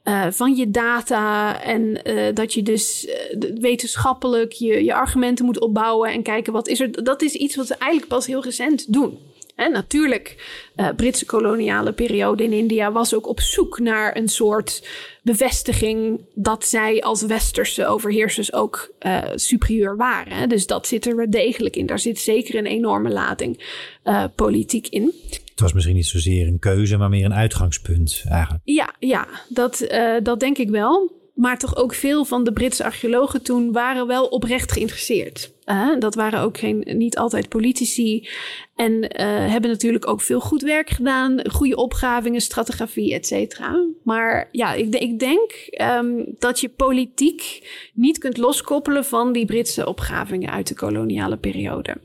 Uh, 0.05 0.27
van 0.31 0.57
je 0.57 0.71
data 0.71 1.63
en 1.63 2.01
uh, 2.05 2.35
dat 2.35 2.55
je 2.55 2.63
dus 2.63 3.07
uh, 3.07 3.51
wetenschappelijk 3.61 4.53
je, 4.53 4.85
je 4.85 4.95
argumenten 4.95 5.45
moet 5.45 5.61
opbouwen 5.61 6.13
en 6.13 6.23
kijken 6.23 6.53
wat 6.53 6.69
is 6.69 6.81
er. 6.81 7.05
Dat 7.05 7.23
is 7.23 7.35
iets 7.35 7.57
wat 7.57 7.67
ze 7.67 7.75
eigenlijk 7.75 8.13
pas 8.13 8.27
heel 8.27 8.43
recent 8.43 8.93
doen. 8.93 9.19
En 9.63 9.73
natuurlijk, 9.73 10.37
uh, 10.77 10.89
Britse 10.97 11.27
koloniale 11.27 11.93
periode 11.93 12.45
in 12.45 12.53
India 12.53 12.93
was 12.93 13.15
ook 13.15 13.29
op 13.29 13.41
zoek 13.41 13.79
naar 13.79 14.17
een 14.17 14.29
soort 14.29 14.89
bevestiging 15.23 16.21
dat 16.35 16.65
zij 16.65 17.01
als 17.01 17.23
westerse 17.23 17.87
overheersers 17.87 18.53
ook 18.53 18.95
uh, 19.07 19.23
superieur 19.35 19.97
waren. 19.97 20.33
Hè? 20.33 20.47
Dus 20.47 20.67
dat 20.67 20.87
zit 20.87 21.07
er 21.07 21.17
wel 21.17 21.31
degelijk 21.31 21.77
in. 21.77 21.87
Daar 21.87 21.99
zit 21.99 22.19
zeker 22.19 22.55
een 22.55 22.67
enorme 22.67 23.11
lading 23.11 23.65
uh, 24.05 24.25
politiek 24.35 24.89
in. 24.89 25.13
Het 25.51 25.61
was 25.61 25.73
misschien 25.73 25.97
niet 25.97 26.07
zozeer 26.07 26.47
een 26.47 26.59
keuze, 26.59 26.97
maar 26.97 27.09
meer 27.09 27.25
een 27.25 27.35
uitgangspunt 27.35 28.25
eigenlijk. 28.29 28.63
Ja, 28.65 28.95
ja 28.99 29.27
dat, 29.49 29.87
dat 30.23 30.41
denk 30.41 30.59
ik 30.59 30.71
wel. 30.71 31.22
Maar 31.35 31.59
toch 31.59 31.77
ook 31.77 31.95
veel 31.95 32.25
van 32.25 32.45
de 32.45 32.53
Britse 32.53 32.85
archeologen 32.85 33.43
toen 33.43 33.73
waren 33.73 34.07
wel 34.07 34.27
oprecht 34.27 34.73
geïnteresseerd. 34.73 35.53
Dat 35.99 36.15
waren 36.15 36.41
ook 36.41 36.59
geen, 36.59 36.85
niet 36.87 37.17
altijd 37.17 37.49
politici. 37.49 38.29
En 38.77 38.93
uh, 38.93 39.09
hebben 39.51 39.71
natuurlijk 39.71 40.09
ook 40.09 40.21
veel 40.21 40.41
goed 40.41 40.63
werk 40.63 40.91
gedaan. 40.91 41.51
Goede 41.51 41.77
opgravingen, 41.77 42.41
strategrie, 42.41 43.15
et 43.15 43.27
cetera. 43.27 43.87
Maar 44.05 44.49
ja, 44.53 44.73
ik, 44.73 44.95
ik 44.95 45.19
denk 45.19 45.51
um, 45.99 46.35
dat 46.39 46.61
je 46.61 46.69
politiek 46.69 47.71
niet 47.95 48.19
kunt 48.19 48.37
loskoppelen 48.37 49.05
van 49.05 49.33
die 49.33 49.47
Britse 49.47 49.87
opgravingen 49.87 50.51
uit 50.51 50.69
de 50.69 50.75
koloniale 50.75 51.37
periode. 51.37 51.97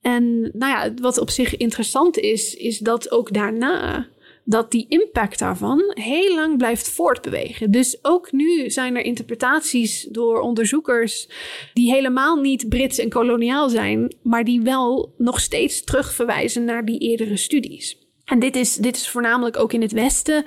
En 0.00 0.40
nou 0.40 0.72
ja, 0.72 0.94
wat 1.00 1.18
op 1.18 1.30
zich 1.30 1.56
interessant 1.56 2.18
is, 2.18 2.54
is 2.54 2.78
dat 2.78 3.10
ook 3.10 3.32
daarna 3.32 4.08
dat 4.44 4.70
die 4.70 4.86
impact 4.88 5.38
daarvan 5.38 5.82
heel 5.94 6.34
lang 6.34 6.58
blijft 6.58 6.90
voortbewegen. 6.90 7.70
Dus 7.70 7.98
ook 8.02 8.32
nu 8.32 8.70
zijn 8.70 8.96
er 8.96 9.04
interpretaties 9.04 10.06
door 10.10 10.40
onderzoekers 10.40 11.28
die 11.72 11.92
helemaal 11.92 12.36
niet 12.36 12.68
Brits 12.68 12.98
en 12.98 13.08
koloniaal 13.08 13.68
zijn, 13.68 14.14
maar 14.22 14.44
die 14.44 14.60
wel 14.60 15.14
nog 15.18 15.40
steeds 15.40 15.84
terugverwijzen 15.84 16.64
naar 16.64 16.84
die 16.84 16.98
eerdere 16.98 17.36
studies. 17.36 17.98
En 18.24 18.38
dit 18.38 18.56
is, 18.56 18.74
dit 18.74 18.96
is 18.96 19.08
voornamelijk 19.08 19.58
ook 19.58 19.72
in 19.72 19.82
het 19.82 19.92
Westen. 19.92 20.44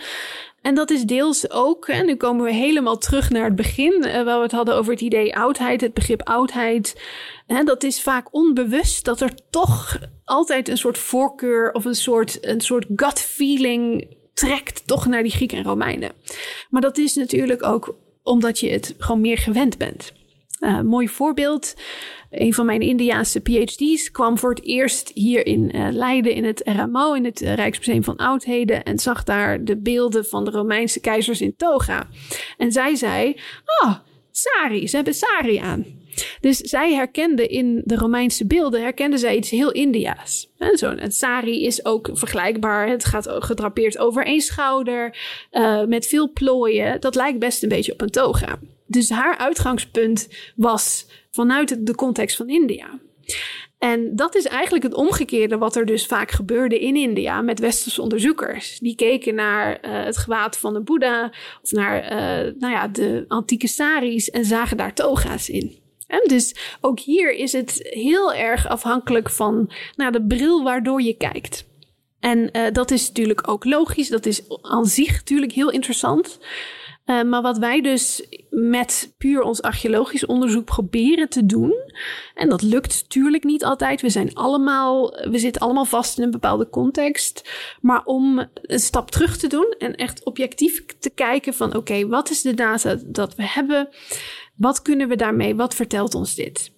En 0.66 0.76
dat 0.76 0.90
is 0.90 1.04
deels 1.04 1.50
ook, 1.52 1.88
en 1.88 2.06
nu 2.06 2.16
komen 2.16 2.46
we 2.46 2.54
helemaal 2.54 2.98
terug 2.98 3.30
naar 3.30 3.44
het 3.44 3.56
begin, 3.56 4.04
uh, 4.06 4.14
waar 4.14 4.38
we 4.38 4.44
het 4.44 4.52
hadden 4.52 4.76
over 4.76 4.92
het 4.92 5.02
idee 5.02 5.36
oudheid, 5.36 5.82
het 5.82 5.94
begrip 5.94 6.22
oudheid. 6.22 7.02
Dat 7.64 7.84
is 7.84 8.02
vaak 8.02 8.28
onbewust 8.34 9.06
dat 9.06 9.22
er 9.22 9.32
toch 9.50 10.00
altijd 10.24 10.70
een 10.70 10.78
soort 10.78 10.98
voorkeur 10.98 11.72
of 11.72 11.86
een 11.86 11.96
soort, 11.96 12.46
een 12.46 12.62
soort 12.62 12.86
gut 12.96 13.20
feeling 13.20 14.16
trekt 14.34 14.88
toch 14.88 15.06
naar 15.06 15.24
die 15.24 15.32
Grieken 15.32 15.58
en 15.58 15.64
Romeinen. 15.64 16.12
Maar 16.70 16.82
dat 16.82 16.98
is 16.98 17.16
natuurlijk 17.16 17.64
ook 17.64 17.96
omdat 18.24 18.60
je 18.60 18.70
het 18.70 18.96
gewoon 18.98 19.22
meer 19.22 19.38
gewend 19.38 19.78
bent. 19.78 20.14
Uh, 20.60 20.82
mooi 20.82 21.10
voorbeeld. 21.10 21.74
Een 22.30 22.54
van 22.54 22.66
mijn 22.66 22.82
Indiaanse 22.82 23.40
PhD's 23.40 24.12
kwam 24.12 24.38
voor 24.38 24.50
het 24.50 24.64
eerst 24.64 25.12
hier 25.14 25.46
in 25.46 25.76
uh, 25.76 25.88
Leiden 25.92 26.34
in 26.34 26.44
het 26.44 26.62
RMO, 26.66 27.14
in 27.14 27.26
het 27.26 27.40
Rijksmuseum 27.40 28.04
van 28.04 28.16
Oudheden, 28.16 28.84
en 28.84 29.00
zag 29.00 29.24
daar 29.24 29.64
de 29.64 29.78
beelden 29.78 30.26
van 30.26 30.46
de 30.46 30.52
Romeinse 30.52 31.00
keizers 31.00 31.42
in 31.42 31.56
toga. 31.56 32.08
En 32.58 32.72
zij 32.72 32.96
zei: 32.96 33.40
Oh, 33.84 33.96
sari, 34.32 34.88
ze 34.88 34.96
hebben 34.96 35.14
sari 35.14 35.58
aan. 35.58 35.86
Dus 36.40 36.58
zij 36.58 36.94
herkende 36.94 37.48
in 37.48 37.82
de 37.86 37.96
Romeinse 37.96 38.48
beelden 38.48 38.82
herkende 38.82 39.18
zij 39.18 39.36
iets 39.36 39.50
heel 39.50 39.72
Indiaas. 39.72 40.52
Zo'n 40.72 41.00
sari 41.08 41.66
is 41.66 41.86
ook 41.86 42.10
vergelijkbaar. 42.14 42.88
Het 42.88 43.06
gaat 43.06 43.28
gedrapeerd 43.30 43.98
over 43.98 44.26
één 44.26 44.42
schouder 44.42 45.18
uh, 45.52 45.84
met 45.84 46.08
veel 46.08 46.32
plooien. 46.34 47.02
Dat 47.02 47.16
lijkt 47.16 47.40
best 47.40 47.64
een 47.64 47.70
beetje 47.70 47.94
op 47.94 48.02
een 48.02 48.10
toga. 48.10 48.60
Dus 48.88 49.10
haar 49.10 49.38
uitgangspunt 49.38 50.28
was 50.56 51.08
vanuit 51.32 51.86
de 51.86 51.96
context 51.96 52.36
van 52.36 52.50
India. 52.50 53.00
En 53.78 54.16
dat 54.16 54.36
is 54.36 54.46
eigenlijk 54.46 54.84
het 54.84 54.94
omgekeerde 54.94 55.58
wat 55.58 55.76
er 55.76 55.86
dus 55.86 56.06
vaak 56.06 56.32
gebeurde 56.32 56.80
in 56.80 56.96
India 56.96 57.42
met 57.42 57.60
westerse 57.60 58.02
onderzoekers. 58.02 58.80
Die 58.80 58.96
keken 58.96 59.36
naar 59.36 59.80
uh, 59.86 60.04
het 60.04 60.18
gewaad 60.18 60.58
van 60.58 60.74
de 60.74 60.82
Boeddha 60.82 61.32
of 61.62 61.72
naar 61.72 62.04
uh, 62.04 62.54
nou 62.60 62.74
ja, 62.74 62.88
de 62.88 63.26
antieke 63.28 63.68
saris 63.68 64.30
en 64.30 64.46
zagen 64.46 64.78
daar 64.78 64.94
toga's 64.94 65.50
in. 65.50 65.84
En 66.08 66.22
dus 66.28 66.56
ook 66.82 67.00
hier 67.00 67.34
is 67.34 67.52
het 67.52 67.80
heel 67.90 68.34
erg 68.34 68.68
afhankelijk 68.68 69.30
van 69.30 69.72
nou, 69.96 70.12
de 70.12 70.26
bril 70.26 70.64
waardoor 70.64 71.02
je 71.02 71.18
kijkt. 71.18 71.66
En 72.20 72.50
uh, 72.52 72.72
dat 72.72 72.92
is 72.92 73.08
natuurlijk 73.08 73.48
ook 73.50 73.66
logisch. 73.66 74.10
Dat 74.10 74.26
is 74.26 74.42
aan 74.62 74.86
zich 74.86 75.12
natuurlijk 75.12 75.52
heel 75.52 75.72
interessant. 75.72 76.40
Uh, 77.06 77.24
maar 77.24 77.42
wat 77.42 77.58
wij 77.58 77.82
dus 77.82 78.28
met 78.50 79.14
puur 79.18 79.42
ons 79.42 79.62
archeologisch 79.62 80.26
onderzoek 80.26 80.66
proberen 80.66 81.30
te 81.30 81.46
doen, 81.46 81.74
en 82.36 82.50
dat 82.50 82.62
lukt 82.62 83.02
natuurlijk 83.02 83.44
niet 83.44 83.64
altijd. 83.64 84.02
We 84.02 84.10
zijn 84.10 84.34
allemaal, 84.34 85.12
we 85.12 85.38
zitten 85.38 85.62
allemaal 85.62 85.86
vast 85.86 86.18
in 86.18 86.24
een 86.24 86.32
bepaalde 86.32 86.70
context. 86.70 87.50
Maar 87.82 88.04
om 88.06 88.46
een 88.62 88.80
stap 88.80 89.12
terug 89.12 89.38
te 89.38 89.48
doen 89.48 89.76
en 89.78 89.96
echt 89.96 90.24
objectief 90.24 90.86
te 90.86 91.10
kijken 91.10 91.54
van 91.54 91.76
oké, 91.76 92.08
wat 92.08 92.30
is 92.30 92.42
de 92.42 92.54
data 92.54 92.98
dat 93.06 93.36
we 93.36 93.44
hebben? 93.48 93.90
Wat 94.56 94.82
kunnen 94.82 95.08
we 95.08 95.16
daarmee? 95.16 95.56
Wat 95.56 95.76
vertelt 95.76 96.16
ons 96.16 96.36
dit? 96.36 96.75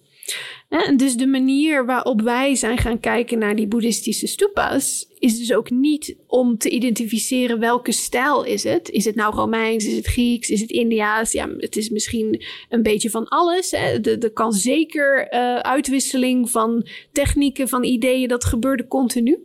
Dus 0.96 1.16
de 1.16 1.26
manier 1.26 1.86
waarop 1.86 2.20
wij 2.20 2.54
zijn 2.54 2.78
gaan 2.78 3.00
kijken 3.00 3.38
naar 3.38 3.56
die 3.56 3.66
boeddhistische 3.66 4.26
stupas 4.26 5.06
is 5.18 5.38
dus 5.38 5.52
ook 5.52 5.70
niet 5.70 6.16
om 6.26 6.58
te 6.58 6.70
identificeren 6.70 7.58
welke 7.58 7.92
stijl 7.92 8.44
is 8.44 8.62
het. 8.62 8.88
Is 8.90 9.04
het 9.04 9.14
nou 9.14 9.34
Romeins, 9.34 9.86
is 9.86 9.96
het 9.96 10.06
Grieks, 10.06 10.48
is 10.48 10.60
het 10.60 10.70
Indiaas? 10.70 11.32
Ja, 11.32 11.48
het 11.56 11.76
is 11.76 11.88
misschien 11.88 12.42
een 12.68 12.82
beetje 12.82 13.10
van 13.10 13.28
alles. 13.28 13.72
Er 13.72 14.30
kan 14.32 14.52
zeker 14.52 15.34
uh, 15.34 15.56
uitwisseling 15.56 16.50
van 16.50 16.86
technieken, 17.12 17.68
van 17.68 17.84
ideeën, 17.84 18.28
dat 18.28 18.44
gebeurde 18.44 18.86
continu. 18.86 19.38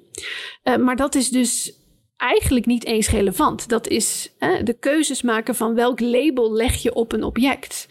Uh, 0.63 0.75
maar 0.75 0.95
dat 0.95 1.15
is 1.15 1.29
dus 1.29 1.77
eigenlijk 2.17 2.65
niet 2.65 2.85
eens 2.85 3.09
relevant. 3.09 3.69
Dat 3.69 3.87
is 3.87 4.33
de 4.63 4.75
keuzes 4.79 5.21
maken 5.21 5.55
van 5.55 5.75
welk 5.75 5.99
label 5.99 6.53
leg 6.53 6.75
je 6.75 6.93
op 6.93 7.11
een 7.11 7.23
object 7.23 7.87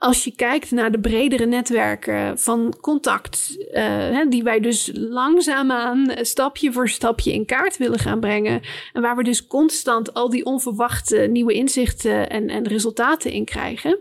als 0.00 0.24
je 0.24 0.34
kijkt 0.34 0.70
naar 0.70 0.92
de 0.92 1.00
bredere 1.00 1.46
netwerken 1.46 2.38
van 2.38 2.74
contact, 2.80 3.56
uh, 3.72 4.20
die 4.28 4.42
wij 4.42 4.60
dus 4.60 4.90
langzaamaan 4.94 6.10
eh, 6.10 6.24
stapje 6.24 6.72
voor 6.72 6.88
stapje 6.88 7.32
in 7.32 7.46
kaart 7.46 7.76
willen 7.76 7.98
gaan 7.98 8.20
brengen. 8.20 8.60
En 8.92 9.02
waar 9.02 9.16
we 9.16 9.22
dus 9.22 9.46
constant 9.46 10.14
al 10.14 10.30
die 10.30 10.44
onverwachte 10.44 11.16
nieuwe 11.16 11.52
inzichten 11.52 12.30
en, 12.30 12.48
en 12.48 12.68
resultaten 12.68 13.32
in 13.32 13.44
krijgen. 13.44 13.98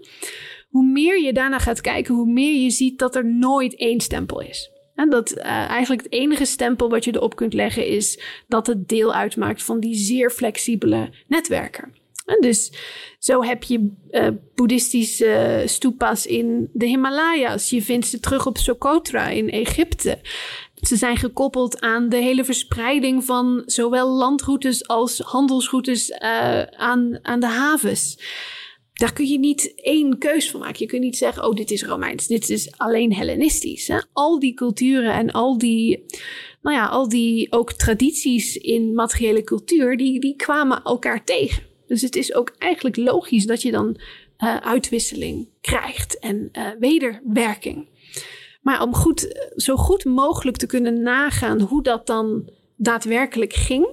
Hoe 0.69 0.85
meer 0.85 1.21
je 1.21 1.33
daarna 1.33 1.59
gaat 1.59 1.81
kijken, 1.81 2.15
hoe 2.15 2.31
meer 2.31 2.61
je 2.61 2.69
ziet 2.69 2.99
dat 2.99 3.15
er 3.15 3.25
nooit 3.25 3.75
één 3.75 3.99
stempel 3.99 4.41
is. 4.41 4.71
En 4.95 5.09
dat 5.09 5.37
uh, 5.37 5.45
eigenlijk 5.45 6.03
het 6.03 6.11
enige 6.11 6.45
stempel 6.45 6.89
wat 6.89 7.03
je 7.03 7.15
erop 7.15 7.35
kunt 7.35 7.53
leggen 7.53 7.87
is 7.87 8.19
dat 8.47 8.67
het 8.67 8.87
deel 8.87 9.13
uitmaakt 9.13 9.63
van 9.63 9.79
die 9.79 9.95
zeer 9.95 10.31
flexibele 10.31 11.09
netwerken. 11.27 11.98
Dus 12.39 12.71
zo 13.19 13.43
heb 13.43 13.63
je 13.63 13.91
uh, 14.11 14.27
boeddhistische 14.55 15.63
stupas 15.65 16.25
in 16.25 16.69
de 16.73 16.85
Himalaya's. 16.85 17.69
Je 17.69 17.81
vindt 17.81 18.07
ze 18.07 18.19
terug 18.19 18.45
op 18.45 18.57
Socotra 18.57 19.27
in 19.27 19.49
Egypte. 19.49 20.19
Ze 20.75 20.95
zijn 20.95 21.17
gekoppeld 21.17 21.79
aan 21.79 22.09
de 22.09 22.17
hele 22.17 22.43
verspreiding 22.43 23.25
van 23.25 23.63
zowel 23.65 24.09
landroutes 24.09 24.87
als 24.87 25.19
handelsroutes 25.19 26.09
uh, 26.09 26.61
aan, 26.61 27.19
aan 27.21 27.39
de 27.39 27.47
havens. 27.47 28.17
Daar 28.93 29.13
kun 29.13 29.25
je 29.25 29.39
niet 29.39 29.73
één 29.75 30.17
keus 30.17 30.51
van 30.51 30.59
maken. 30.59 30.79
Je 30.79 30.85
kunt 30.85 31.01
niet 31.01 31.17
zeggen, 31.17 31.47
oh, 31.47 31.55
dit 31.55 31.71
is 31.71 31.83
Romeins, 31.83 32.27
dit 32.27 32.49
is 32.49 32.77
alleen 32.77 33.13
Hellenistisch. 33.13 33.87
Hè? 33.87 33.99
Al 34.13 34.39
die 34.39 34.53
culturen 34.53 35.13
en 35.13 35.31
al 35.31 35.57
die, 35.57 36.05
nou 36.61 36.75
ja, 36.75 36.85
al 36.85 37.09
die 37.09 37.51
ook 37.51 37.73
tradities 37.73 38.55
in 38.55 38.93
materiële 38.93 39.43
cultuur, 39.43 39.97
die, 39.97 40.19
die 40.19 40.35
kwamen 40.35 40.83
elkaar 40.83 41.23
tegen. 41.23 41.68
Dus 41.89 42.01
het 42.01 42.15
is 42.15 42.33
ook 42.33 42.55
eigenlijk 42.57 42.95
logisch 42.95 43.45
dat 43.45 43.61
je 43.61 43.71
dan 43.71 43.99
uh, 44.37 44.57
uitwisseling 44.57 45.49
krijgt 45.61 46.19
en 46.19 46.49
uh, 46.53 46.67
wederwerking. 46.79 47.87
Maar 48.61 48.81
om 48.81 48.93
goed, 48.93 49.51
zo 49.55 49.75
goed 49.75 50.05
mogelijk 50.05 50.57
te 50.57 50.65
kunnen 50.65 51.01
nagaan 51.01 51.61
hoe 51.61 51.83
dat 51.83 52.07
dan 52.07 52.49
daadwerkelijk 52.75 53.53
ging, 53.53 53.87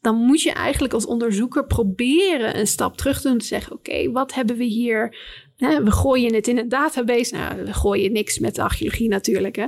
dan 0.00 0.14
moet 0.14 0.42
je 0.42 0.52
eigenlijk 0.52 0.92
als 0.92 1.06
onderzoeker 1.06 1.66
proberen 1.66 2.58
een 2.58 2.66
stap 2.66 2.96
terug 2.96 3.20
te 3.20 3.28
doen. 3.28 3.38
Te 3.38 3.44
zeggen: 3.44 3.72
Oké, 3.72 4.10
wat 4.10 4.34
hebben 4.34 4.56
we 4.56 4.64
hier 4.64 5.16
we 5.60 5.90
gooien 5.90 6.34
het 6.34 6.48
in 6.48 6.58
een 6.58 6.68
database. 6.68 7.34
Nou, 7.34 7.64
we 7.64 7.72
gooien 7.72 8.12
niks 8.12 8.38
met 8.38 8.54
de 8.54 8.62
archeologie 8.62 9.08
natuurlijk. 9.08 9.56
Hè. 9.56 9.62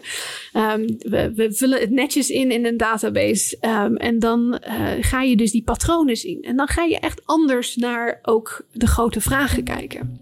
Um, 0.72 0.86
we, 0.98 1.32
we, 1.34 1.52
vullen 1.52 1.80
het 1.80 1.90
netjes 1.90 2.30
in 2.30 2.50
in 2.50 2.66
een 2.66 2.76
database. 2.76 3.56
Um, 3.60 3.96
en 3.96 4.18
dan 4.18 4.60
uh, 4.68 4.90
ga 5.00 5.22
je 5.22 5.36
dus 5.36 5.50
die 5.50 5.62
patronen 5.62 6.16
zien. 6.16 6.42
En 6.42 6.56
dan 6.56 6.68
ga 6.68 6.82
je 6.82 6.98
echt 6.98 7.26
anders 7.26 7.76
naar 7.76 8.18
ook 8.22 8.66
de 8.72 8.86
grote 8.86 9.20
vragen 9.20 9.64
kijken. 9.64 10.18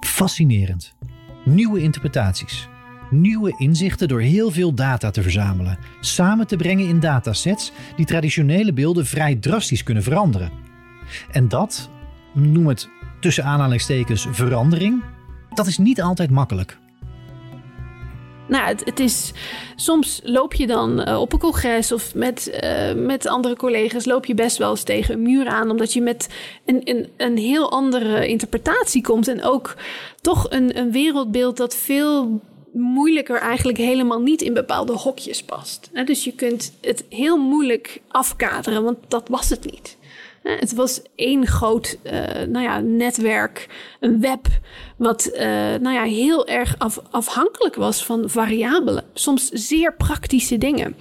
Fascinerend. 0.00 0.96
Nieuwe 1.44 1.80
interpretaties. 1.80 2.68
Nieuwe 3.10 3.54
inzichten 3.58 4.08
door 4.08 4.20
heel 4.20 4.50
veel 4.50 4.74
data 4.74 5.10
te 5.10 5.22
verzamelen. 5.22 5.78
Samen 6.00 6.46
te 6.46 6.56
brengen 6.56 6.88
in 6.88 7.00
datasets 7.00 7.72
die 7.96 8.06
traditionele 8.06 8.72
beelden 8.72 9.06
vrij 9.06 9.34
drastisch 9.34 9.82
kunnen 9.82 10.02
veranderen. 10.02 10.50
En 11.30 11.48
dat, 11.48 11.90
noem 12.34 12.66
het 12.66 12.88
tussen 13.20 13.44
aanhalingstekens 13.44 14.26
verandering, 14.30 15.02
dat 15.54 15.66
is 15.66 15.78
niet 15.78 16.02
altijd 16.02 16.30
makkelijk. 16.30 16.78
Nou, 18.48 18.66
het, 18.66 18.84
het, 18.84 19.00
is. 19.00 19.32
Soms 19.76 20.20
loop 20.24 20.54
je 20.54 20.66
dan 20.66 21.08
uh, 21.08 21.20
op 21.20 21.32
een 21.32 21.38
congres 21.38 21.92
of 21.92 22.14
met, 22.14 22.60
uh, 22.62 22.92
met 22.94 23.26
andere 23.26 23.56
collega's. 23.56 24.04
loop 24.04 24.26
je 24.26 24.34
best 24.34 24.56
wel 24.56 24.70
eens 24.70 24.82
tegen 24.82 25.14
een 25.14 25.22
muur 25.22 25.46
aan. 25.46 25.70
omdat 25.70 25.92
je 25.92 26.00
met 26.00 26.28
een, 26.64 26.80
een, 26.84 27.08
een 27.16 27.36
heel 27.36 27.70
andere 27.70 28.28
interpretatie 28.28 29.02
komt. 29.02 29.28
En 29.28 29.42
ook 29.42 29.76
toch 30.20 30.50
een, 30.50 30.78
een 30.78 30.92
wereldbeeld 30.92 31.56
dat 31.56 31.76
veel 31.76 32.40
moeilijker 32.72 33.40
eigenlijk 33.40 33.78
helemaal 33.78 34.20
niet 34.20 34.42
in 34.42 34.54
bepaalde 34.54 34.92
hokjes 34.92 35.42
past. 35.42 35.90
dus 36.04 36.24
je 36.24 36.32
kunt 36.32 36.72
het 36.80 37.04
heel 37.08 37.36
moeilijk 37.36 38.00
afkaderen, 38.08 38.82
want 38.82 38.98
dat 39.08 39.28
was 39.28 39.50
het 39.50 39.70
niet. 39.70 39.97
Het 40.56 40.74
was 40.74 41.02
één 41.14 41.46
groot 41.46 41.98
uh, 42.04 42.12
nou 42.46 42.60
ja, 42.60 42.80
netwerk, 42.80 43.68
een 44.00 44.20
web, 44.20 44.46
wat 44.96 45.30
uh, 45.32 45.40
nou 45.80 45.90
ja, 45.90 46.02
heel 46.02 46.46
erg 46.46 46.74
af, 46.78 46.98
afhankelijk 47.10 47.74
was 47.74 48.04
van 48.04 48.30
variabelen. 48.30 49.04
Soms 49.12 49.48
zeer 49.48 49.94
praktische 49.96 50.58
dingen. 50.58 50.96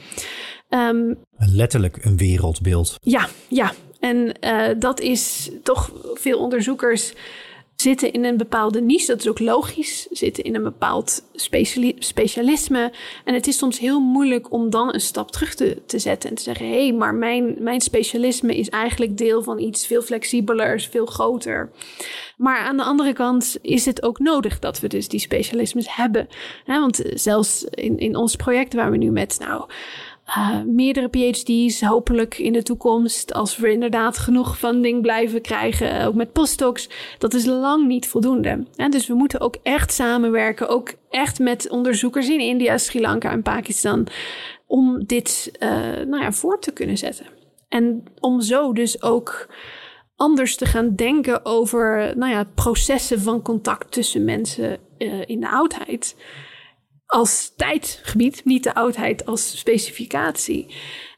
Um, 0.69 1.17
Letterlijk 1.37 2.05
een 2.05 2.17
wereldbeeld. 2.17 2.95
Ja, 2.99 3.27
ja. 3.47 3.71
En 3.99 4.35
uh, 4.41 4.67
dat 4.79 4.99
is 4.99 5.49
toch 5.63 5.91
veel 6.13 6.39
onderzoekers 6.39 7.13
zitten 7.81 8.13
in 8.13 8.23
een 8.23 8.37
bepaalde 8.37 8.81
niche. 8.81 9.07
Dat 9.07 9.19
is 9.19 9.27
ook 9.27 9.39
logisch. 9.39 10.07
Zitten 10.11 10.43
in 10.43 10.55
een 10.55 10.63
bepaald 10.63 11.23
specialisme. 11.99 12.91
En 13.23 13.33
het 13.33 13.47
is 13.47 13.57
soms 13.57 13.79
heel 13.79 13.99
moeilijk 13.99 14.51
om 14.51 14.69
dan 14.69 14.93
een 14.93 15.01
stap 15.01 15.31
terug 15.31 15.55
te, 15.55 15.81
te 15.85 15.99
zetten. 15.99 16.29
En 16.29 16.35
te 16.35 16.41
zeggen: 16.41 16.67
hé, 16.67 16.87
hey, 16.87 16.93
maar 16.93 17.15
mijn, 17.15 17.55
mijn 17.59 17.81
specialisme 17.81 18.57
is 18.57 18.69
eigenlijk 18.69 19.17
deel 19.17 19.43
van 19.43 19.59
iets 19.59 19.87
veel 19.87 20.01
flexibeler, 20.01 20.81
veel 20.81 21.05
groter. 21.05 21.71
Maar 22.37 22.57
aan 22.57 22.77
de 22.77 22.83
andere 22.83 23.13
kant 23.13 23.57
is 23.61 23.85
het 23.85 24.03
ook 24.03 24.19
nodig 24.19 24.59
dat 24.59 24.79
we 24.79 24.87
dus 24.87 25.07
die 25.07 25.19
specialismes 25.19 25.95
hebben. 25.95 26.27
want 26.65 27.01
zelfs 27.13 27.63
in, 27.63 27.97
in 27.97 28.15
ons 28.15 28.35
project 28.35 28.73
waar 28.73 28.91
we 28.91 28.97
nu 28.97 29.11
met, 29.11 29.37
nou 29.39 29.65
uh, 30.27 30.61
meerdere 30.65 31.07
PhD's, 31.09 31.81
hopelijk 31.81 32.37
in 32.37 32.53
de 32.53 32.63
toekomst, 32.63 33.33
als 33.33 33.57
we 33.57 33.71
inderdaad 33.71 34.17
genoeg 34.17 34.57
funding 34.57 35.01
blijven 35.01 35.41
krijgen, 35.41 35.99
eh, 35.99 36.07
ook 36.07 36.13
met 36.13 36.31
postdocs, 36.31 36.89
dat 37.17 37.33
is 37.33 37.45
lang 37.45 37.87
niet 37.87 38.07
voldoende. 38.07 38.65
En 38.75 38.91
dus 38.91 39.07
we 39.07 39.13
moeten 39.13 39.39
ook 39.39 39.57
echt 39.63 39.93
samenwerken, 39.93 40.67
ook 40.67 40.93
echt 41.09 41.39
met 41.39 41.69
onderzoekers 41.69 42.29
in 42.29 42.39
India, 42.39 42.77
Sri 42.77 43.01
Lanka 43.01 43.31
en 43.31 43.41
Pakistan, 43.41 44.07
om 44.65 45.05
dit 45.05 45.51
uh, 45.59 45.69
nou 46.07 46.21
ja, 46.21 46.31
voor 46.31 46.59
te 46.59 46.71
kunnen 46.71 46.97
zetten. 46.97 47.25
En 47.69 48.03
om 48.19 48.41
zo 48.41 48.73
dus 48.73 49.01
ook 49.01 49.47
anders 50.15 50.55
te 50.55 50.65
gaan 50.65 50.95
denken 50.95 51.45
over 51.45 52.13
nou 52.17 52.31
ja, 52.31 52.45
processen 52.55 53.21
van 53.21 53.41
contact 53.41 53.91
tussen 53.91 54.25
mensen 54.25 54.77
in 55.25 55.39
de 55.39 55.49
oudheid 55.49 56.15
als 57.07 57.53
tijdgebied, 57.55 58.41
niet 58.45 58.63
de 58.63 58.75
oudheid 58.75 59.25
als 59.25 59.57
specificatie. 59.57 60.67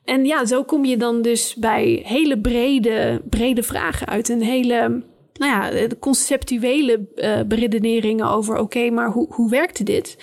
En 0.03 0.25
ja, 0.25 0.45
zo 0.45 0.63
kom 0.63 0.85
je 0.85 0.97
dan 0.97 1.21
dus 1.21 1.55
bij 1.55 2.01
hele 2.05 2.39
brede, 2.39 3.21
brede 3.29 3.63
vragen 3.63 4.07
uit. 4.07 4.29
Een 4.29 4.41
hele 4.41 5.03
nou 5.33 5.51
ja, 5.51 5.87
conceptuele 5.99 7.07
uh, 7.15 7.41
beredeneringen 7.47 8.29
over: 8.29 8.57
oké, 8.57 8.89
maar 8.89 9.09
hoe, 9.09 9.27
hoe 9.29 9.49
werkte 9.49 9.83
dit? 9.83 10.17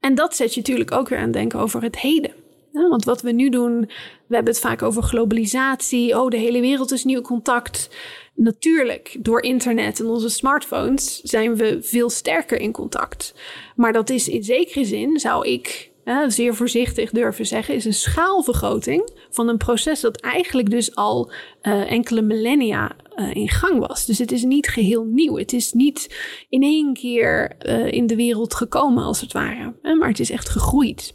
En 0.00 0.14
dat 0.14 0.36
zet 0.36 0.54
je 0.54 0.60
natuurlijk 0.60 0.92
ook 0.92 1.08
weer 1.08 1.18
aan 1.18 1.24
het 1.24 1.32
denken 1.32 1.60
over 1.60 1.82
het 1.82 1.98
heden. 1.98 2.32
Want 2.72 3.04
wat 3.04 3.22
we 3.22 3.32
nu 3.32 3.48
doen, 3.48 3.80
we 4.26 4.34
hebben 4.34 4.52
het 4.52 4.62
vaak 4.62 4.82
over 4.82 5.02
globalisatie. 5.02 6.20
Oh, 6.20 6.30
de 6.30 6.36
hele 6.36 6.60
wereld 6.60 6.92
is 6.92 7.04
nieuw 7.04 7.20
contact. 7.20 7.90
Natuurlijk, 8.36 9.16
door 9.18 9.42
internet 9.42 10.00
en 10.00 10.06
onze 10.06 10.28
smartphones 10.28 11.20
zijn 11.20 11.56
we 11.56 11.78
veel 11.82 12.10
sterker 12.10 12.60
in 12.60 12.72
contact. 12.72 13.34
Maar 13.76 13.92
dat 13.92 14.10
is 14.10 14.28
in 14.28 14.44
zekere 14.44 14.84
zin, 14.84 15.18
zou 15.18 15.48
ik 15.48 15.90
zeer 16.26 16.54
voorzichtig 16.54 17.10
durven 17.10 17.46
zeggen, 17.46 17.74
is 17.74 17.84
een 17.84 17.94
schaalvergroting 17.94 19.10
van 19.30 19.48
een 19.48 19.56
proces 19.56 20.00
dat 20.00 20.20
eigenlijk 20.20 20.70
dus 20.70 20.94
al 20.94 21.32
uh, 21.62 21.90
enkele 21.90 22.22
millennia 22.22 22.96
uh, 23.16 23.34
in 23.34 23.48
gang 23.48 23.86
was. 23.86 24.06
Dus 24.06 24.18
het 24.18 24.32
is 24.32 24.42
niet 24.42 24.68
geheel 24.68 25.04
nieuw. 25.04 25.36
Het 25.36 25.52
is 25.52 25.72
niet 25.72 26.16
in 26.48 26.62
één 26.62 26.94
keer 26.94 27.56
uh, 27.66 27.92
in 27.92 28.06
de 28.06 28.16
wereld 28.16 28.54
gekomen, 28.54 29.04
als 29.04 29.20
het 29.20 29.32
ware. 29.32 29.74
Maar 29.98 30.08
het 30.08 30.20
is 30.20 30.30
echt 30.30 30.48
gegroeid. 30.48 31.14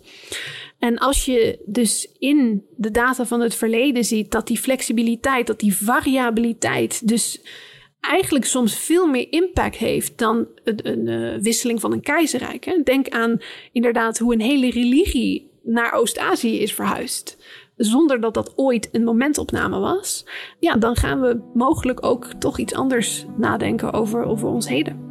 En 0.82 0.98
als 0.98 1.26
je 1.26 1.62
dus 1.66 2.16
in 2.20 2.66
de 2.78 2.92
data 2.92 3.26
van 3.26 3.42
het 3.42 3.56
verleden 3.56 4.04
ziet 4.04 4.32
dat 4.32 4.48
die 4.48 4.58
flexibiliteit, 4.58 5.48
dat 5.48 5.60
die 5.60 5.76
variabiliteit, 5.76 7.08
dus 7.08 7.42
eigenlijk 8.00 8.46
soms 8.46 8.78
veel 8.78 9.08
meer 9.08 9.32
impact 9.32 9.76
heeft 9.76 10.18
dan 10.18 10.48
een, 10.64 11.08
eh, 11.08 11.42
wisseling 11.42 11.80
van 11.80 11.92
een 11.92 12.02
keizerrijk. 12.02 12.64
Hè? 12.66 12.82
Denk 12.84 13.10
aan 13.10 13.38
inderdaad 13.72 14.18
hoe 14.18 14.34
een 14.34 14.42
hele 14.42 14.70
religie 14.70 15.52
naar 15.64 15.94
Oost-Azië 15.94 16.60
is 16.60 16.74
verhuisd. 16.74 17.38
Zonder 17.76 18.22
dat 18.22 18.34
dat 18.34 18.54
ooit 18.56 18.90
een 18.92 19.04
momentopname 19.04 19.80
was. 19.80 20.26
Ja, 20.60 20.76
dan 20.76 20.96
gaan 20.96 21.22
we 21.22 21.42
mogelijk 21.54 22.06
ook 22.06 22.34
toch 22.40 22.60
iets 22.60 22.74
anders 22.74 23.26
nadenken 23.38 23.94
over, 23.94 24.24
over 24.24 24.48
ons 24.48 24.68
heden. 24.68 25.10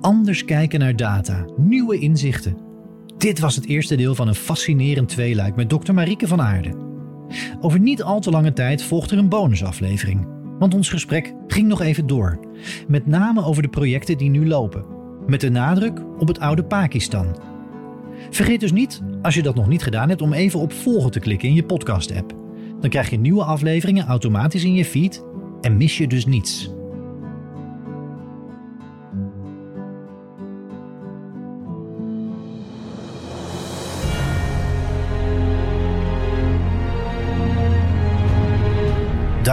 Anders 0.00 0.44
kijken 0.44 0.78
naar 0.78 0.96
data, 0.96 1.46
nieuwe 1.56 1.98
inzichten 1.98 2.63
dit 3.24 3.40
was 3.40 3.54
het 3.54 3.66
eerste 3.66 3.96
deel 3.96 4.14
van 4.14 4.28
een 4.28 4.34
fascinerend 4.34 5.08
tweeluik 5.08 5.56
met 5.56 5.68
Dr. 5.68 5.92
Marieke 5.92 6.28
van 6.28 6.40
Aarde. 6.40 6.74
Over 7.60 7.80
niet 7.80 8.02
al 8.02 8.20
te 8.20 8.30
lange 8.30 8.52
tijd 8.52 8.82
volgt 8.82 9.10
er 9.10 9.18
een 9.18 9.28
bonusaflevering. 9.28 10.26
Want 10.58 10.74
ons 10.74 10.88
gesprek 10.88 11.34
ging 11.46 11.68
nog 11.68 11.80
even 11.80 12.06
door. 12.06 12.38
Met 12.88 13.06
name 13.06 13.44
over 13.44 13.62
de 13.62 13.68
projecten 13.68 14.18
die 14.18 14.30
nu 14.30 14.46
lopen. 14.46 14.84
Met 15.26 15.40
de 15.40 15.50
nadruk 15.50 16.00
op 16.18 16.28
het 16.28 16.38
oude 16.38 16.64
Pakistan. 16.64 17.36
Vergeet 18.30 18.60
dus 18.60 18.72
niet, 18.72 19.00
als 19.22 19.34
je 19.34 19.42
dat 19.42 19.54
nog 19.54 19.68
niet 19.68 19.82
gedaan 19.82 20.08
hebt, 20.08 20.22
om 20.22 20.32
even 20.32 20.60
op 20.60 20.72
volgen 20.72 21.10
te 21.10 21.20
klikken 21.20 21.48
in 21.48 21.54
je 21.54 21.64
podcast-app. 21.64 22.34
Dan 22.80 22.90
krijg 22.90 23.10
je 23.10 23.18
nieuwe 23.18 23.44
afleveringen 23.44 24.06
automatisch 24.06 24.64
in 24.64 24.74
je 24.74 24.84
feed 24.84 25.24
en 25.60 25.76
mis 25.76 25.98
je 25.98 26.06
dus 26.06 26.26
niets. 26.26 26.73